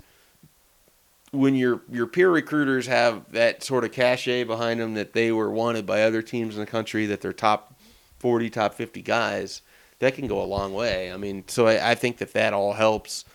When 1.31 1.55
your 1.55 1.81
your 1.89 2.07
peer 2.07 2.29
recruiters 2.29 2.87
have 2.87 3.31
that 3.31 3.63
sort 3.63 3.83
of 3.83 3.91
cachet 3.91 4.43
behind 4.43 4.79
them 4.79 4.95
that 4.95 5.13
they 5.13 5.31
were 5.31 5.51
wanted 5.51 5.85
by 5.85 6.03
other 6.03 6.21
teams 6.21 6.55
in 6.55 6.61
the 6.61 6.65
country, 6.65 7.05
that 7.07 7.21
they're 7.21 7.33
top 7.33 7.75
40, 8.19 8.49
top 8.49 8.73
50 8.73 9.01
guys, 9.01 9.61
that 9.99 10.15
can 10.15 10.27
go 10.27 10.41
a 10.41 10.45
long 10.45 10.73
way. 10.73 11.11
I 11.11 11.17
mean, 11.17 11.43
so 11.47 11.67
I, 11.67 11.91
I 11.91 11.95
think 11.95 12.17
that 12.17 12.33
that 12.33 12.53
all 12.53 12.73
helps. 12.73 13.25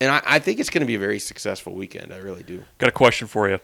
And 0.00 0.10
I, 0.10 0.22
I 0.26 0.38
think 0.38 0.60
it's 0.60 0.70
going 0.70 0.80
to 0.80 0.86
be 0.86 0.96
a 0.96 0.98
very 0.98 1.18
successful 1.18 1.74
weekend. 1.74 2.12
I 2.12 2.18
really 2.18 2.42
do. 2.42 2.64
Got 2.78 2.88
a 2.88 2.92
question 2.92 3.28
for 3.28 3.48
you. 3.48 3.60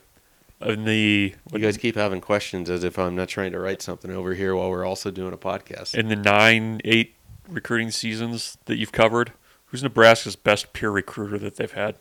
In 0.61 0.85
the 0.85 1.35
You 1.53 1.59
guys 1.59 1.79
keep 1.79 1.97
having 1.97 2.21
questions 2.21 2.68
as 2.68 2.85
if 2.85 2.99
I'm 2.99 3.16
not 3.16 3.29
trying 3.29 3.53
to 3.53 3.59
write 3.59 3.81
something 3.81 4.11
over 4.11 4.35
here 4.35 4.55
while 4.55 4.68
we're 4.68 4.85
also 4.85 5.11
doing 5.11 5.33
a 5.33 5.39
podcast. 5.39 5.95
in 5.95 6.09
the 6.09 6.16
nine, 6.16 6.83
eight 6.85 7.14
recruiting 7.49 7.91
seasons 7.91 8.59
that 8.66 8.77
you've 8.77 8.93
covered, 8.93 9.33
who's 9.66 9.83
Nebraska's 9.83 10.37
best 10.37 10.73
peer 10.75 10.91
recruiter 10.91 11.39
that 11.39 11.57
they've 11.57 11.73
had? 11.73 11.97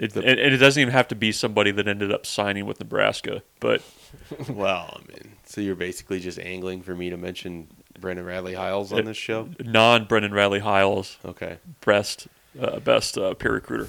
It, 0.00 0.14
The- 0.14 0.20
and, 0.24 0.40
and 0.40 0.52
it 0.54 0.56
doesn't 0.56 0.80
even 0.80 0.92
have 0.92 1.08
to 1.08 1.14
be 1.14 1.30
somebody 1.30 1.70
that 1.72 1.86
ended 1.86 2.10
up 2.10 2.24
signing 2.26 2.64
with 2.66 2.80
Nebraska, 2.80 3.42
but 3.60 3.82
well, 4.48 4.96
I 4.98 5.12
mean, 5.12 5.32
so 5.44 5.60
you're 5.60 5.76
basically 5.76 6.18
just 6.20 6.38
angling 6.38 6.82
for 6.82 6.94
me 6.94 7.10
to 7.10 7.16
mention 7.16 7.68
Brenden 8.00 8.26
Radley 8.26 8.54
Hiles 8.54 8.92
on 8.94 9.04
this 9.04 9.16
show? 9.18 9.48
Non 9.60 10.06
Brenden 10.06 10.32
Radley 10.32 10.60
Hiles, 10.60 11.18
Okay. 11.24 11.58
best 11.84 12.28
uh, 12.58 12.80
best 12.80 13.18
uh, 13.18 13.34
peer 13.34 13.52
recruiter. 13.52 13.88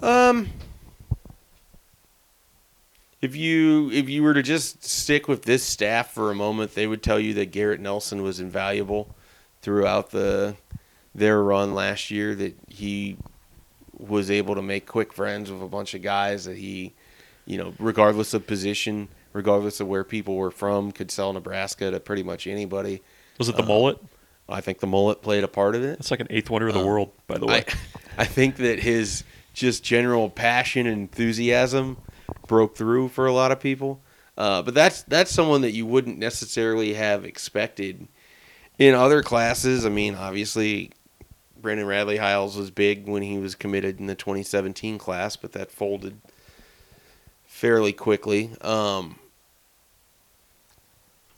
Um, 0.00 0.50
if 3.22 3.34
you 3.34 3.90
if 3.90 4.08
you 4.08 4.22
were 4.22 4.34
to 4.34 4.42
just 4.42 4.84
stick 4.84 5.28
with 5.28 5.44
this 5.44 5.62
staff 5.64 6.12
for 6.12 6.30
a 6.30 6.34
moment, 6.34 6.74
they 6.74 6.86
would 6.86 7.02
tell 7.02 7.18
you 7.18 7.32
that 7.34 7.46
Garrett 7.52 7.80
Nelson 7.80 8.22
was 8.22 8.38
invaluable 8.38 9.14
throughout 9.62 10.10
the 10.10 10.56
their 11.14 11.42
run 11.42 11.74
last 11.74 12.10
year. 12.10 12.34
That 12.34 12.54
he 12.68 13.16
was 13.98 14.30
able 14.30 14.54
to 14.54 14.62
make 14.62 14.86
quick 14.86 15.12
friends 15.12 15.50
with 15.50 15.62
a 15.62 15.68
bunch 15.68 15.94
of 15.94 16.02
guys 16.02 16.44
that 16.44 16.56
he, 16.56 16.92
you 17.46 17.58
know, 17.58 17.74
regardless 17.78 18.34
of 18.34 18.46
position, 18.46 19.08
regardless 19.32 19.80
of 19.80 19.88
where 19.88 20.04
people 20.04 20.36
were 20.36 20.50
from, 20.50 20.92
could 20.92 21.10
sell 21.10 21.32
Nebraska 21.32 21.90
to 21.90 22.00
pretty 22.00 22.22
much 22.22 22.46
anybody. 22.46 23.02
Was 23.38 23.48
it 23.48 23.56
the 23.56 23.62
Uh, 23.62 23.66
mullet? 23.66 23.98
I 24.48 24.60
think 24.60 24.80
the 24.80 24.86
mullet 24.86 25.22
played 25.22 25.42
a 25.44 25.48
part 25.48 25.74
of 25.74 25.82
it. 25.82 25.98
It's 25.98 26.10
like 26.10 26.20
an 26.20 26.26
eighth 26.30 26.50
wonder 26.50 26.68
of 26.68 26.74
the 26.74 26.80
uh, 26.80 26.84
world, 26.84 27.10
by 27.26 27.38
the 27.38 27.46
way. 27.46 27.64
I, 27.66 27.74
I 28.22 28.24
think 28.24 28.56
that 28.56 28.78
his 28.78 29.24
just 29.54 29.82
general 29.82 30.28
passion 30.28 30.86
and 30.86 31.00
enthusiasm 31.00 31.96
broke 32.46 32.76
through 32.76 33.08
for 33.08 33.26
a 33.26 33.32
lot 33.32 33.52
of 33.52 33.60
people. 33.60 34.00
Uh, 34.36 34.62
but 34.62 34.74
that's 34.74 35.02
that's 35.04 35.30
someone 35.30 35.60
that 35.62 35.70
you 35.72 35.86
wouldn't 35.86 36.18
necessarily 36.18 36.94
have 36.94 37.24
expected 37.24 38.08
in 38.78 38.92
other 38.94 39.22
classes. 39.22 39.86
I 39.86 39.88
mean, 39.90 40.14
obviously, 40.16 40.90
Brandon 41.64 41.86
Radley 41.86 42.18
Hiles 42.18 42.56
was 42.56 42.70
big 42.70 43.08
when 43.08 43.22
he 43.22 43.38
was 43.38 43.54
committed 43.54 43.98
in 43.98 44.06
the 44.06 44.14
2017 44.14 44.98
class, 44.98 45.34
but 45.34 45.52
that 45.52 45.72
folded 45.72 46.20
fairly 47.46 47.92
quickly. 47.92 48.50
Um, 48.60 49.18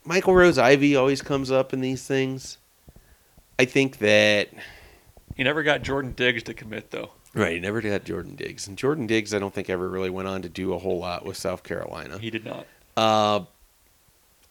Michael 0.04 0.34
Rose 0.34 0.58
Ivey 0.58 0.96
always 0.96 1.22
comes 1.22 1.50
up 1.50 1.72
in 1.72 1.80
these 1.80 2.06
things. 2.06 2.58
I 3.58 3.64
think 3.64 3.98
that 3.98 4.48
he 5.36 5.44
never 5.44 5.62
got 5.62 5.82
Jordan 5.82 6.12
Diggs 6.12 6.42
to 6.42 6.54
commit 6.54 6.90
though. 6.90 7.12
Right, 7.32 7.54
he 7.54 7.60
never 7.60 7.80
got 7.80 8.04
Jordan 8.04 8.34
Diggs, 8.34 8.66
and 8.66 8.76
Jordan 8.76 9.06
Diggs, 9.06 9.32
I 9.32 9.38
don't 9.38 9.54
think 9.54 9.70
ever 9.70 9.88
really 9.88 10.10
went 10.10 10.26
on 10.26 10.42
to 10.42 10.48
do 10.48 10.74
a 10.74 10.78
whole 10.78 10.98
lot 10.98 11.24
with 11.24 11.36
South 11.36 11.62
Carolina. 11.62 12.18
He 12.18 12.30
did 12.30 12.44
not. 12.44 12.66
Uh, 12.96 13.44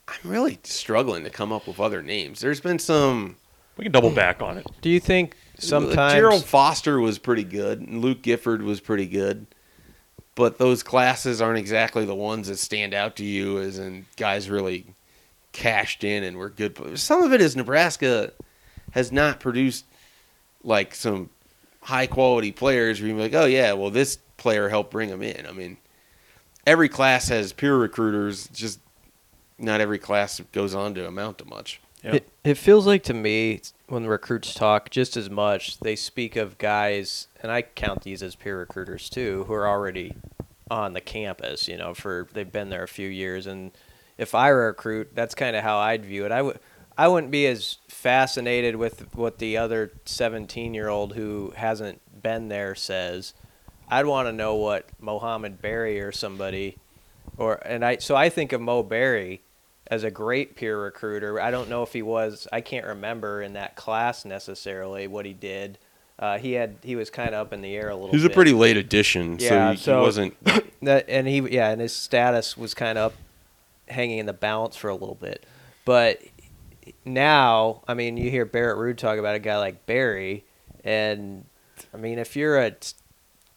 I'm 0.07 0.31
really 0.31 0.59
struggling 0.63 1.23
to 1.25 1.29
come 1.29 1.51
up 1.51 1.67
with 1.67 1.79
other 1.79 2.01
names. 2.01 2.39
There's 2.39 2.61
been 2.61 2.79
some. 2.79 3.35
We 3.75 3.83
can 3.83 3.91
double 3.91 4.11
back 4.11 4.41
on 4.41 4.57
it. 4.57 4.67
Do 4.81 4.89
you 4.89 4.99
think 4.99 5.35
sometimes 5.59 6.13
Gerald 6.13 6.45
Foster 6.45 6.99
was 6.99 7.17
pretty 7.17 7.43
good, 7.43 7.81
and 7.81 8.01
Luke 8.01 8.21
Gifford 8.21 8.61
was 8.61 8.79
pretty 8.79 9.05
good, 9.07 9.47
but 10.35 10.57
those 10.57 10.83
classes 10.83 11.41
aren't 11.41 11.59
exactly 11.59 12.05
the 12.05 12.15
ones 12.15 12.47
that 12.47 12.57
stand 12.57 12.93
out 12.93 13.15
to 13.17 13.25
you 13.25 13.59
as 13.59 13.79
in 13.79 14.05
guys 14.17 14.49
really 14.49 14.85
cashed 15.51 16.03
in 16.03 16.23
and 16.23 16.37
were 16.37 16.49
good. 16.49 16.99
Some 16.99 17.23
of 17.23 17.33
it 17.33 17.41
is 17.41 17.55
Nebraska 17.55 18.33
has 18.91 19.11
not 19.11 19.39
produced 19.39 19.85
like 20.63 20.93
some 20.95 21.29
high 21.81 22.07
quality 22.07 22.51
players 22.51 22.99
where 22.99 23.09
you're 23.09 23.19
like, 23.19 23.33
oh 23.33 23.45
yeah, 23.45 23.73
well 23.73 23.89
this 23.89 24.17
player 24.37 24.69
helped 24.69 24.91
bring 24.91 25.09
them 25.09 25.21
in. 25.21 25.45
I 25.45 25.51
mean, 25.51 25.77
every 26.65 26.89
class 26.89 27.29
has 27.29 27.53
peer 27.53 27.77
recruiters, 27.77 28.47
just 28.49 28.79
not 29.57 29.81
every 29.81 29.99
class 29.99 30.41
goes 30.51 30.75
on 30.75 30.93
to 30.95 31.07
amount 31.07 31.37
to 31.37 31.45
much. 31.45 31.79
It, 32.13 32.29
it 32.43 32.53
feels 32.55 32.85
like 32.85 33.03
to 33.03 33.13
me 33.13 33.61
when 33.87 34.05
recruits 34.05 34.53
talk 34.53 34.89
just 34.89 35.17
as 35.17 35.29
much, 35.29 35.79
they 35.79 35.95
speak 35.95 36.35
of 36.35 36.57
guys, 36.57 37.27
and 37.41 37.51
I 37.51 37.63
count 37.63 38.03
these 38.03 38.21
as 38.21 38.35
peer 38.35 38.59
recruiters 38.59 39.09
too, 39.09 39.45
who 39.47 39.53
are 39.53 39.67
already 39.67 40.15
on 40.69 40.93
the 40.93 41.01
campus. 41.01 41.67
You 41.67 41.77
know, 41.77 41.93
for 41.93 42.27
they've 42.33 42.51
been 42.51 42.69
there 42.69 42.83
a 42.83 42.87
few 42.87 43.09
years, 43.09 43.47
and 43.47 43.71
if 44.17 44.35
I 44.35 44.51
were 44.51 44.65
a 44.65 44.67
recruit, 44.67 45.09
that's 45.13 45.35
kind 45.35 45.55
of 45.55 45.63
how 45.63 45.77
I'd 45.77 46.05
view 46.05 46.25
it. 46.25 46.31
I 46.31 46.41
would. 46.41 46.59
I 46.97 47.09
wouldn't 47.09 47.31
be 47.31 47.45
as 47.47 47.79
fascinated 47.89 48.77
with 48.77 49.13
what 49.15 49.39
the 49.39 49.57
other 49.57 49.91
17 50.05 50.73
year 50.73 50.87
old 50.87 51.13
who 51.13 51.51
hasn't 51.57 51.99
been 52.23 52.47
there 52.47 52.73
says. 52.73 53.33
I'd 53.89 54.05
want 54.05 54.29
to 54.29 54.31
know 54.31 54.55
what 54.55 54.87
Mohamed 55.01 55.61
Barry 55.61 55.99
or 55.99 56.13
somebody, 56.13 56.77
or 57.37 57.55
and 57.67 57.83
I 57.83 57.97
so 57.97 58.15
I 58.15 58.29
think 58.29 58.53
of 58.53 58.61
Mo 58.61 58.81
Barry 58.81 59.41
as 59.87 60.03
a 60.03 60.11
great 60.11 60.55
peer 60.55 60.81
recruiter. 60.81 61.39
I 61.39 61.51
don't 61.51 61.69
know 61.69 61.83
if 61.83 61.93
he 61.93 62.01
was. 62.01 62.47
I 62.51 62.61
can't 62.61 62.85
remember 62.85 63.41
in 63.41 63.53
that 63.53 63.75
class 63.75 64.25
necessarily 64.25 65.07
what 65.07 65.25
he 65.25 65.33
did. 65.33 65.77
Uh, 66.17 66.37
he 66.37 66.53
had 66.53 66.77
he 66.81 66.95
was 66.95 67.09
kind 67.09 67.29
of 67.29 67.47
up 67.47 67.53
in 67.53 67.61
the 67.61 67.75
air 67.75 67.89
a 67.89 67.95
little. 67.95 68.09
He 68.11 68.15
was 68.17 68.25
a 68.25 68.29
pretty 68.29 68.53
late 68.53 68.77
addition, 68.77 69.37
Yeah, 69.39 69.49
so, 69.49 69.71
he, 69.71 69.77
so- 69.77 69.99
he 69.99 70.01
wasn't. 70.01 70.45
that 70.85 71.05
and 71.09 71.27
he 71.27 71.39
yeah 71.39 71.69
and 71.69 71.81
his 71.81 71.95
status 71.95 72.55
was 72.55 72.73
kind 72.73 72.97
of 72.97 73.11
up, 73.11 73.17
hanging 73.87 74.19
in 74.19 74.25
the 74.25 74.33
balance 74.33 74.75
for 74.75 74.89
a 74.89 74.93
little 74.95 75.15
bit 75.15 75.45
but 75.83 76.21
now 77.03 77.81
i 77.87 77.93
mean 77.93 78.17
you 78.17 78.29
hear 78.29 78.45
barrett 78.45 78.77
ruud 78.77 78.97
talk 78.97 79.19
about 79.19 79.35
a 79.35 79.39
guy 79.39 79.57
like 79.57 79.85
barry 79.85 80.43
and 80.83 81.45
i 81.93 81.97
mean 81.97 82.17
if 82.17 82.35
you're 82.35 82.57
a 82.57 82.73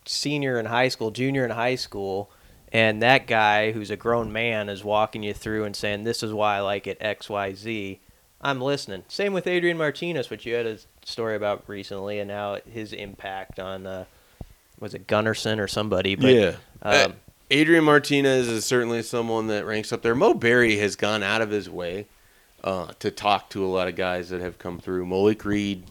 senior 0.04 0.58
in 0.58 0.66
high 0.66 0.88
school 0.88 1.10
junior 1.10 1.44
in 1.44 1.50
high 1.50 1.74
school 1.74 2.30
and 2.72 3.02
that 3.02 3.26
guy 3.26 3.72
who's 3.72 3.90
a 3.90 3.96
grown 3.96 4.32
man 4.32 4.68
is 4.68 4.84
walking 4.84 5.22
you 5.22 5.34
through 5.34 5.64
and 5.64 5.74
saying 5.74 6.04
this 6.04 6.22
is 6.22 6.32
why 6.32 6.56
i 6.56 6.60
like 6.60 6.86
it 6.86 6.98
xyz 7.00 7.98
i'm 8.40 8.60
listening 8.60 9.02
same 9.08 9.32
with 9.32 9.46
adrian 9.46 9.76
martinez 9.76 10.30
which 10.30 10.46
you 10.46 10.54
had 10.54 10.66
a 10.66 10.78
story 11.04 11.34
about 11.36 11.64
recently 11.66 12.18
and 12.18 12.28
now 12.28 12.56
his 12.70 12.92
impact 12.92 13.58
on 13.58 13.86
uh 13.86 14.04
was 14.80 14.94
it 14.94 15.06
gunnerson 15.06 15.58
or 15.58 15.68
somebody 15.68 16.14
but 16.14 16.32
yeah. 16.32 16.54
Uh, 16.82 17.06
um, 17.06 17.14
Adrian 17.50 17.84
Martinez 17.84 18.46
is 18.46 18.66
certainly 18.66 19.02
someone 19.02 19.46
that 19.46 19.64
ranks 19.64 19.90
up 19.90 20.02
there. 20.02 20.14
Mo 20.14 20.34
Barry 20.34 20.76
has 20.76 20.96
gone 20.96 21.22
out 21.22 21.40
of 21.40 21.50
his 21.50 21.68
way 21.68 22.06
uh, 22.62 22.92
to 22.98 23.10
talk 23.10 23.48
to 23.50 23.64
a 23.64 23.68
lot 23.68 23.88
of 23.88 23.96
guys 23.96 24.28
that 24.28 24.42
have 24.42 24.58
come 24.58 24.78
through. 24.78 25.06
Malik 25.06 25.46
Reed 25.46 25.84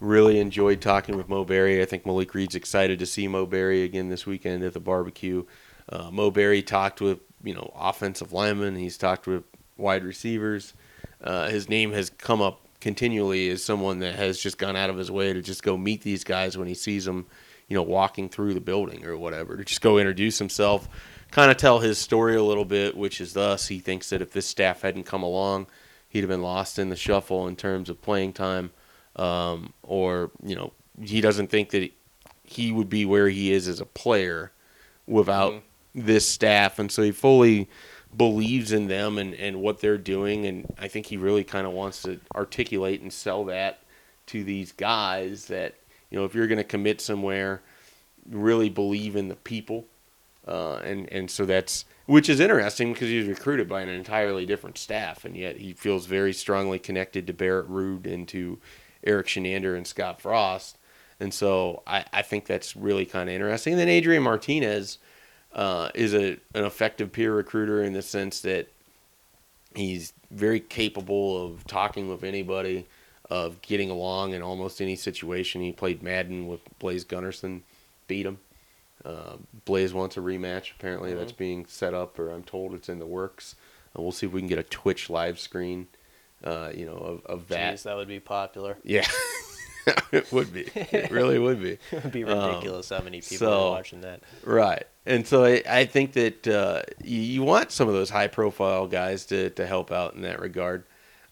really 0.00 0.40
enjoyed 0.40 0.80
talking 0.80 1.16
with 1.16 1.28
Mo 1.28 1.44
Barry. 1.44 1.80
I 1.80 1.84
think 1.84 2.06
Malik 2.06 2.34
Reed's 2.34 2.56
excited 2.56 2.98
to 2.98 3.06
see 3.06 3.28
Mo 3.28 3.46
Barry 3.46 3.84
again 3.84 4.08
this 4.08 4.26
weekend 4.26 4.64
at 4.64 4.72
the 4.72 4.80
barbecue. 4.80 5.44
Uh, 5.88 6.10
Mo 6.10 6.30
Barry 6.30 6.62
talked 6.62 7.00
with 7.00 7.20
you 7.42 7.54
know 7.54 7.72
offensive 7.76 8.32
linemen. 8.32 8.76
He's 8.76 8.98
talked 8.98 9.26
with 9.26 9.44
wide 9.76 10.04
receivers. 10.04 10.74
Uh, 11.22 11.48
his 11.48 11.68
name 11.68 11.92
has 11.92 12.10
come 12.10 12.42
up 12.42 12.60
continually 12.80 13.48
as 13.48 13.64
someone 13.64 14.00
that 14.00 14.14
has 14.14 14.38
just 14.38 14.58
gone 14.58 14.76
out 14.76 14.90
of 14.90 14.96
his 14.96 15.10
way 15.10 15.32
to 15.32 15.42
just 15.42 15.62
go 15.62 15.76
meet 15.76 16.02
these 16.02 16.24
guys 16.24 16.56
when 16.58 16.68
he 16.68 16.74
sees 16.74 17.04
them, 17.04 17.26
you 17.68 17.76
know, 17.76 17.82
walking 17.82 18.28
through 18.28 18.54
the 18.54 18.60
building 18.60 19.04
or 19.06 19.16
whatever, 19.16 19.56
to 19.56 19.64
just 19.64 19.80
go 19.80 19.98
introduce 19.98 20.38
himself, 20.38 20.88
kind 21.30 21.50
of 21.50 21.56
tell 21.56 21.80
his 21.80 21.98
story 21.98 22.36
a 22.36 22.42
little 22.42 22.64
bit, 22.64 22.96
which 22.96 23.20
is 23.20 23.32
thus 23.32 23.68
he 23.68 23.78
thinks 23.78 24.10
that 24.10 24.22
if 24.22 24.32
this 24.32 24.46
staff 24.46 24.82
hadn't 24.82 25.04
come 25.04 25.22
along, 25.22 25.66
he'd 26.08 26.20
have 26.20 26.28
been 26.28 26.42
lost 26.42 26.78
in 26.78 26.90
the 26.90 26.96
shuffle 26.96 27.46
in 27.46 27.56
terms 27.56 27.88
of 27.90 28.00
playing 28.02 28.32
time, 28.32 28.70
um, 29.16 29.72
or 29.82 30.30
you 30.44 30.54
know, 30.54 30.72
he 31.02 31.20
doesn't 31.20 31.48
think 31.48 31.70
that 31.70 31.90
he 32.44 32.72
would 32.72 32.88
be 32.88 33.04
where 33.04 33.28
he 33.28 33.52
is 33.52 33.66
as 33.66 33.80
a 33.80 33.86
player 33.86 34.52
without 35.06 35.62
this 35.96 36.28
staff, 36.28 36.78
and 36.78 36.92
so 36.92 37.02
he 37.02 37.10
fully 37.10 37.68
believes 38.14 38.72
in 38.72 38.86
them 38.86 39.18
and, 39.18 39.34
and 39.34 39.60
what 39.60 39.80
they're 39.80 39.98
doing, 39.98 40.46
and 40.46 40.72
I 40.78 40.88
think 40.88 41.06
he 41.06 41.16
really 41.16 41.42
kind 41.42 41.66
of 41.66 41.72
wants 41.72 42.02
to 42.02 42.20
articulate 42.34 43.00
and 43.00 43.12
sell 43.12 43.44
that 43.46 43.80
to 44.26 44.44
these 44.44 44.72
guys 44.72 45.46
that 45.46 45.74
you 46.10 46.18
know 46.18 46.24
if 46.24 46.34
you're 46.34 46.46
going 46.46 46.58
to 46.58 46.64
commit 46.64 47.00
somewhere, 47.00 47.62
really 48.30 48.68
believe 48.68 49.16
in 49.16 49.28
the 49.28 49.36
people, 49.36 49.86
uh, 50.46 50.76
and 50.76 51.10
and 51.12 51.30
so 51.30 51.46
that's 51.46 51.86
which 52.04 52.28
is 52.28 52.38
interesting 52.38 52.92
because 52.92 53.08
he 53.08 53.18
was 53.18 53.26
recruited 53.26 53.68
by 53.68 53.80
an 53.80 53.88
entirely 53.88 54.46
different 54.46 54.78
staff, 54.78 55.24
and 55.24 55.36
yet 55.36 55.56
he 55.56 55.72
feels 55.72 56.06
very 56.06 56.32
strongly 56.32 56.78
connected 56.78 57.26
to 57.26 57.32
Barrett 57.32 57.68
Ruud 57.70 58.06
and 58.06 58.28
to 58.28 58.58
Erik 59.04 59.26
Chinander 59.26 59.76
and 59.76 59.86
Scott 59.86 60.20
Frost, 60.20 60.78
and 61.18 61.32
so 61.32 61.82
I, 61.86 62.04
I 62.12 62.22
think 62.22 62.46
that's 62.46 62.76
really 62.76 63.06
kind 63.06 63.28
of 63.28 63.34
interesting. 63.34 63.74
And 63.74 63.80
then 63.80 63.88
Adrian 63.88 64.22
Martinez 64.22 64.98
uh, 65.52 65.90
is 65.94 66.14
a 66.14 66.38
an 66.54 66.64
effective 66.64 67.12
peer 67.12 67.34
recruiter 67.34 67.82
in 67.82 67.92
the 67.92 68.02
sense 68.02 68.40
that 68.40 68.68
he's 69.74 70.12
very 70.30 70.60
capable 70.60 71.44
of 71.44 71.64
talking 71.66 72.08
with 72.08 72.24
anybody, 72.24 72.86
of 73.30 73.60
getting 73.62 73.90
along 73.90 74.32
in 74.32 74.42
almost 74.42 74.80
any 74.80 74.96
situation. 74.96 75.60
He 75.62 75.72
played 75.72 76.02
Madden 76.02 76.46
with 76.48 76.60
Blaise 76.78 77.04
Gunnerson, 77.04 77.62
beat 78.08 78.26
him. 78.26 78.38
Uh, 79.04 79.36
Blaise 79.64 79.94
wants 79.94 80.16
a 80.16 80.20
rematch. 80.20 80.72
Apparently, 80.72 81.14
that's 81.14 81.30
being 81.32 81.64
set 81.66 81.94
up, 81.94 82.18
or 82.18 82.30
I'm 82.30 82.42
told 82.42 82.74
it's 82.74 82.88
in 82.88 82.98
the 82.98 83.06
works. 83.06 83.54
And 83.94 84.02
we'll 84.02 84.12
see 84.12 84.26
if 84.26 84.32
we 84.32 84.40
can 84.40 84.48
get 84.48 84.58
a 84.58 84.62
Twitch 84.64 85.08
live 85.08 85.38
screen, 85.38 85.86
uh, 86.42 86.70
you 86.74 86.86
know, 86.86 86.96
of, 86.96 87.26
of 87.26 87.48
that. 87.48 87.74
Jeez, 87.74 87.82
that 87.84 87.96
would 87.96 88.08
be 88.08 88.18
popular. 88.20 88.76
Yeah, 88.82 89.06
it 90.12 90.30
would 90.32 90.52
be. 90.52 90.62
It 90.74 91.10
really 91.12 91.38
would 91.38 91.62
be. 91.62 91.78
It 91.92 92.02
would 92.02 92.12
be 92.12 92.24
Um, 92.24 92.48
ridiculous 92.48 92.88
how 92.88 93.00
many 93.00 93.20
people 93.20 93.36
so- 93.46 93.68
are 93.68 93.70
watching 93.70 94.00
that. 94.00 94.22
Right. 94.42 94.84
And 95.06 95.26
so 95.26 95.44
I, 95.44 95.62
I 95.68 95.84
think 95.84 96.12
that 96.12 96.46
uh, 96.48 96.82
you, 97.02 97.20
you 97.20 97.42
want 97.42 97.70
some 97.70 97.88
of 97.88 97.94
those 97.94 98.10
high 98.10 98.26
profile 98.26 98.86
guys 98.86 99.26
to, 99.26 99.50
to 99.50 99.66
help 99.66 99.92
out 99.92 100.14
in 100.14 100.22
that 100.22 100.40
regard. 100.40 100.84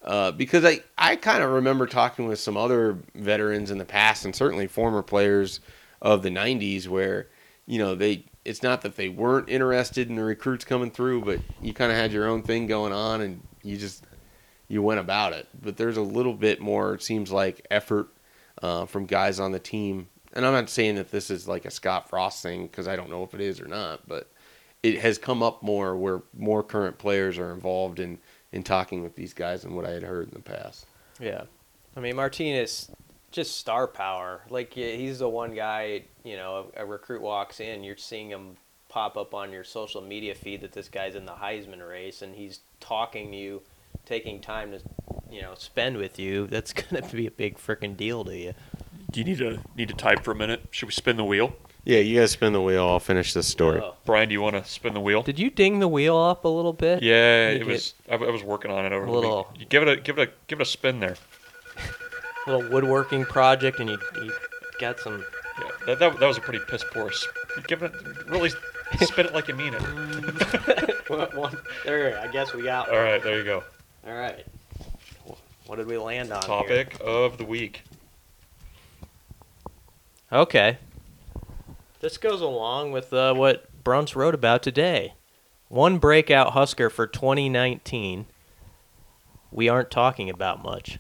Uh, 0.03 0.31
because 0.31 0.65
I, 0.65 0.81
I 0.97 1.17
kind 1.17 1.43
of 1.43 1.51
remember 1.51 1.87
talking 1.87 2.29
with 2.29 2.39
some 2.39 2.57
other 2.57 2.99
veterans 3.15 3.71
in 3.71 3.79
the 3.79 3.85
past 3.85 4.25
and 4.25 4.37
certainly 4.37 4.67
former 4.67 5.03
players 5.03 5.61
of 6.03 6.23
the 6.23 6.29
90s 6.29 6.87
where, 6.87 7.29
you 7.67 7.79
know, 7.79 7.95
they 7.95 8.25
it's 8.45 8.63
not 8.63 8.83
that 8.83 8.97
they 8.97 9.09
weren't 9.09 9.49
interested 9.49 10.09
in 10.11 10.17
the 10.17 10.25
recruits 10.25 10.65
coming 10.65 10.91
through, 10.91 11.23
but 11.23 11.41
you 11.63 11.73
kind 11.73 11.91
of 11.91 11.97
had 11.97 12.13
your 12.13 12.27
own 12.27 12.43
thing 12.43 12.67
going 12.67 12.93
on 12.93 13.23
and 13.23 13.41
you 13.63 13.77
just 13.77 14.05
you 14.69 14.83
went 14.83 15.01
about 15.01 15.33
it. 15.33 15.49
But 15.61 15.77
there's 15.77 15.97
a 15.97 16.03
little 16.03 16.35
bit 16.35 16.61
more, 16.61 16.95
it 16.95 17.03
seems 17.03 17.33
like, 17.33 17.67
effort 17.71 18.09
uh, 18.63 18.87
from 18.87 19.07
guys 19.07 19.41
on 19.41 19.53
the 19.53 19.59
team. 19.59 20.09
And 20.35 20.45
I'm 20.45 20.53
not 20.53 20.69
saying 20.69 20.97
that 20.97 21.11
this 21.11 21.31
is 21.31 21.49
like 21.49 21.65
a 21.65 21.71
Scott 21.71 22.09
Frost 22.09 22.43
thing 22.43 22.67
because 22.67 22.89
I 22.89 22.97
don't 22.97 23.09
know 23.09 23.23
if 23.23 23.35
it 23.35 23.41
is 23.41 23.61
or 23.61 23.69
not, 23.69 24.07
but 24.07 24.31
it 24.83 25.01
has 25.01 25.17
come 25.17 25.43
up 25.43 25.63
more 25.63 25.97
where 25.97 26.23
more 26.37 26.63
current 26.63 26.99
players 26.99 27.39
are 27.39 27.53
involved 27.53 28.01
in, 28.01 28.19
in 28.53 28.63
talking 28.65 29.03
with 29.03 29.15
these 29.15 29.33
guys 29.33 29.63
than 29.63 29.75
what 29.75 29.87
I 29.87 29.91
had 29.91 30.03
heard 30.03 30.29
in 30.29 30.35
the 30.35 30.41
past. 30.41 30.87
Yeah, 31.21 31.45
I 31.97 32.01
mean 32.01 32.17
Martinez, 32.17 32.91
just 33.31 33.57
star 33.59 33.87
power. 33.87 34.43
Like 34.51 34.75
he's 34.75 35.21
the 35.21 35.29
one 35.29 35.55
guy. 35.55 36.03
You 36.25 36.37
know, 36.37 36.67
a, 36.77 36.83
a 36.83 36.87
recruit 36.87 37.23
walks 37.23 37.61
in, 37.61 37.85
you're 37.85 37.97
seeing 37.97 38.29
him 38.29 38.57
pop 38.89 39.17
up 39.17 39.35
on 39.35 39.53
your 39.53 39.65
social 39.65 40.01
media 40.01 40.35
feed 40.35 40.61
that 40.61 40.73
this 40.73 40.89
guy's 40.89 41.15
in 41.15 41.27
the 41.27 41.33
Heisman 41.33 41.87
race, 41.87 42.23
and 42.23 42.35
he's 42.35 42.61
talking 42.81 43.31
to 43.31 43.37
you, 43.37 43.63
taking 44.07 44.41
time 44.41 44.71
to, 44.71 44.81
you 45.31 45.43
know, 45.43 45.55
spend 45.57 45.97
with 45.97 46.19
you. 46.19 46.47
That's 46.47 46.73
gonna 46.75 47.07
be 47.09 47.27
a 47.27 47.31
big 47.31 47.57
freaking 47.59 47.97
deal 47.97 48.25
to 48.25 48.37
you. 48.37 48.55
Do 49.15 49.21
you 49.21 49.25
need 49.27 49.39
to 49.39 49.61
need 49.77 49.87
to 49.89 49.95
type 49.95 50.25
for 50.25 50.33
a 50.33 50.35
minute? 50.35 50.67
Should 50.73 50.87
we 50.87 50.93
spin 50.93 51.17
the 51.17 51.25
wheel? 51.25 51.55
Yeah, 51.85 51.99
you 52.01 52.19
guys 52.19 52.33
spin 52.33 52.53
the 52.53 52.61
wheel. 52.61 52.85
I'll 52.89 52.99
finish 52.99 53.33
this 53.33 53.47
story. 53.47 53.81
Oh. 53.81 53.95
Brian, 54.05 54.29
do 54.29 54.33
you 54.33 54.41
want 54.43 54.57
to 54.57 54.65
spin 54.69 54.93
the 54.93 54.99
wheel? 55.01 55.23
Did 55.23 55.39
you 55.39 55.51
ding 55.51 55.79
the 55.79 55.87
wheel 55.87 56.17
up 56.17 56.45
a 56.45 56.49
little 56.49 56.73
bit? 56.73 57.01
yeah, 57.01 57.51
it 57.51 57.65
was. 57.65 57.95
I, 58.11 58.15
I 58.17 58.31
was 58.31 58.43
working 58.43 58.73
on 58.73 58.85
it 58.85 58.93
over 58.93 59.05
A 59.05 59.07
the 59.07 59.13
little- 59.13 59.49
week. 59.53 59.61
You 59.61 59.67
give 59.67 59.83
it 59.85 59.89
a 59.89 59.97
give 60.01 60.19
it 60.19 60.29
a 60.29 60.33
give 60.49 60.59
it 60.59 60.63
a 60.63 60.67
spin 60.67 60.99
there. 60.99 61.15
little 62.49 62.69
woodworking 62.71 63.25
project, 63.25 63.79
and 63.79 63.89
you, 63.91 63.99
you 64.17 64.33
got 64.81 64.99
some. 64.99 65.25
Yeah, 65.61 65.69
that, 65.87 65.99
that, 66.01 66.19
that 66.19 66.27
was 66.27 66.37
a 66.37 66.41
pretty 66.41 66.59
piss 66.69 66.85
poor. 66.93 67.13
sp- 67.15 67.31
Give 67.69 67.85
it 67.85 67.93
really 68.27 68.51
spin 69.01 69.27
it 69.27 69.33
like 69.33 69.47
you 69.47 69.55
mean 69.55 69.75
it. 69.75 69.81
one, 71.37 71.57
there, 71.85 72.19
I 72.19 72.27
guess 72.27 72.53
we 72.53 72.65
got. 72.65 72.89
All 72.89 72.97
right, 72.99 73.23
there 73.23 73.39
you 73.39 73.45
go. 73.45 73.63
All 74.09 74.15
right. 74.15 74.45
What 75.67 75.77
did 75.77 75.87
we 75.87 75.97
land 75.99 76.33
on? 76.33 76.41
here? 76.41 76.49
Topic 76.49 76.97
of 77.01 77.39
the 77.39 77.45
week. 77.45 77.85
Okay. 80.33 80.79
This 82.01 82.19
goes 82.19 82.41
along 82.41 82.93
with 82.93 83.13
uh, 83.13 83.35
what 83.35 83.67
Bruntz 83.83 84.15
wrote 84.15 84.35
about 84.35 84.63
today. 84.63 85.15
One 85.69 85.99
breakout 85.99 86.53
Husker 86.53 86.91
for 86.91 87.07
2019. 87.07 88.27
We 89.51 89.69
aren't 89.69 89.91
talking 89.91 90.29
about 90.29 90.63
much. 90.63 90.99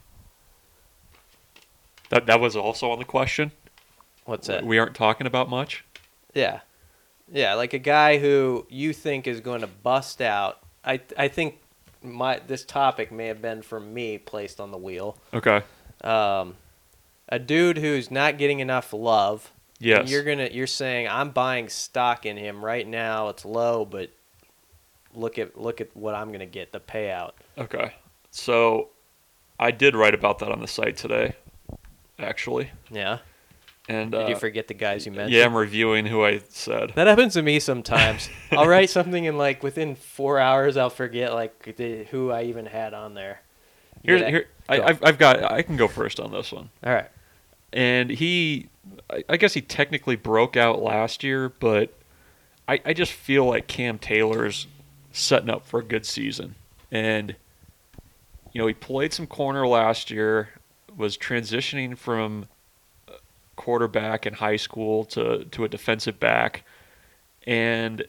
That 2.11 2.27
that 2.27 2.41
was 2.41 2.57
also 2.57 2.91
on 2.91 2.99
the 2.99 3.05
question. 3.05 3.53
What's 4.25 4.47
that? 4.47 4.65
We 4.65 4.79
aren't 4.79 4.95
talking 4.95 5.27
about 5.27 5.51
much. 5.51 5.85
Yeah. 6.33 6.61
Yeah, 7.33 7.55
like 7.55 7.73
a 7.73 7.79
guy 7.79 8.19
who 8.19 8.67
you 8.69 8.93
think 8.93 9.27
is 9.27 9.41
going 9.41 9.63
to 9.63 9.67
bust 9.67 10.21
out. 10.21 10.61
I 10.85 11.01
I 11.19 11.29
think 11.29 11.59
my 12.03 12.41
this 12.47 12.65
topic 12.65 13.11
may 13.11 13.27
have 13.27 13.41
been 13.43 13.63
from 13.63 13.93
me 13.93 14.19
placed 14.19 14.61
on 14.61 14.71
the 14.71 14.79
wheel. 14.79 15.17
Okay. 15.33 15.63
Um, 16.03 16.57
a 17.29 17.39
dude 17.39 17.79
who's 17.79 18.11
not 18.11 18.39
getting 18.39 18.61
enough 18.61 18.93
love. 18.93 19.51
Yes. 19.79 20.11
You're 20.11 20.23
gonna 20.25 20.49
you're 20.53 20.67
saying 20.67 21.09
I'm 21.09 21.31
buying 21.31 21.69
stock 21.69 22.25
in 22.27 22.37
him 22.37 22.65
right 22.65 22.87
now. 22.87 23.29
It's 23.29 23.45
low, 23.45 23.85
but 23.85 24.11
look 25.15 25.39
at 25.39 25.61
look 25.61 25.81
at 25.81 25.95
what 25.97 26.15
I'm 26.15 26.33
gonna 26.33 26.47
get 26.47 26.73
the 26.73 26.81
payout. 26.81 27.33
Okay. 27.59 27.95
So, 28.31 28.89
I 29.61 29.71
did 29.71 29.95
write 29.95 30.15
about 30.15 30.41
that 30.41 30.51
on 30.51 30.61
the 30.61 30.67
site 30.67 30.97
today, 30.97 31.35
actually. 32.19 32.71
Yeah. 32.91 33.19
And 33.89 34.13
Did 34.13 34.23
uh, 34.23 34.27
you 34.29 34.37
forget 34.37 34.67
the 34.67 34.75
guys 34.75 35.05
you 35.05 35.13
mentioned? 35.13 35.35
yeah, 35.35 35.45
I'm 35.45 35.55
reviewing 35.55 36.07
who 36.07 36.25
I 36.25 36.39
said. 36.49 36.93
That 36.95 37.07
happens 37.07 37.35
to 37.35 37.43
me 37.43 37.61
sometimes. 37.61 38.31
I'll 38.51 38.67
write 38.67 38.89
something 38.91 39.27
and 39.29 39.37
like 39.37 39.63
within 39.63 39.95
four 39.95 40.39
hours 40.41 40.77
I'll 40.79 40.89
forget 40.91 41.35
like 41.35 41.77
the, 41.77 42.05
who 42.05 42.31
I 42.31 42.45
even 42.45 42.65
had 42.67 42.95
on 42.95 43.13
there. 43.15 43.43
Here's 44.03 44.23
Yeah. 44.23 44.31
here. 44.31 44.49
I, 44.69 44.81
I've, 44.81 45.05
I've 45.05 45.19
got. 45.19 45.45
I 45.45 45.61
can 45.63 45.77
go 45.77 45.87
first 45.87 46.19
on 46.19 46.33
this 46.33 46.51
one. 46.51 46.71
All 46.83 46.93
right. 46.95 47.09
And 47.75 48.09
he 48.09 48.69
I, 49.29 49.37
guess 49.37 49.55
he 49.55 49.61
technically 49.61 50.17
broke 50.17 50.57
out 50.57 50.83
last 50.83 51.23
year, 51.23 51.49
but 51.49 51.93
I, 52.67 52.81
I 52.85 52.93
just 52.93 53.13
feel 53.13 53.45
like 53.45 53.67
Cam 53.67 53.99
Taylor's 53.99 54.67
setting 55.13 55.51
up 55.51 55.67
for 55.67 55.81
a 55.81 55.85
good 55.85 56.07
season. 56.07 56.55
And 56.91 57.37
you 58.53 58.61
know, 58.61 58.67
he 58.67 58.75
played 58.75 59.13
some 59.13 59.27
corner 59.27 59.67
last 59.67 60.11
year, 60.11 60.51
was 60.97 61.19
transitioning 61.19 61.99
from 61.99 62.47
quarterback 63.57 64.27
in 64.27 64.35
high 64.35 64.57
school 64.57 65.05
to, 65.07 65.45
to 65.45 65.65
a 65.65 65.69
defensive 65.69 66.21
back. 66.21 66.65
And 67.47 68.05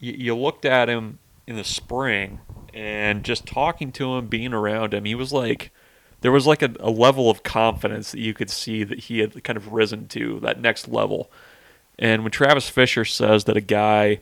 you 0.00 0.36
looked 0.36 0.64
at 0.64 0.88
him 0.88 1.18
in 1.46 1.56
the 1.56 1.64
spring 1.64 2.38
and 2.72 3.24
just 3.24 3.46
talking 3.46 3.90
to 3.92 4.14
him, 4.14 4.28
being 4.28 4.52
around 4.52 4.94
him, 4.94 5.04
he 5.04 5.14
was 5.16 5.32
like 5.32 5.72
there 6.20 6.32
was 6.32 6.46
like 6.46 6.62
a, 6.62 6.74
a 6.80 6.90
level 6.90 7.30
of 7.30 7.42
confidence 7.42 8.12
that 8.12 8.20
you 8.20 8.34
could 8.34 8.50
see 8.50 8.84
that 8.84 9.00
he 9.00 9.20
had 9.20 9.42
kind 9.44 9.56
of 9.56 9.72
risen 9.72 10.08
to 10.08 10.40
that 10.40 10.60
next 10.60 10.88
level. 10.88 11.30
And 11.98 12.22
when 12.22 12.30
Travis 12.30 12.68
Fisher 12.68 13.04
says 13.04 13.44
that 13.44 13.56
a 13.56 13.60
guy 13.60 14.20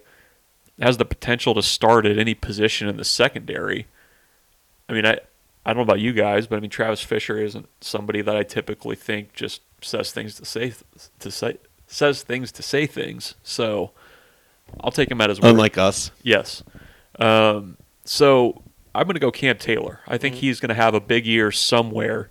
has 0.80 0.98
the 0.98 1.04
potential 1.04 1.54
to 1.54 1.62
start 1.62 2.06
at 2.06 2.18
any 2.18 2.34
position 2.34 2.88
in 2.88 2.96
the 2.96 3.04
secondary, 3.04 3.86
I 4.88 4.92
mean, 4.92 5.06
I 5.06 5.18
I 5.64 5.70
don't 5.70 5.78
know 5.78 5.82
about 5.82 6.00
you 6.00 6.12
guys, 6.12 6.46
but 6.46 6.56
I 6.56 6.60
mean 6.60 6.70
Travis 6.70 7.02
Fisher 7.02 7.38
isn't 7.38 7.68
somebody 7.80 8.22
that 8.22 8.36
I 8.36 8.44
typically 8.44 8.96
think 8.96 9.32
just 9.32 9.62
says 9.80 10.12
things 10.12 10.36
to 10.36 10.44
say 10.44 10.74
to 11.18 11.30
say 11.30 11.58
says 11.86 12.22
things 12.22 12.52
to 12.52 12.62
say 12.62 12.86
things. 12.86 13.34
So 13.42 13.90
I'll 14.80 14.92
take 14.92 15.10
him 15.10 15.20
at 15.20 15.30
his 15.30 15.40
word. 15.40 15.50
Unlike 15.50 15.78
us. 15.78 16.10
Yes. 16.22 16.62
Um, 17.18 17.76
so 18.04 18.62
I'm 18.96 19.04
going 19.04 19.14
to 19.14 19.20
go 19.20 19.30
Cam 19.30 19.58
Taylor. 19.58 20.00
I 20.06 20.18
think 20.18 20.36
he's 20.36 20.60
going 20.60 20.68
to 20.70 20.74
have 20.74 20.94
a 20.94 21.00
big 21.00 21.26
year 21.26 21.50
somewhere 21.52 22.30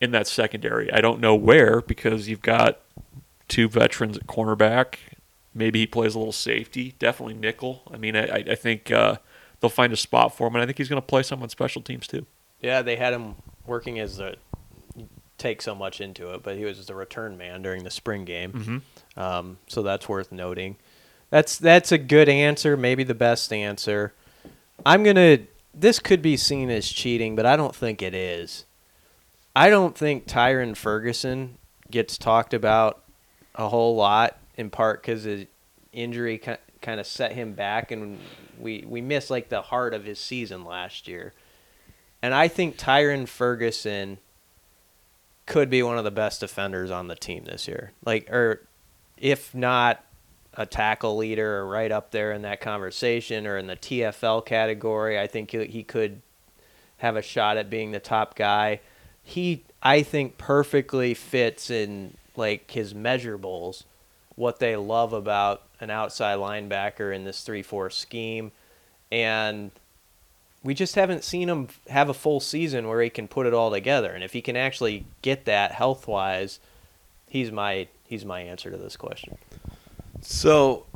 in 0.00 0.10
that 0.12 0.26
secondary. 0.26 0.92
I 0.92 1.00
don't 1.00 1.20
know 1.20 1.34
where 1.34 1.80
because 1.80 2.28
you've 2.28 2.42
got 2.42 2.80
two 3.48 3.68
veterans 3.68 4.16
at 4.18 4.26
cornerback. 4.26 4.96
Maybe 5.54 5.80
he 5.80 5.86
plays 5.86 6.14
a 6.14 6.18
little 6.18 6.32
safety. 6.32 6.94
Definitely 6.98 7.34
nickel. 7.34 7.82
I 7.92 7.96
mean, 7.96 8.16
I, 8.16 8.44
I 8.50 8.54
think 8.54 8.90
uh, 8.90 9.16
they'll 9.60 9.70
find 9.70 9.92
a 9.92 9.96
spot 9.96 10.36
for 10.36 10.46
him, 10.48 10.54
and 10.56 10.62
I 10.62 10.66
think 10.66 10.78
he's 10.78 10.88
going 10.88 11.00
to 11.00 11.06
play 11.06 11.22
some 11.22 11.42
on 11.42 11.48
special 11.48 11.80
teams 11.80 12.06
too. 12.06 12.26
Yeah, 12.60 12.82
they 12.82 12.96
had 12.96 13.12
him 13.12 13.36
working 13.66 13.98
as 13.98 14.16
the 14.16 14.36
take 15.38 15.60
so 15.62 15.74
much 15.74 16.00
into 16.00 16.32
it, 16.32 16.42
but 16.42 16.56
he 16.56 16.64
was 16.64 16.86
the 16.86 16.94
return 16.94 17.36
man 17.36 17.62
during 17.62 17.84
the 17.84 17.90
spring 17.90 18.24
game. 18.24 18.82
Mhm. 19.16 19.20
Um, 19.20 19.58
so 19.66 19.82
that's 19.82 20.08
worth 20.08 20.32
noting. 20.32 20.76
That's 21.30 21.56
that's 21.58 21.92
a 21.92 21.98
good 21.98 22.28
answer, 22.28 22.76
maybe 22.76 23.04
the 23.04 23.14
best 23.14 23.52
answer. 23.52 24.12
I'm 24.86 25.02
gonna. 25.02 25.38
This 25.74 25.98
could 25.98 26.22
be 26.22 26.36
seen 26.36 26.70
as 26.70 26.88
cheating, 26.88 27.34
but 27.34 27.46
I 27.46 27.56
don't 27.56 27.74
think 27.74 28.00
it 28.00 28.14
is. 28.14 28.64
I 29.56 29.70
don't 29.70 29.96
think 29.96 30.26
Tyrin 30.26 30.76
Ferguson 30.76 31.58
gets 31.90 32.16
talked 32.18 32.54
about 32.54 33.02
a 33.54 33.68
whole 33.68 33.94
lot, 33.94 34.38
in 34.56 34.70
part 34.70 35.02
because 35.02 35.24
his 35.24 35.46
injury 35.92 36.38
kind 36.38 37.00
of 37.00 37.06
set 37.06 37.32
him 37.32 37.52
back, 37.54 37.90
and 37.90 38.18
we 38.58 38.84
we 38.86 39.00
missed 39.00 39.30
like 39.30 39.48
the 39.48 39.62
heart 39.62 39.94
of 39.94 40.04
his 40.04 40.18
season 40.18 40.64
last 40.64 41.08
year. 41.08 41.32
And 42.22 42.34
I 42.34 42.48
think 42.48 42.78
Tyrin 42.78 43.28
Ferguson 43.28 44.18
could 45.46 45.68
be 45.68 45.82
one 45.82 45.98
of 45.98 46.04
the 46.04 46.10
best 46.10 46.40
defenders 46.40 46.90
on 46.90 47.08
the 47.08 47.14
team 47.14 47.44
this 47.44 47.68
year. 47.68 47.92
Like, 48.04 48.30
or 48.30 48.66
if 49.18 49.54
not 49.54 50.04
a 50.56 50.66
tackle 50.66 51.16
leader 51.16 51.58
or 51.58 51.66
right 51.66 51.90
up 51.90 52.10
there 52.10 52.32
in 52.32 52.42
that 52.42 52.60
conversation 52.60 53.46
or 53.46 53.58
in 53.58 53.66
the 53.66 53.76
TFL 53.76 54.44
category, 54.44 55.18
I 55.18 55.26
think 55.26 55.50
he 55.50 55.66
he 55.66 55.82
could 55.82 56.20
have 56.98 57.16
a 57.16 57.22
shot 57.22 57.56
at 57.56 57.68
being 57.68 57.92
the 57.92 58.00
top 58.00 58.34
guy. 58.36 58.80
He, 59.22 59.64
I 59.82 60.02
think, 60.02 60.38
perfectly 60.38 61.14
fits 61.14 61.70
in 61.70 62.16
like 62.36 62.70
his 62.70 62.94
measurables, 62.94 63.84
what 64.36 64.58
they 64.58 64.76
love 64.76 65.12
about 65.12 65.62
an 65.80 65.90
outside 65.90 66.38
linebacker 66.38 67.14
in 67.14 67.24
this 67.24 67.42
three-four 67.42 67.90
scheme, 67.90 68.52
and 69.10 69.70
we 70.64 70.74
just 70.74 70.94
haven't 70.94 71.22
seen 71.22 71.48
him 71.48 71.68
have 71.88 72.08
a 72.08 72.14
full 72.14 72.40
season 72.40 72.88
where 72.88 73.02
he 73.02 73.10
can 73.10 73.28
put 73.28 73.46
it 73.46 73.52
all 73.52 73.70
together. 73.70 74.10
And 74.12 74.24
if 74.24 74.32
he 74.32 74.40
can 74.40 74.56
actually 74.56 75.04
get 75.20 75.44
that 75.44 75.72
health 75.72 76.08
wise, 76.08 76.58
he's 77.28 77.52
my 77.52 77.86
he's 78.06 78.24
my 78.24 78.40
answer 78.40 78.70
to 78.70 78.76
this 78.76 78.96
question. 78.96 79.36
So 80.24 80.86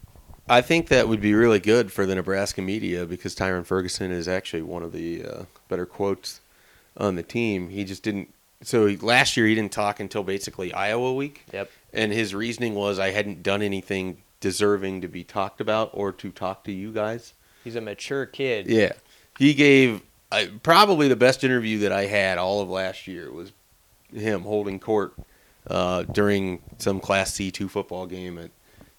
I 0.49 0.61
think 0.63 0.89
that 0.89 1.07
would 1.09 1.21
be 1.21 1.35
really 1.35 1.61
good 1.61 1.93
for 1.93 2.07
the 2.07 2.15
Nebraska 2.15 2.63
media 2.63 3.05
because 3.07 3.35
Tyrin 3.35 3.65
Ferguson 3.67 4.11
is 4.11 4.27
actually 4.27 4.63
one 4.63 4.83
of 4.83 4.93
the 4.93 5.25
uh, 5.25 5.43
better 5.69 5.87
quotes 5.87 6.41
on 6.97 7.15
the 7.15 7.23
team. 7.23 7.69
He 7.69 7.85
just 7.85 8.03
didn't. 8.03 8.33
So 8.63 8.87
he, 8.87 8.97
last 8.97 9.37
year 9.37 9.47
he 9.47 9.55
didn't 9.55 9.73
talk 9.73 10.01
until 10.01 10.25
basically 10.25 10.73
Iowa 10.73 11.15
week, 11.15 11.45
Yep. 11.53 11.71
and 11.93 12.11
his 12.13 12.35
reasoning 12.35 12.75
was 12.75 12.99
I 12.99 13.11
hadn't 13.11 13.43
done 13.45 13.63
anything 13.63 14.19
deserving 14.41 15.01
to 15.03 15.09
be 15.09 15.23
talked 15.23 15.61
about 15.61 15.91
or 15.93 16.11
to 16.13 16.31
talk 16.33 16.65
to 16.65 16.73
you 16.73 16.91
guys. 16.93 17.35
He's 17.63 17.77
a 17.77 17.81
mature 17.81 18.27
kid. 18.27 18.67
Yeah, 18.67 18.93
he 19.39 19.55
gave 19.55 20.03
uh, 20.33 20.47
probably 20.65 21.07
the 21.07 21.15
best 21.17 21.45
interview 21.45 21.79
that 21.81 21.93
I 21.93 22.07
had 22.07 22.39
all 22.39 22.61
of 22.61 22.69
last 22.69 23.07
year 23.07 23.31
was 23.31 23.53
him 24.13 24.43
holding 24.43 24.81
court 24.81 25.13
uh, 25.69 26.03
during 26.05 26.61
some 26.79 26.99
Class 26.99 27.35
C 27.35 27.53
two 27.53 27.69
football 27.69 28.07
game 28.07 28.39
at 28.39 28.51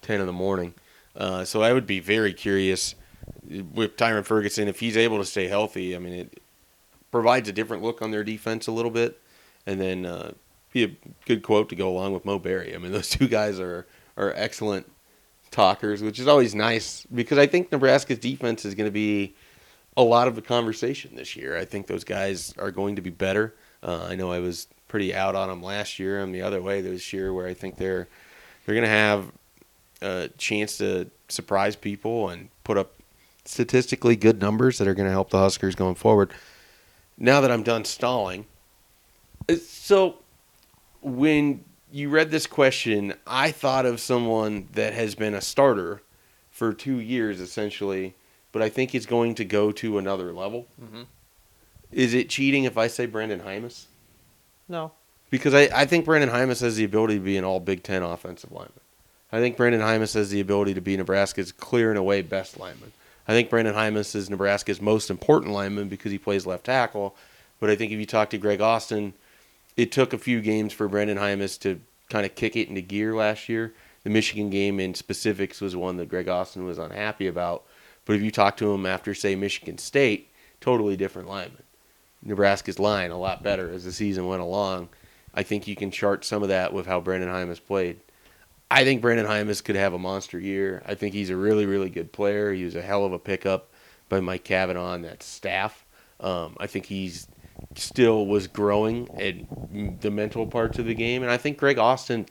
ten 0.02 0.20
in 0.20 0.28
the 0.28 0.34
morning. 0.34 0.74
Uh, 1.16 1.44
so 1.44 1.62
I 1.62 1.74
would 1.74 1.88
be 1.88 2.00
very 2.00 2.34
curious 2.34 2.96
with 3.74 3.98
Tyrin 3.98 4.26
Ferguson 4.26 4.68
if 4.68 4.80
he's 4.80 4.98
able 4.98 5.18
to 5.18 5.26
stay 5.26 5.48
healthy. 5.48 5.96
I 5.96 6.00
mean, 6.00 6.14
it, 6.14 6.42
provides 7.12 7.50
a 7.50 7.52
different 7.52 7.84
look 7.84 8.02
on 8.02 8.12
their 8.12 8.24
defense 8.24 8.68
a 8.68 8.72
little 8.72 8.92
bit, 8.92 9.20
and 9.66 9.80
then 9.80 10.06
uh, 10.06 10.32
be 10.72 10.84
a 10.84 10.92
good 11.26 11.44
quote 11.44 11.70
to 11.70 11.76
go 11.76 11.90
along 11.90 12.14
with 12.14 12.26
Mo 12.26 12.40
Barry. 12.40 12.76
I 12.76 12.78
mean, 12.78 12.92
those 12.92 13.10
two 13.10 13.28
guys 13.28 13.60
are 13.60 13.86
are 14.18 14.34
excellent 14.36 14.90
talkers, 15.52 16.02
which 16.02 16.20
is 16.20 16.28
always 16.28 16.54
nice 16.54 17.06
because 17.14 17.38
I 17.38 17.48
think 17.48 17.72
Nebraska's 17.72 18.20
defense 18.20 18.66
is 18.66 18.76
going 18.76 18.88
to 18.88 18.92
be 18.92 19.36
a 19.98 20.04
lot 20.04 20.28
of 20.28 20.36
the 20.36 20.42
conversation 20.42 21.16
this 21.16 21.36
year. 21.36 21.58
I 21.58 21.66
think 21.66 21.88
those 21.88 22.04
guys 22.04 22.54
are 22.58 22.72
going 22.72 22.96
to 22.98 23.02
be 23.02 23.10
better. 23.10 23.56
Uh, 23.82 24.06
I 24.10 24.16
know 24.16 24.32
I 24.32 24.40
was 24.40 24.68
pretty 24.88 25.14
out 25.16 25.36
on 25.36 25.50
them 25.50 25.64
last 25.64 26.00
year. 26.00 26.22
I'm 26.22 26.32
the 26.32 26.42
other 26.42 26.62
way 26.62 26.82
this 26.82 27.14
year, 27.14 27.34
where 27.34 27.48
I 27.48 27.54
think 27.54 27.78
they're 27.78 28.08
they're 28.66 28.76
going 28.76 28.86
to 28.86 28.90
have 28.90 29.32
a 30.02 30.30
chance 30.38 30.78
to 30.78 31.10
surprise 31.28 31.76
people 31.76 32.30
and 32.30 32.50
put 32.64 32.78
up 32.78 32.94
statistically 33.46 34.16
good 34.16 34.40
numbers 34.42 34.78
that 34.78 34.88
are 34.88 34.94
going 34.94 35.08
to 35.08 35.12
help 35.12 35.30
the 35.30 35.38
Huskers 35.38 35.76
going 35.76 35.96
forward. 35.96 36.32
Now 37.18 37.42
that 37.42 37.52
I'm 37.52 37.64
done 37.64 37.84
stalling, 37.86 38.46
uh, 39.50 39.56
so 39.56 40.18
when 41.02 41.64
you 41.92 42.10
read 42.10 42.32
this 42.32 42.48
question, 42.48 43.14
I 43.26 43.52
thought 43.52 43.86
of 43.86 44.00
someone 44.00 44.68
that 44.74 44.94
has 44.94 45.16
been 45.16 45.34
a 45.34 45.42
starter 45.42 46.02
for 46.52 46.74
two 46.74 47.00
years 47.00 47.42
essentially, 47.42 48.14
but 48.52 48.62
I 48.62 48.70
think 48.70 48.94
is 48.94 49.06
going 49.06 49.36
to 49.36 49.46
go 49.46 49.72
to 49.74 49.98
another 49.98 50.32
level. 50.32 50.68
Mhm. 50.82 51.06
Is 51.92 52.14
it 52.14 52.30
cheating 52.30 52.66
if 52.66 52.78
I 52.78 52.88
say 52.88 53.06
Brandon 53.06 53.40
Jaimes? 53.40 53.86
No. 54.68 54.92
Because 55.32 55.54
I, 55.54 55.70
I 55.74 55.86
think 55.86 56.06
Brandon 56.06 56.30
Jaimes 56.30 56.62
has 56.62 56.76
the 56.76 56.84
ability 56.84 57.16
to 57.16 57.20
be 57.20 57.38
an 57.38 57.44
all 57.44 57.60
Big 57.60 57.82
Ten 57.84 58.04
offensive 58.04 58.52
lineman. 58.52 58.74
I 59.32 59.40
think 59.40 59.58
Brandon 59.58 59.82
Jaimes 59.82 60.14
has 60.14 60.30
the 60.30 60.40
ability 60.40 60.74
to 60.74 60.82
be 60.82 60.98
Nebraska's 60.98 61.52
clear 61.52 61.90
and 61.90 62.00
away 62.00 62.22
best 62.22 62.60
lineman. 62.60 62.92
I 63.28 63.34
think 63.34 63.50
Brandon 63.50 63.76
Jaimes 63.76 64.16
is 64.16 64.30
Nebraska's 64.30 64.82
most 64.82 65.10
important 65.12 65.54
lineman 65.54 65.88
because 65.88 66.12
he 66.12 66.18
plays 66.18 66.48
left 66.48 66.66
tackle. 66.66 67.16
But 67.60 67.70
I 67.70 67.76
think 67.76 67.92
if 67.92 68.00
you 68.00 68.08
talk 68.08 68.32
to 68.32 68.38
Greg 68.40 68.60
Austin, 68.60 69.14
it 69.78 69.92
took 69.92 70.14
a 70.14 70.18
few 70.18 70.42
games 70.42 70.74
for 70.74 70.88
Brandon 70.88 71.18
Jaimes 71.18 71.60
to 71.60 71.80
kind 72.10 72.26
of 72.26 72.34
kick 72.34 72.56
it 72.56 72.70
into 72.70 72.82
gear 72.82 73.16
last 73.16 73.48
year. 73.48 73.74
The 74.04 74.10
Michigan 74.10 74.50
game 74.50 74.80
in 74.80 74.96
specifics 74.96 75.62
was 75.62 75.76
one 75.76 75.98
that 75.98 76.10
Greg 76.10 76.28
Austin 76.28 76.66
was 76.66 76.80
unhappy 76.80 77.28
about. 77.28 77.66
But 78.06 78.16
if 78.16 78.24
you 78.24 78.32
talk 78.32 78.58
to 78.58 78.74
him 78.74 78.86
after, 78.88 79.14
say, 79.14 79.36
Michigan 79.36 79.78
State, 79.78 80.32
totally 80.60 80.98
different 80.98 81.30
lineman. 81.30 81.64
Nebraska's 82.24 82.80
line 82.80 83.12
a 83.12 83.18
lot 83.20 83.44
better 83.44 83.72
as 83.72 83.84
the 83.84 83.92
season 83.92 84.28
went 84.28 84.42
along. 84.42 84.90
I 85.34 85.44
think 85.44 85.68
you 85.68 85.76
can 85.76 85.92
chart 85.92 86.26
some 86.26 86.42
of 86.42 86.50
that 86.50 86.74
with 86.74 86.88
how 86.88 87.00
Brandon 87.00 87.30
Jaimes 87.30 87.60
played. 87.64 88.00
I 88.72 88.84
think 88.84 89.02
Brandon 89.02 89.26
Jaimes 89.26 89.64
could 89.64 89.76
have 89.76 89.94
a 89.94 90.00
monster 90.00 90.40
year. 90.40 90.84
I 90.86 90.96
think 90.96 91.14
he's 91.14 91.30
a 91.30 91.36
really, 91.36 91.66
really 91.66 91.90
good 91.90 92.12
player. 92.12 92.54
He 92.54 92.64
was 92.64 92.76
a 92.76 92.82
hell 92.82 93.04
of 93.04 93.14
a 93.14 93.20
pickup 93.20 93.72
by 94.10 94.20
Mike 94.20 94.44
Cavanaugh 94.44 94.94
and 94.94 95.04
that 95.06 95.24
staff. 95.24 95.86
Um, 96.20 96.56
I 96.60 96.68
think 96.68 96.86
he's 96.86 97.28
still 97.76 98.26
was 98.26 98.48
growing 98.48 99.08
in 99.18 99.98
the 100.02 100.12
mental 100.12 100.46
parts 100.46 100.80
of 100.80 100.86
the 100.86 100.94
game, 100.94 101.24
and 101.24 101.32
I 101.32 101.38
think 101.38 101.58
Greg 101.58 101.78
Austin 101.78 102.28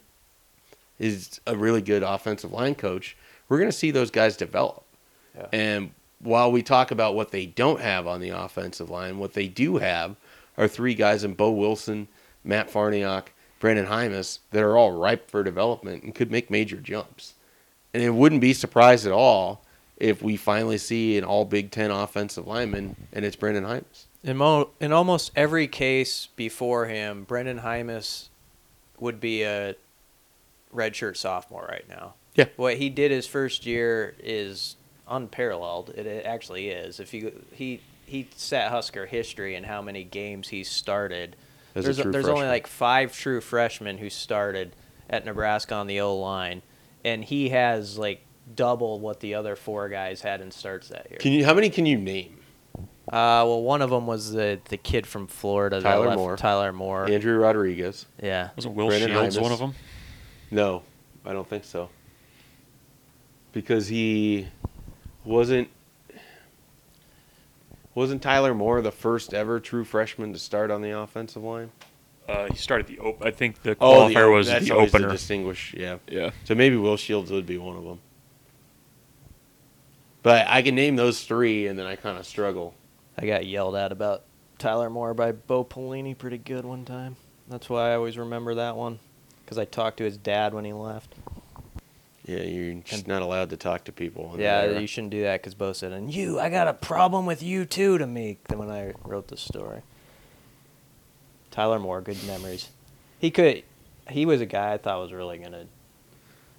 is 0.98 1.40
a 1.46 1.56
really 1.56 1.82
good 1.82 2.02
offensive 2.02 2.52
line 2.52 2.74
coach. 2.74 3.16
We're 3.48 3.58
going 3.58 3.70
to 3.70 3.76
see 3.76 3.90
those 3.90 4.10
guys 4.10 4.36
develop. 4.36 4.84
Yeah. 5.36 5.46
And 5.52 5.90
while 6.20 6.50
we 6.50 6.62
talk 6.62 6.90
about 6.90 7.14
what 7.14 7.30
they 7.30 7.46
don't 7.46 7.80
have 7.80 8.06
on 8.06 8.20
the 8.20 8.30
offensive 8.30 8.90
line, 8.90 9.18
what 9.18 9.34
they 9.34 9.48
do 9.48 9.76
have 9.78 10.16
are 10.56 10.68
three 10.68 10.94
guys 10.94 11.24
in 11.24 11.34
Boe 11.34 11.52
Wilson, 11.52 12.08
Matt 12.44 12.70
Farniok, 12.70 13.26
Brandon 13.60 13.86
Jaimes 13.86 14.38
that 14.50 14.62
are 14.62 14.76
all 14.76 14.92
ripe 14.92 15.30
for 15.30 15.42
development 15.42 16.02
and 16.02 16.14
could 16.14 16.30
make 16.30 16.50
major 16.50 16.76
jumps. 16.76 17.34
And 17.92 18.02
it 18.02 18.10
wouldn't 18.10 18.40
be 18.40 18.52
surprised 18.52 19.06
at 19.06 19.12
all 19.12 19.64
if 19.96 20.22
we 20.22 20.36
finally 20.36 20.78
see 20.78 21.18
an 21.18 21.24
all 21.24 21.44
Big 21.44 21.70
Ten 21.70 21.90
offensive 21.90 22.46
lineman 22.46 22.94
and 23.12 23.24
it's 23.24 23.36
Brandon 23.36 23.64
Jaimes. 23.64 24.06
In, 24.24 24.36
mo- 24.36 24.70
in 24.80 24.92
almost 24.92 25.30
every 25.36 25.68
case 25.68 26.28
before 26.36 26.86
him, 26.86 27.24
Brenden 27.24 27.62
Jaimes 27.62 28.28
would 28.98 29.20
be 29.20 29.42
a 29.42 29.76
redshirt 30.74 31.16
sophomore 31.16 31.66
right 31.68 31.88
now. 31.88 32.14
Yeah. 32.34 32.46
What 32.56 32.76
he 32.76 32.90
did 32.90 33.10
his 33.10 33.26
first 33.26 33.64
year 33.64 34.14
is 34.18 34.76
unparalleled. 35.08 35.90
It, 35.90 36.06
it 36.06 36.26
actually 36.26 36.68
is. 36.68 37.00
If 37.00 37.14
you 37.14 37.44
he 37.52 37.80
he 38.06 38.28
set 38.36 38.70
Husker 38.70 39.06
history 39.06 39.54
in 39.54 39.64
how 39.64 39.82
many 39.82 40.04
games 40.04 40.48
he 40.48 40.64
started. 40.64 41.36
As 41.78 41.84
a 41.84 41.88
there's 41.88 42.00
true 42.00 42.12
there's 42.12 42.28
only 42.28 42.46
like 42.46 42.66
five 42.66 43.12
true 43.12 43.40
freshmen 43.40 43.98
who 43.98 44.10
started 44.10 44.74
at 45.08 45.24
Nebraska 45.24 45.74
on 45.74 45.86
the 45.86 46.00
O 46.00 46.16
line, 46.16 46.62
and 47.04 47.24
he 47.24 47.48
has 47.50 47.98
like 47.98 48.24
double 48.54 49.00
what 49.00 49.20
the 49.20 49.34
other 49.34 49.56
four 49.56 49.88
guys 49.88 50.20
had 50.20 50.40
in 50.40 50.50
starts 50.50 50.88
that 50.88 51.10
year. 51.10 51.18
Can 51.18 51.32
you? 51.32 51.44
How 51.44 51.54
many 51.54 51.70
can 51.70 51.86
you 51.86 51.98
name? 51.98 52.34
Uh, 53.08 53.40
well, 53.46 53.62
one 53.62 53.80
of 53.80 53.88
them 53.88 54.06
was 54.06 54.32
the 54.32 54.60
the 54.68 54.76
kid 54.76 55.06
from 55.06 55.26
Florida, 55.26 55.80
Tyler 55.80 56.14
Moore. 56.14 56.36
Tyler 56.36 56.72
Moore. 56.72 57.08
Andrew 57.08 57.38
Rodriguez. 57.38 58.04
Yeah, 58.22 58.50
Wasn't 58.56 58.74
Will 58.74 58.88
Brandon 58.88 59.10
Shields 59.10 59.36
Jaimes. 59.36 59.42
one 59.42 59.52
of 59.52 59.58
them? 59.58 59.74
No, 60.50 60.82
I 61.24 61.32
don't 61.32 61.48
think 61.48 61.64
so. 61.64 61.88
Because 63.52 63.88
he 63.88 64.48
wasn't 65.24 65.68
wasn't 67.98 68.22
Tyler 68.22 68.54
Moore 68.54 68.80
the 68.80 68.92
first 68.92 69.34
ever 69.34 69.60
true 69.60 69.84
freshman 69.84 70.32
to 70.32 70.38
start 70.38 70.70
on 70.70 70.80
the 70.82 70.98
offensive 70.98 71.42
line? 71.42 71.70
Uh, 72.28 72.46
he 72.46 72.56
started 72.56 72.86
the 72.86 72.98
op- 72.98 73.24
I 73.24 73.30
think 73.30 73.62
the 73.62 73.76
Oh, 73.80 74.08
the 74.08 74.14
qualifier 74.14 74.28
op- 74.30 74.34
was 74.36 74.46
that's 74.46 74.66
the 74.68 74.74
always 74.74 74.94
opener. 74.94 75.10
distinguish, 75.10 75.74
yeah. 75.76 75.98
yeah. 76.06 76.30
So 76.44 76.54
maybe 76.54 76.76
Will 76.76 76.96
Shields 76.96 77.30
would 77.30 77.46
be 77.46 77.58
one 77.58 77.76
of 77.76 77.84
them. 77.84 78.00
But 80.22 80.46
I 80.48 80.62
can 80.62 80.74
name 80.74 80.96
those 80.96 81.24
three, 81.24 81.66
and 81.66 81.78
then 81.78 81.86
I 81.86 81.96
kind 81.96 82.18
of 82.18 82.26
struggle. 82.26 82.74
I 83.16 83.26
got 83.26 83.46
yelled 83.46 83.76
at 83.76 83.92
about 83.92 84.24
Tyler 84.58 84.90
Moore 84.90 85.14
by 85.14 85.32
Bo 85.32 85.64
Pelini 85.64 86.16
pretty 86.16 86.38
good 86.38 86.64
one 86.64 86.84
time. 86.84 87.16
That's 87.48 87.68
why 87.70 87.92
I 87.92 87.94
always 87.94 88.18
remember 88.18 88.56
that 88.56 88.76
one, 88.76 88.98
because 89.44 89.58
I 89.58 89.64
talked 89.64 89.96
to 89.98 90.04
his 90.04 90.16
dad 90.18 90.52
when 90.54 90.64
he 90.64 90.72
left. 90.72 91.14
Yeah, 92.28 92.42
you're 92.42 92.74
just 92.82 93.08
not 93.08 93.22
allowed 93.22 93.48
to 93.50 93.56
talk 93.56 93.84
to 93.84 93.92
people. 93.92 94.36
Yeah, 94.38 94.78
you 94.78 94.86
shouldn't 94.86 95.12
do 95.12 95.22
that 95.22 95.40
because 95.40 95.54
Bo 95.54 95.72
said, 95.72 95.92
"And 95.92 96.12
you, 96.12 96.38
I 96.38 96.50
got 96.50 96.68
a 96.68 96.74
problem 96.74 97.24
with 97.24 97.42
you 97.42 97.64
too." 97.64 97.96
To 97.96 98.06
me, 98.06 98.36
when 98.54 98.68
I 98.68 98.92
wrote 99.02 99.28
the 99.28 99.38
story, 99.38 99.80
Tyler 101.50 101.78
Moore, 101.78 102.02
good 102.02 102.22
memories. 102.26 102.68
He 103.18 103.30
could, 103.30 103.62
he 104.10 104.26
was 104.26 104.42
a 104.42 104.46
guy 104.46 104.74
I 104.74 104.76
thought 104.76 105.00
was 105.00 105.10
really 105.10 105.38
gonna 105.38 105.64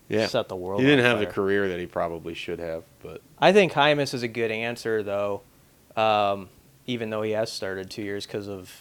yeah. 0.08 0.26
set 0.26 0.48
the 0.48 0.56
world. 0.56 0.82
He 0.82 0.88
didn't 0.88 1.06
have 1.06 1.20
the 1.20 1.28
career 1.28 1.70
that 1.70 1.80
he 1.80 1.86
probably 1.86 2.34
should 2.34 2.58
have, 2.58 2.84
but 3.04 3.22
I 3.38 3.54
think 3.54 3.74
Jaimes 3.74 4.16
is 4.16 4.24
a 4.24 4.28
good 4.28 4.50
answer, 4.50 5.04
though, 5.04 5.42
um, 5.96 6.50
even 6.88 7.12
though 7.12 7.22
he 7.22 7.32
has 7.34 7.52
started 7.52 7.92
two 7.92 8.02
years 8.02 8.26
because 8.26 8.48
of 8.48 8.74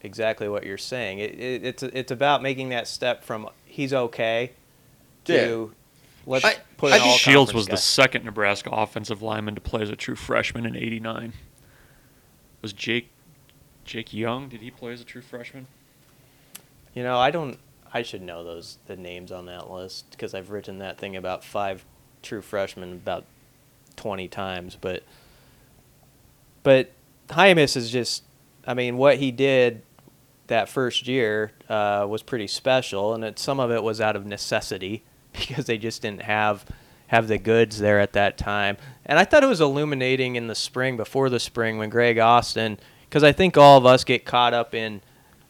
exactly 0.00 0.48
what 0.48 0.66
you're 0.66 0.78
saying. 0.78 1.20
It, 1.20 1.38
it, 1.38 1.64
it's 1.64 1.82
it's 1.84 2.10
about 2.10 2.42
making 2.42 2.70
that 2.70 2.88
step 2.88 3.22
from 3.22 3.48
he's 3.66 3.94
okay 3.94 4.50
to 5.26 5.72
let's 6.26 6.44
I- 6.44 6.56
put 6.76 6.92
I 6.92 6.96
an 6.96 7.02
all 7.02 7.16
Shields 7.16 7.52
was 7.52 7.66
conference 7.66 7.80
the 7.80 7.84
second 7.84 8.24
Nebraska 8.24 8.70
offensive 8.70 9.22
lineman 9.22 9.54
to 9.54 9.60
play 9.60 9.82
as 9.82 9.90
a 9.90 9.96
true 9.96 10.16
freshman 10.16 10.66
in 10.66 10.76
'89. 10.76 11.32
Was 12.62 12.72
Jake 12.72 13.10
Jake 13.84 14.12
Young? 14.12 14.48
Did 14.48 14.60
he 14.60 14.70
play 14.70 14.92
as 14.92 15.00
a 15.00 15.04
true 15.04 15.22
freshman? 15.22 15.66
You 16.94 17.02
know, 17.02 17.18
I 17.18 17.30
don't. 17.30 17.58
I 17.92 18.02
should 18.02 18.22
know 18.22 18.42
those 18.42 18.78
the 18.86 18.96
names 18.96 19.30
on 19.30 19.46
that 19.46 19.70
list 19.70 20.10
because 20.10 20.34
I've 20.34 20.50
written 20.50 20.78
that 20.78 20.98
thing 20.98 21.16
about 21.16 21.44
five 21.44 21.84
true 22.22 22.42
freshmen 22.42 22.92
about 22.92 23.24
twenty 23.96 24.28
times. 24.28 24.76
But 24.80 25.02
but 26.62 26.92
Jaimes 27.28 27.76
is 27.76 27.90
just. 27.90 28.22
I 28.66 28.72
mean, 28.72 28.96
what 28.96 29.18
he 29.18 29.30
did 29.30 29.82
that 30.46 30.70
first 30.70 31.06
year 31.06 31.52
uh, 31.68 32.06
was 32.08 32.22
pretty 32.22 32.46
special, 32.46 33.12
and 33.14 33.22
it, 33.22 33.38
some 33.38 33.60
of 33.60 33.70
it 33.70 33.82
was 33.82 34.00
out 34.00 34.16
of 34.16 34.24
necessity 34.24 35.02
because 35.34 35.66
they 35.66 35.78
just 35.78 36.02
didn't 36.02 36.22
have 36.22 36.64
have 37.08 37.28
the 37.28 37.38
goods 37.38 37.78
there 37.78 38.00
at 38.00 38.14
that 38.14 38.38
time. 38.38 38.76
And 39.04 39.18
I 39.18 39.24
thought 39.24 39.44
it 39.44 39.48
was 39.48 39.60
illuminating 39.60 40.36
in 40.36 40.46
the 40.46 40.54
spring, 40.54 40.96
before 40.96 41.28
the 41.28 41.38
spring, 41.38 41.76
when 41.78 41.90
Greg 41.90 42.18
Austin, 42.18 42.78
because 43.08 43.22
I 43.22 43.30
think 43.30 43.56
all 43.56 43.76
of 43.76 43.86
us 43.86 44.04
get 44.04 44.24
caught 44.24 44.54
up 44.54 44.74
in 44.74 45.02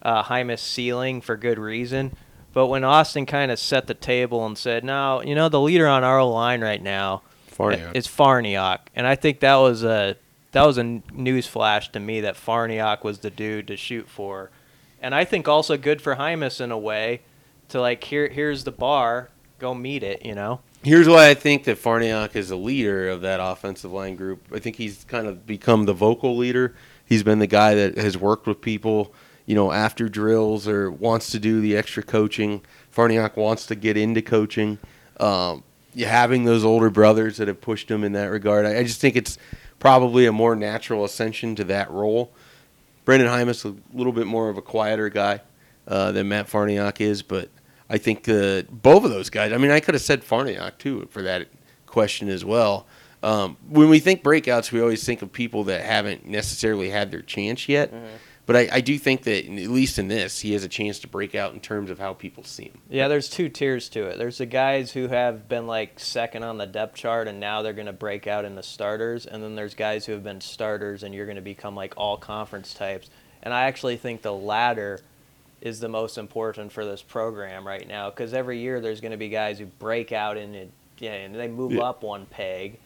uh, 0.03 0.24
Jaimes 0.24 0.61
ceiling 0.61 1.20
for 1.20 1.37
good 1.37 1.59
reason. 1.59 2.16
But 2.53 2.66
when 2.66 2.85
Austin 2.85 3.26
kind 3.26 3.51
of 3.51 3.59
set 3.59 3.87
the 3.87 3.95
table 3.95 4.47
and 4.47 4.57
said, 4.57 4.85
"No, 4.85 5.22
you 5.22 5.35
know, 5.35 5.49
the 5.49 5.61
leader 5.61 5.89
on 5.89 6.05
our 6.05 6.22
line 6.22 6.62
right 6.62 6.82
now 6.82 7.22
Farniok. 7.51 7.95
is 7.95 8.07
Farniok," 8.07 8.80
and 8.95 9.07
I 9.07 9.16
think 9.16 9.41
that 9.41 9.57
was 9.57 9.82
a 9.82 10.16
that 10.53 10.64
was 10.64 10.78
a 10.78 10.85
news 11.12 11.49
flash 11.49 11.91
to 11.93 12.01
me 12.01 12.20
that 12.20 12.37
Farniok 12.37 13.03
was 13.03 13.18
the 13.18 13.30
dude 13.30 13.66
to 13.68 13.76
shoot 13.76 14.09
for, 14.09 14.51
and 15.03 15.14
I 15.14 15.24
think 15.24 15.49
also 15.49 15.76
good 15.76 16.01
for 16.01 16.14
Jaimes 16.14 16.61
in 16.61 16.70
a 16.70 16.78
way 16.78 17.22
to 17.70 17.80
like 17.80 18.05
here 18.05 18.28
here's 18.28 18.62
the 18.62 18.72
bar, 18.72 19.30
go 19.65 19.75
meet 19.75 20.03
it, 20.03 20.25
you 20.25 20.35
know. 20.35 20.61
Here's 20.83 21.09
why 21.09 21.31
I 21.31 21.35
think 21.35 21.65
that 21.65 21.79
Farniok 21.79 22.37
is 22.37 22.51
a 22.51 22.57
leader 22.57 23.09
of 23.09 23.23
that 23.23 23.41
offensive 23.43 23.91
line 23.91 24.15
group. 24.15 24.47
I 24.53 24.59
think 24.59 24.77
he's 24.77 25.05
kind 25.05 25.27
of 25.27 25.47
become 25.47 25.87
the 25.87 25.95
vocal 25.95 26.37
leader. 26.37 26.75
He's 27.07 27.23
been 27.23 27.39
the 27.39 27.47
guy 27.47 27.75
that 27.75 27.97
has 27.97 28.19
worked 28.19 28.47
with 28.47 28.61
people, 28.61 29.15
you 29.47 29.55
know, 29.55 29.73
after 29.73 30.11
drills 30.11 30.69
or 30.69 30.91
wants 30.91 31.31
to 31.31 31.39
do 31.39 31.62
the 31.62 31.79
extra 31.79 32.03
coaching. 32.03 32.61
Farniok 32.95 33.37
wants 33.37 33.65
to 33.67 33.75
get 33.75 33.97
into 33.97 34.21
coaching. 34.21 34.79
Um, 35.19 35.62
having 35.97 36.45
those 36.45 36.62
older 36.62 36.91
brothers 36.91 37.39
that 37.39 37.49
have 37.49 37.62
pushed 37.62 37.91
him 37.91 38.05
in 38.05 38.12
that 38.12 38.27
regard. 38.27 38.67
I, 38.67 38.83
just 38.83 39.01
think 39.01 39.17
it's 39.17 39.39
probably 39.79 40.27
a 40.27 40.33
more 40.33 40.55
natural 40.55 41.05
ascension 41.07 41.55
to 41.55 41.65
that 41.65 41.91
role. 41.91 42.33
Brandon 43.07 43.29
Jaimes 43.29 43.65
a 43.65 43.75
little 43.97 44.12
bit 44.12 44.27
more 44.27 44.51
of 44.51 44.59
a 44.59 44.62
quieter 44.62 45.09
guy 45.09 45.41
uh, 45.89 46.12
than 46.12 46.29
Matt 46.29 46.49
Farniok 46.49 47.01
is, 47.01 47.23
but 47.23 47.49
I 47.89 47.99
think 47.99 48.28
uh, 48.28 48.62
both 48.70 49.05
of 49.05 49.11
those 49.11 49.30
guys. 49.30 49.53
I 49.53 49.59
mean, 49.59 49.70
I 49.70 49.80
could 49.80 49.95
have 49.95 50.03
said 50.03 50.22
Farniok 50.22 50.78
too 50.78 51.07
for 51.11 51.22
that 51.22 51.49
question 51.87 52.28
as 52.28 52.45
well. 52.45 52.87
Um, 53.22 53.57
when 53.68 53.89
we 53.89 54.01
think 54.01 54.22
breakouts, 54.22 54.70
we 54.70 54.80
always 54.80 55.05
think 55.05 55.22
of 55.22 55.32
people 55.32 55.64
that 55.64 55.82
haven't 55.82 56.26
necessarily 56.26 56.91
had 56.91 57.11
their 57.11 57.22
chance 57.22 57.68
yet. 57.68 57.93
But 58.47 58.57
I, 58.57 58.68
I 58.72 58.80
do 58.82 58.99
think 58.99 59.22
that, 59.22 59.47
at 59.47 59.70
least 59.70 59.99
in 59.99 60.09
this, 60.09 60.41
he 60.41 60.53
has 60.53 60.64
a 60.64 60.68
chance 60.68 60.99
to 60.99 61.09
break 61.09 61.35
out 61.35 61.55
in 61.55 61.61
terms 61.61 61.91
of 61.91 61.99
how 61.99 62.12
people 62.12 62.45
see 62.45 62.64
him. 62.64 62.78
Yeah, 62.91 63.09
there's 63.09 63.30
two 63.30 63.49
tiers 63.49 63.89
to 63.91 64.05
it. 64.05 64.18
There's 64.18 64.37
the 64.37 64.47
guys 64.47 64.93
who 64.93 65.09
have 65.09 65.49
been 65.49 65.66
like 65.66 65.99
second 65.99 66.43
on 66.43 66.59
the 66.59 66.66
depth 66.66 66.97
chart 66.97 67.26
and 67.26 67.41
now 67.41 67.62
they're 67.62 67.72
going 67.72 67.87
to 67.87 67.95
break 67.95 68.26
out 68.26 68.45
in 68.45 68.55
the 68.55 68.62
starters. 68.62 69.24
And 69.24 69.43
then 69.43 69.55
there's 69.55 69.74
guys 69.74 70.05
who 70.05 70.12
have 70.12 70.22
been 70.22 70.43
starters 70.43 71.03
and 71.05 71.14
you're 71.14 71.24
going 71.24 71.37
to 71.37 71.43
become 71.43 71.74
like 71.74 71.95
all 71.97 72.18
conference 72.18 72.74
types. 72.74 73.09
And 73.43 73.55
I 73.55 73.62
actually 73.64 73.97
think 73.97 74.20
the 74.20 74.35
latter 74.35 75.01
is 75.65 75.81
the 75.81 75.89
most 75.89 76.17
important 76.19 76.71
for 76.71 76.85
this 76.85 77.03
program 77.03 77.67
right 77.67 77.89
now 77.89 78.11
because 78.11 78.33
every 78.35 78.61
year 78.61 78.81
there's 78.81 79.01
going 79.01 79.11
to 79.12 79.17
be 79.19 79.29
guys 79.31 79.59
who 79.59 79.67
break 79.67 80.12
out 80.12 80.37
in 80.37 80.55
it, 80.55 80.71
yeah, 80.99 81.15
and 81.15 81.35
they 81.35 81.49
move 81.49 81.73
Yeah. 81.73 81.83
up 81.83 82.03
one 82.05 82.27
peg. 82.27 82.79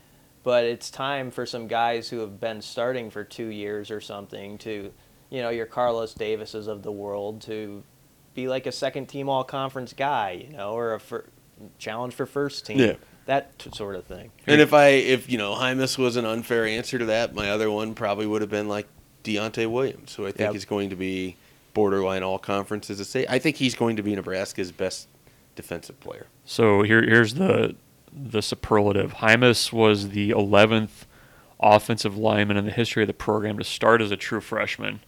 But 0.45 0.65
it's 0.65 0.89
time 0.91 1.31
for 1.31 1.45
some 1.45 1.67
guys 1.67 2.09
who 2.09 2.21
have 2.21 2.41
been 2.41 2.63
starting 2.63 3.11
for 3.11 3.25
two 3.25 3.49
years 3.49 3.91
or 3.91 4.01
something 4.01 4.57
to, 4.59 4.93
you 5.29 5.43
know, 5.43 5.51
your 5.51 5.67
Carlos 5.67 6.15
Davises 6.15 6.69
of 6.69 6.83
the 6.83 6.93
world 6.93 7.43
to 7.43 7.83
be 8.35 8.49
like 8.49 8.65
a 8.67 8.73
second 8.73 9.07
team 9.07 9.29
all 9.29 9.43
conference 9.45 9.93
guy, 9.93 10.47
you 10.49 10.57
know, 10.57 10.71
or 10.73 10.95
a 10.95 11.01
fir- 11.01 11.27
challenge 11.79 12.15
for 12.15 12.25
first 12.25 12.65
team. 12.65 12.79
Yeah. 12.79 12.95
That 13.27 13.59
t- 13.59 13.71
sort 13.75 13.97
of 13.97 14.05
thing. 14.05 14.31
And 14.47 14.61
if 14.61 14.73
I, 14.73 14.87
if 14.91 15.29
you 15.29 15.37
know, 15.37 15.55
Jaimes 15.57 15.99
was 15.99 16.17
an 16.17 16.25
unfair 16.25 16.65
answer 16.65 16.99
to 16.99 17.07
that, 17.07 17.35
my 17.35 17.51
other 17.51 17.71
one 17.71 17.95
probably 17.95 18.27
would 18.27 18.41
have 18.41 18.51
been 18.51 18.69
like 18.69 18.87
Deontay 19.25 19.71
Williams, 19.71 20.15
who 20.15 20.23
I 20.25 20.29
think 20.29 20.47
Yep. 20.47 20.55
is 20.55 20.65
going 20.65 20.91
to 20.91 20.97
be 20.97 21.37
borderline 21.75 22.23
all 22.23 22.39
conferences. 22.39 22.99
To 22.99 23.05
say, 23.05 23.27
I 23.29 23.39
think 23.39 23.57
he's 23.57 23.75
going 23.75 23.97
to 23.97 24.03
be 24.03 24.15
Nebraska's 24.15 24.73
best 24.73 25.09
defensive 25.55 25.99
player. 26.01 26.27
So 26.45 26.83
here, 26.83 27.03
here's 27.03 27.35
the 27.35 27.77
the 28.13 28.43
superlative. 28.43 29.15
Jaimes 29.15 29.73
was 29.73 30.11
the 30.11 30.31
11th 30.31 31.05
offensive 31.61 32.17
lineman 32.17 32.57
in 32.57 32.65
the 32.65 32.71
history 32.71 33.03
of 33.03 33.07
the 33.07 33.15
program 33.15 33.59
to 33.59 33.65
start 33.65 34.01
as 34.01 34.11
a 34.11 34.17
true 34.17 34.41
freshman. 34.41 35.01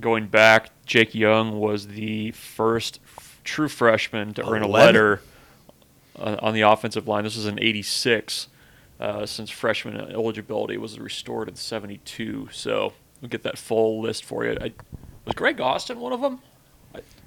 Going 0.00 0.26
back, 0.26 0.70
Jake 0.84 1.14
Young 1.14 1.58
was 1.58 1.88
the 1.88 2.30
first 2.32 3.00
f- 3.16 3.40
true 3.44 3.68
freshman 3.68 4.34
to 4.34 4.48
earn 4.48 4.62
a 4.62 4.68
letter 4.68 5.20
uh, 6.18 6.36
on 6.40 6.54
the 6.54 6.60
offensive 6.62 7.08
line. 7.08 7.24
This 7.24 7.36
was 7.36 7.46
in 7.46 7.58
'86, 7.58 8.48
uh, 9.00 9.24
since 9.26 9.50
freshman 9.50 9.96
eligibility 9.96 10.76
was 10.76 10.98
restored 10.98 11.48
in 11.48 11.56
'72. 11.56 12.48
So 12.52 12.92
we'll 13.20 13.30
get 13.30 13.42
that 13.44 13.56
full 13.58 14.00
list 14.00 14.24
for 14.24 14.44
you. 14.44 14.58
I, 14.60 14.72
was 15.26 15.34
Greg 15.34 15.60
Austin 15.60 16.00
one 16.00 16.12
of 16.12 16.20
them? 16.20 16.40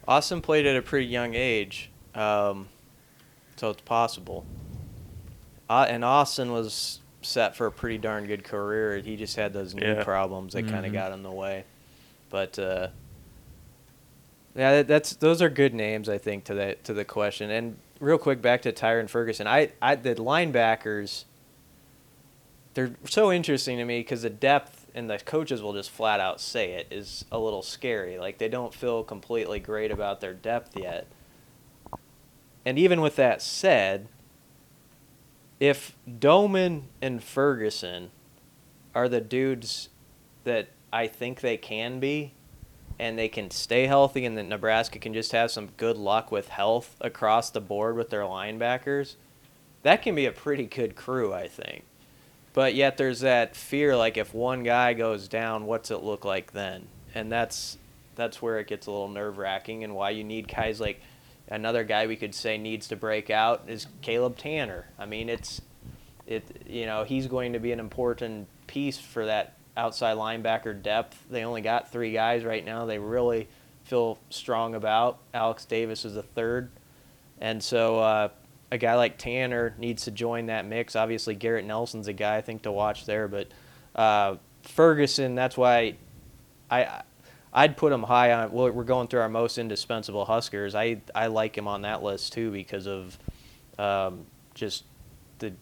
Austin 0.07 0.41
played 0.41 0.65
at 0.65 0.75
a 0.75 0.81
pretty 0.81 1.05
young 1.05 1.35
age, 1.35 1.91
um, 2.15 2.67
so 3.57 3.69
it's 3.69 3.81
possible. 3.81 4.43
Uh, 5.69 5.85
and 5.87 6.03
Austin 6.03 6.51
was 6.51 6.99
set 7.21 7.55
for 7.55 7.67
a 7.67 7.71
pretty 7.71 7.99
darn 7.99 8.25
good 8.25 8.43
career. 8.43 8.97
He 8.97 9.15
just 9.15 9.35
had 9.35 9.53
those 9.53 9.75
knee 9.75 9.83
Yeah. 9.85 10.03
problems 10.03 10.53
that 10.53 10.63
kind 10.67 10.83
Mhm. 10.83 10.87
of 10.87 10.93
got 10.93 11.11
in 11.11 11.21
the 11.21 11.29
way. 11.31 11.65
But 12.31 12.57
uh, 12.57 12.87
yeah, 14.55 14.77
that, 14.77 14.87
that's 14.87 15.15
those 15.15 15.41
are 15.41 15.49
good 15.49 15.73
names 15.75 16.09
I 16.09 16.17
think 16.17 16.45
to 16.45 16.53
that 16.55 16.83
to 16.85 16.93
the 16.93 17.05
question. 17.05 17.51
And 17.51 17.77
real 17.99 18.17
quick 18.17 18.41
back 18.41 18.61
to 18.63 18.71
Tyrin 18.71 19.09
Ferguson. 19.09 19.45
I, 19.45 19.71
I 19.81 19.93
the 19.95 20.15
linebackers. 20.15 21.25
They're 22.73 22.91
so 23.05 23.31
interesting 23.31 23.77
to 23.77 23.85
me 23.85 23.99
because 23.99 24.21
the 24.23 24.29
depth 24.29 24.78
and 24.93 25.09
the 25.09 25.19
coaches 25.19 25.61
will 25.61 25.73
just 25.73 25.89
flat 25.89 26.19
out 26.19 26.41
say 26.41 26.73
it 26.73 26.87
is 26.91 27.25
a 27.31 27.39
little 27.39 27.61
scary. 27.61 28.17
Like 28.17 28.37
they 28.37 28.49
don't 28.49 28.73
feel 28.73 29.03
completely 29.03 29.59
great 29.59 29.91
about 29.91 30.21
their 30.21 30.33
depth 30.33 30.77
yet. 30.77 31.07
And 32.65 32.77
even 32.77 33.01
with 33.01 33.15
that 33.15 33.41
said, 33.41 34.07
if 35.59 35.95
Domann 36.07 36.83
and 37.01 37.23
Ferguson 37.23 38.11
are 38.95 39.09
the 39.09 39.21
dudes 39.21 39.89
that 40.43 40.69
I 40.91 41.07
think 41.07 41.41
they 41.41 41.57
can 41.57 41.99
be, 41.99 42.33
and 42.97 43.17
they 43.17 43.29
can 43.29 43.49
stay 43.49 43.87
healthy, 43.87 44.25
and 44.25 44.37
that 44.37 44.43
Nebraska 44.43 44.99
can 44.99 45.13
just 45.13 45.31
have 45.31 45.51
some 45.51 45.69
good 45.77 45.97
luck 45.97 46.31
with 46.31 46.49
health 46.49 46.97
across 46.99 47.49
the 47.49 47.61
board 47.61 47.95
with 47.95 48.09
their 48.09 48.23
linebackers, 48.23 49.15
that 49.83 50.01
can 50.01 50.15
be 50.15 50.25
a 50.25 50.31
pretty 50.31 50.65
good 50.65 50.95
crew, 50.95 51.33
I 51.33 51.47
think. 51.47 51.83
But 52.53 52.75
yet 52.75 52.97
there's 52.97 53.19
that 53.21 53.55
fear, 53.55 53.95
like 53.95 54.17
if 54.17 54.33
one 54.33 54.63
guy 54.63 54.93
goes 54.93 55.27
down, 55.27 55.65
what's 55.65 55.91
it 55.91 56.03
look 56.03 56.25
like 56.25 56.51
then? 56.51 56.87
And 57.13 57.31
that's 57.31 57.77
that's 58.15 58.41
where 58.41 58.59
it 58.59 58.67
gets 58.67 58.87
a 58.87 58.91
little 58.91 59.07
nerve 59.07 59.37
wracking, 59.37 59.83
and 59.83 59.95
why 59.95 60.09
you 60.09 60.23
need 60.23 60.47
guys 60.47 60.79
like 60.79 61.01
another 61.47 61.83
guy 61.83 62.07
we 62.07 62.15
could 62.15 62.35
say 62.35 62.57
needs 62.57 62.87
to 62.89 62.95
break 62.95 63.29
out 63.29 63.63
is 63.67 63.87
Caleb 64.01 64.37
Tannor. 64.37 64.83
I 64.97 65.05
mean, 65.05 65.29
it's 65.29 65.61
it 66.27 66.43
you 66.67 66.85
know 66.85 67.03
he's 67.03 67.27
going 67.27 67.53
to 67.53 67.59
be 67.59 67.71
an 67.71 67.79
important 67.79 68.47
piece 68.67 68.97
for 68.97 69.25
that 69.25 69.53
outside 69.77 70.17
linebacker 70.17 70.81
depth. 70.81 71.23
They 71.29 71.43
only 71.43 71.61
got 71.61 71.91
three 71.91 72.11
guys 72.11 72.43
right 72.43 72.63
now. 72.63 72.85
They 72.85 72.99
really 72.99 73.47
feel 73.85 74.19
strong 74.29 74.75
about. 74.75 75.19
Alex 75.33 75.65
Davis 75.65 76.03
is 76.03 76.15
the 76.15 76.23
third, 76.23 76.69
and 77.39 77.63
so 77.63 77.99
uh, 77.99 78.29
a 78.71 78.77
guy 78.77 78.95
like 78.95 79.17
Tannor 79.17 79.77
needs 79.77 80.03
to 80.05 80.11
join 80.11 80.47
that 80.47 80.65
mix. 80.65 80.95
Obviously, 80.95 81.35
Garrett 81.35 81.65
Nelson's 81.65 82.07
a 82.07 82.13
guy 82.13 82.37
I 82.37 82.41
think 82.41 82.63
to 82.63 82.71
watch 82.71 83.05
there, 83.05 83.27
but 83.27 83.47
uh, 83.95 84.35
Ferguson. 84.63 85.35
That's 85.35 85.57
why 85.57 85.95
I. 86.69 87.01
I'd 87.51 87.77
put 87.77 87.91
him 87.91 88.03
high 88.03 88.31
on. 88.31 88.51
Well, 88.51 88.69
we're 88.69 88.83
going 88.83 89.07
through 89.07 89.21
our 89.21 89.29
most 89.29 89.57
indispensable 89.57 90.23
Huskers. 90.25 90.75
I 90.75 91.01
I 91.15 91.27
like 91.27 91.57
him 91.57 91.67
on 91.67 91.81
that 91.81 92.03
list 92.03 92.31
too 92.33 92.51
because 92.51 92.85
of 92.85 93.17
um, 93.79 94.27
just 94.53 94.83
the 95.39 95.53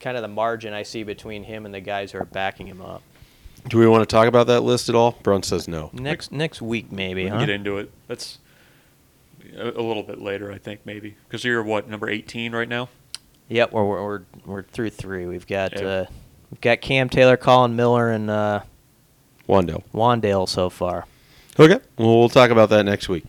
kind 0.00 0.16
of 0.16 0.22
the 0.22 0.28
margin 0.28 0.72
I 0.72 0.82
see 0.82 1.04
between 1.04 1.44
him 1.44 1.64
and 1.64 1.72
the 1.72 1.80
guys 1.80 2.10
who 2.10 2.18
are 2.18 2.24
backing 2.24 2.66
him 2.66 2.82
up. 2.82 3.02
Do 3.68 3.78
we 3.78 3.86
want 3.86 4.02
to 4.02 4.06
talk 4.06 4.26
about 4.26 4.46
that 4.48 4.62
list 4.62 4.88
at 4.88 4.94
all? 4.94 5.12
Bruntz 5.12 5.44
says 5.44 5.68
no. 5.68 5.90
Next 5.92 6.32
next 6.32 6.60
week 6.60 6.90
maybe, 6.90 7.24
we 7.24 7.30
can 7.30 7.38
huh? 7.38 7.46
get 7.46 7.50
into 7.50 7.78
it. 7.78 7.92
That's 8.08 8.38
a, 9.56 9.70
a 9.70 9.82
little 9.82 10.02
bit 10.02 10.20
later, 10.20 10.50
I 10.52 10.58
think, 10.58 10.80
maybe. 10.84 11.16
Because 11.28 11.44
you're 11.44 11.62
what 11.62 11.88
number 11.88 12.08
18 12.08 12.52
right 12.52 12.68
now. 12.68 12.88
Yep, 13.48 13.72
we're, 13.72 13.84
we're 13.84 14.04
we're 14.04 14.22
we're 14.46 14.62
through 14.62 14.90
three. 14.90 15.26
We've 15.26 15.46
got 15.46 15.72
Yeah. 15.80 15.86
uh, 15.88 16.06
we've 16.50 16.60
got 16.60 16.80
Cam 16.80 17.08
Taylor, 17.08 17.36
Colin 17.36 17.74
Miller, 17.74 18.10
and 18.10 18.30
uh, 18.30 18.60
Wan'Dale. 19.48 19.82
Wan'Dale 19.92 20.48
so 20.48 20.70
far. 20.70 21.06
Okay. 21.58 21.80
Well, 21.98 22.18
we'll 22.20 22.28
talk 22.28 22.50
about 22.50 22.68
that 22.70 22.84
next 22.84 23.08
week. 23.08 23.24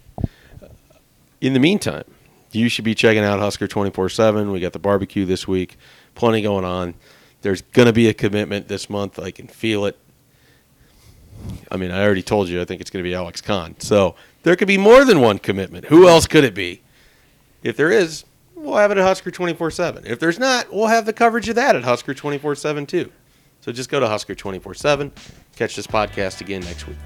In 1.42 1.54
the 1.54 1.60
meantime, 1.60 2.04
you 2.52 2.70
should 2.70 2.86
be 2.86 2.94
checking 2.94 3.24
out 3.24 3.40
Husker 3.40 3.68
24 3.68 4.10
7. 4.10 4.52
We 4.52 4.60
got 4.60 4.74
the 4.74 4.80
barbecue 4.80 5.26
this 5.26 5.48
week. 5.48 5.78
Plenty 6.14 6.44
going 6.44 6.66
on. 6.66 6.94
There's 7.42 7.64
going 7.64 7.88
to 7.88 7.94
be 7.94 8.08
a 8.08 8.14
commitment 8.14 8.68
this 8.68 8.90
month. 8.92 9.18
I 9.18 9.32
can 9.32 9.48
feel 9.48 9.86
it. 9.86 9.98
I 11.72 11.78
mean, 11.78 11.90
I 11.90 12.04
already 12.04 12.22
told 12.22 12.50
you 12.50 12.62
I 12.62 12.66
think 12.66 12.82
it's 12.82 12.92
going 12.92 13.04
to 13.04 13.10
be 13.10 13.16
Alex 13.16 13.42
Conn. 13.42 13.76
So 13.80 14.14
there 14.44 14.56
could 14.56 14.68
be 14.68 14.78
more 14.78 15.06
than 15.06 15.22
one 15.22 15.40
commitment. 15.40 15.86
Who 15.86 16.08
else 16.08 16.28
could 16.28 16.44
it 16.44 16.54
be? 16.54 16.82
If 17.64 17.78
there 17.78 17.92
is, 17.92 18.26
we'll 18.56 18.78
have 18.78 18.92
it 18.92 18.98
at 18.98 19.04
Husker 19.04 19.32
24 19.32 19.72
7. 19.72 20.06
If 20.06 20.20
there's 20.20 20.40
not, 20.40 20.74
we'll 20.74 20.88
have 20.88 21.06
the 21.06 21.14
coverage 21.14 21.50
of 21.50 21.56
that 21.56 21.76
at 21.76 21.84
Husker 21.84 22.14
24 22.14 22.56
7 22.56 22.86
too. 22.86 23.12
So 23.62 23.72
just 23.72 23.90
go 23.90 24.00
to 24.00 24.08
Husker 24.08 24.34
24 24.36 24.74
7. 24.74 25.12
Catch 25.56 25.76
this 25.76 25.88
podcast 25.88 26.42
again 26.42 26.62
next 26.62 26.88
week. 26.88 26.98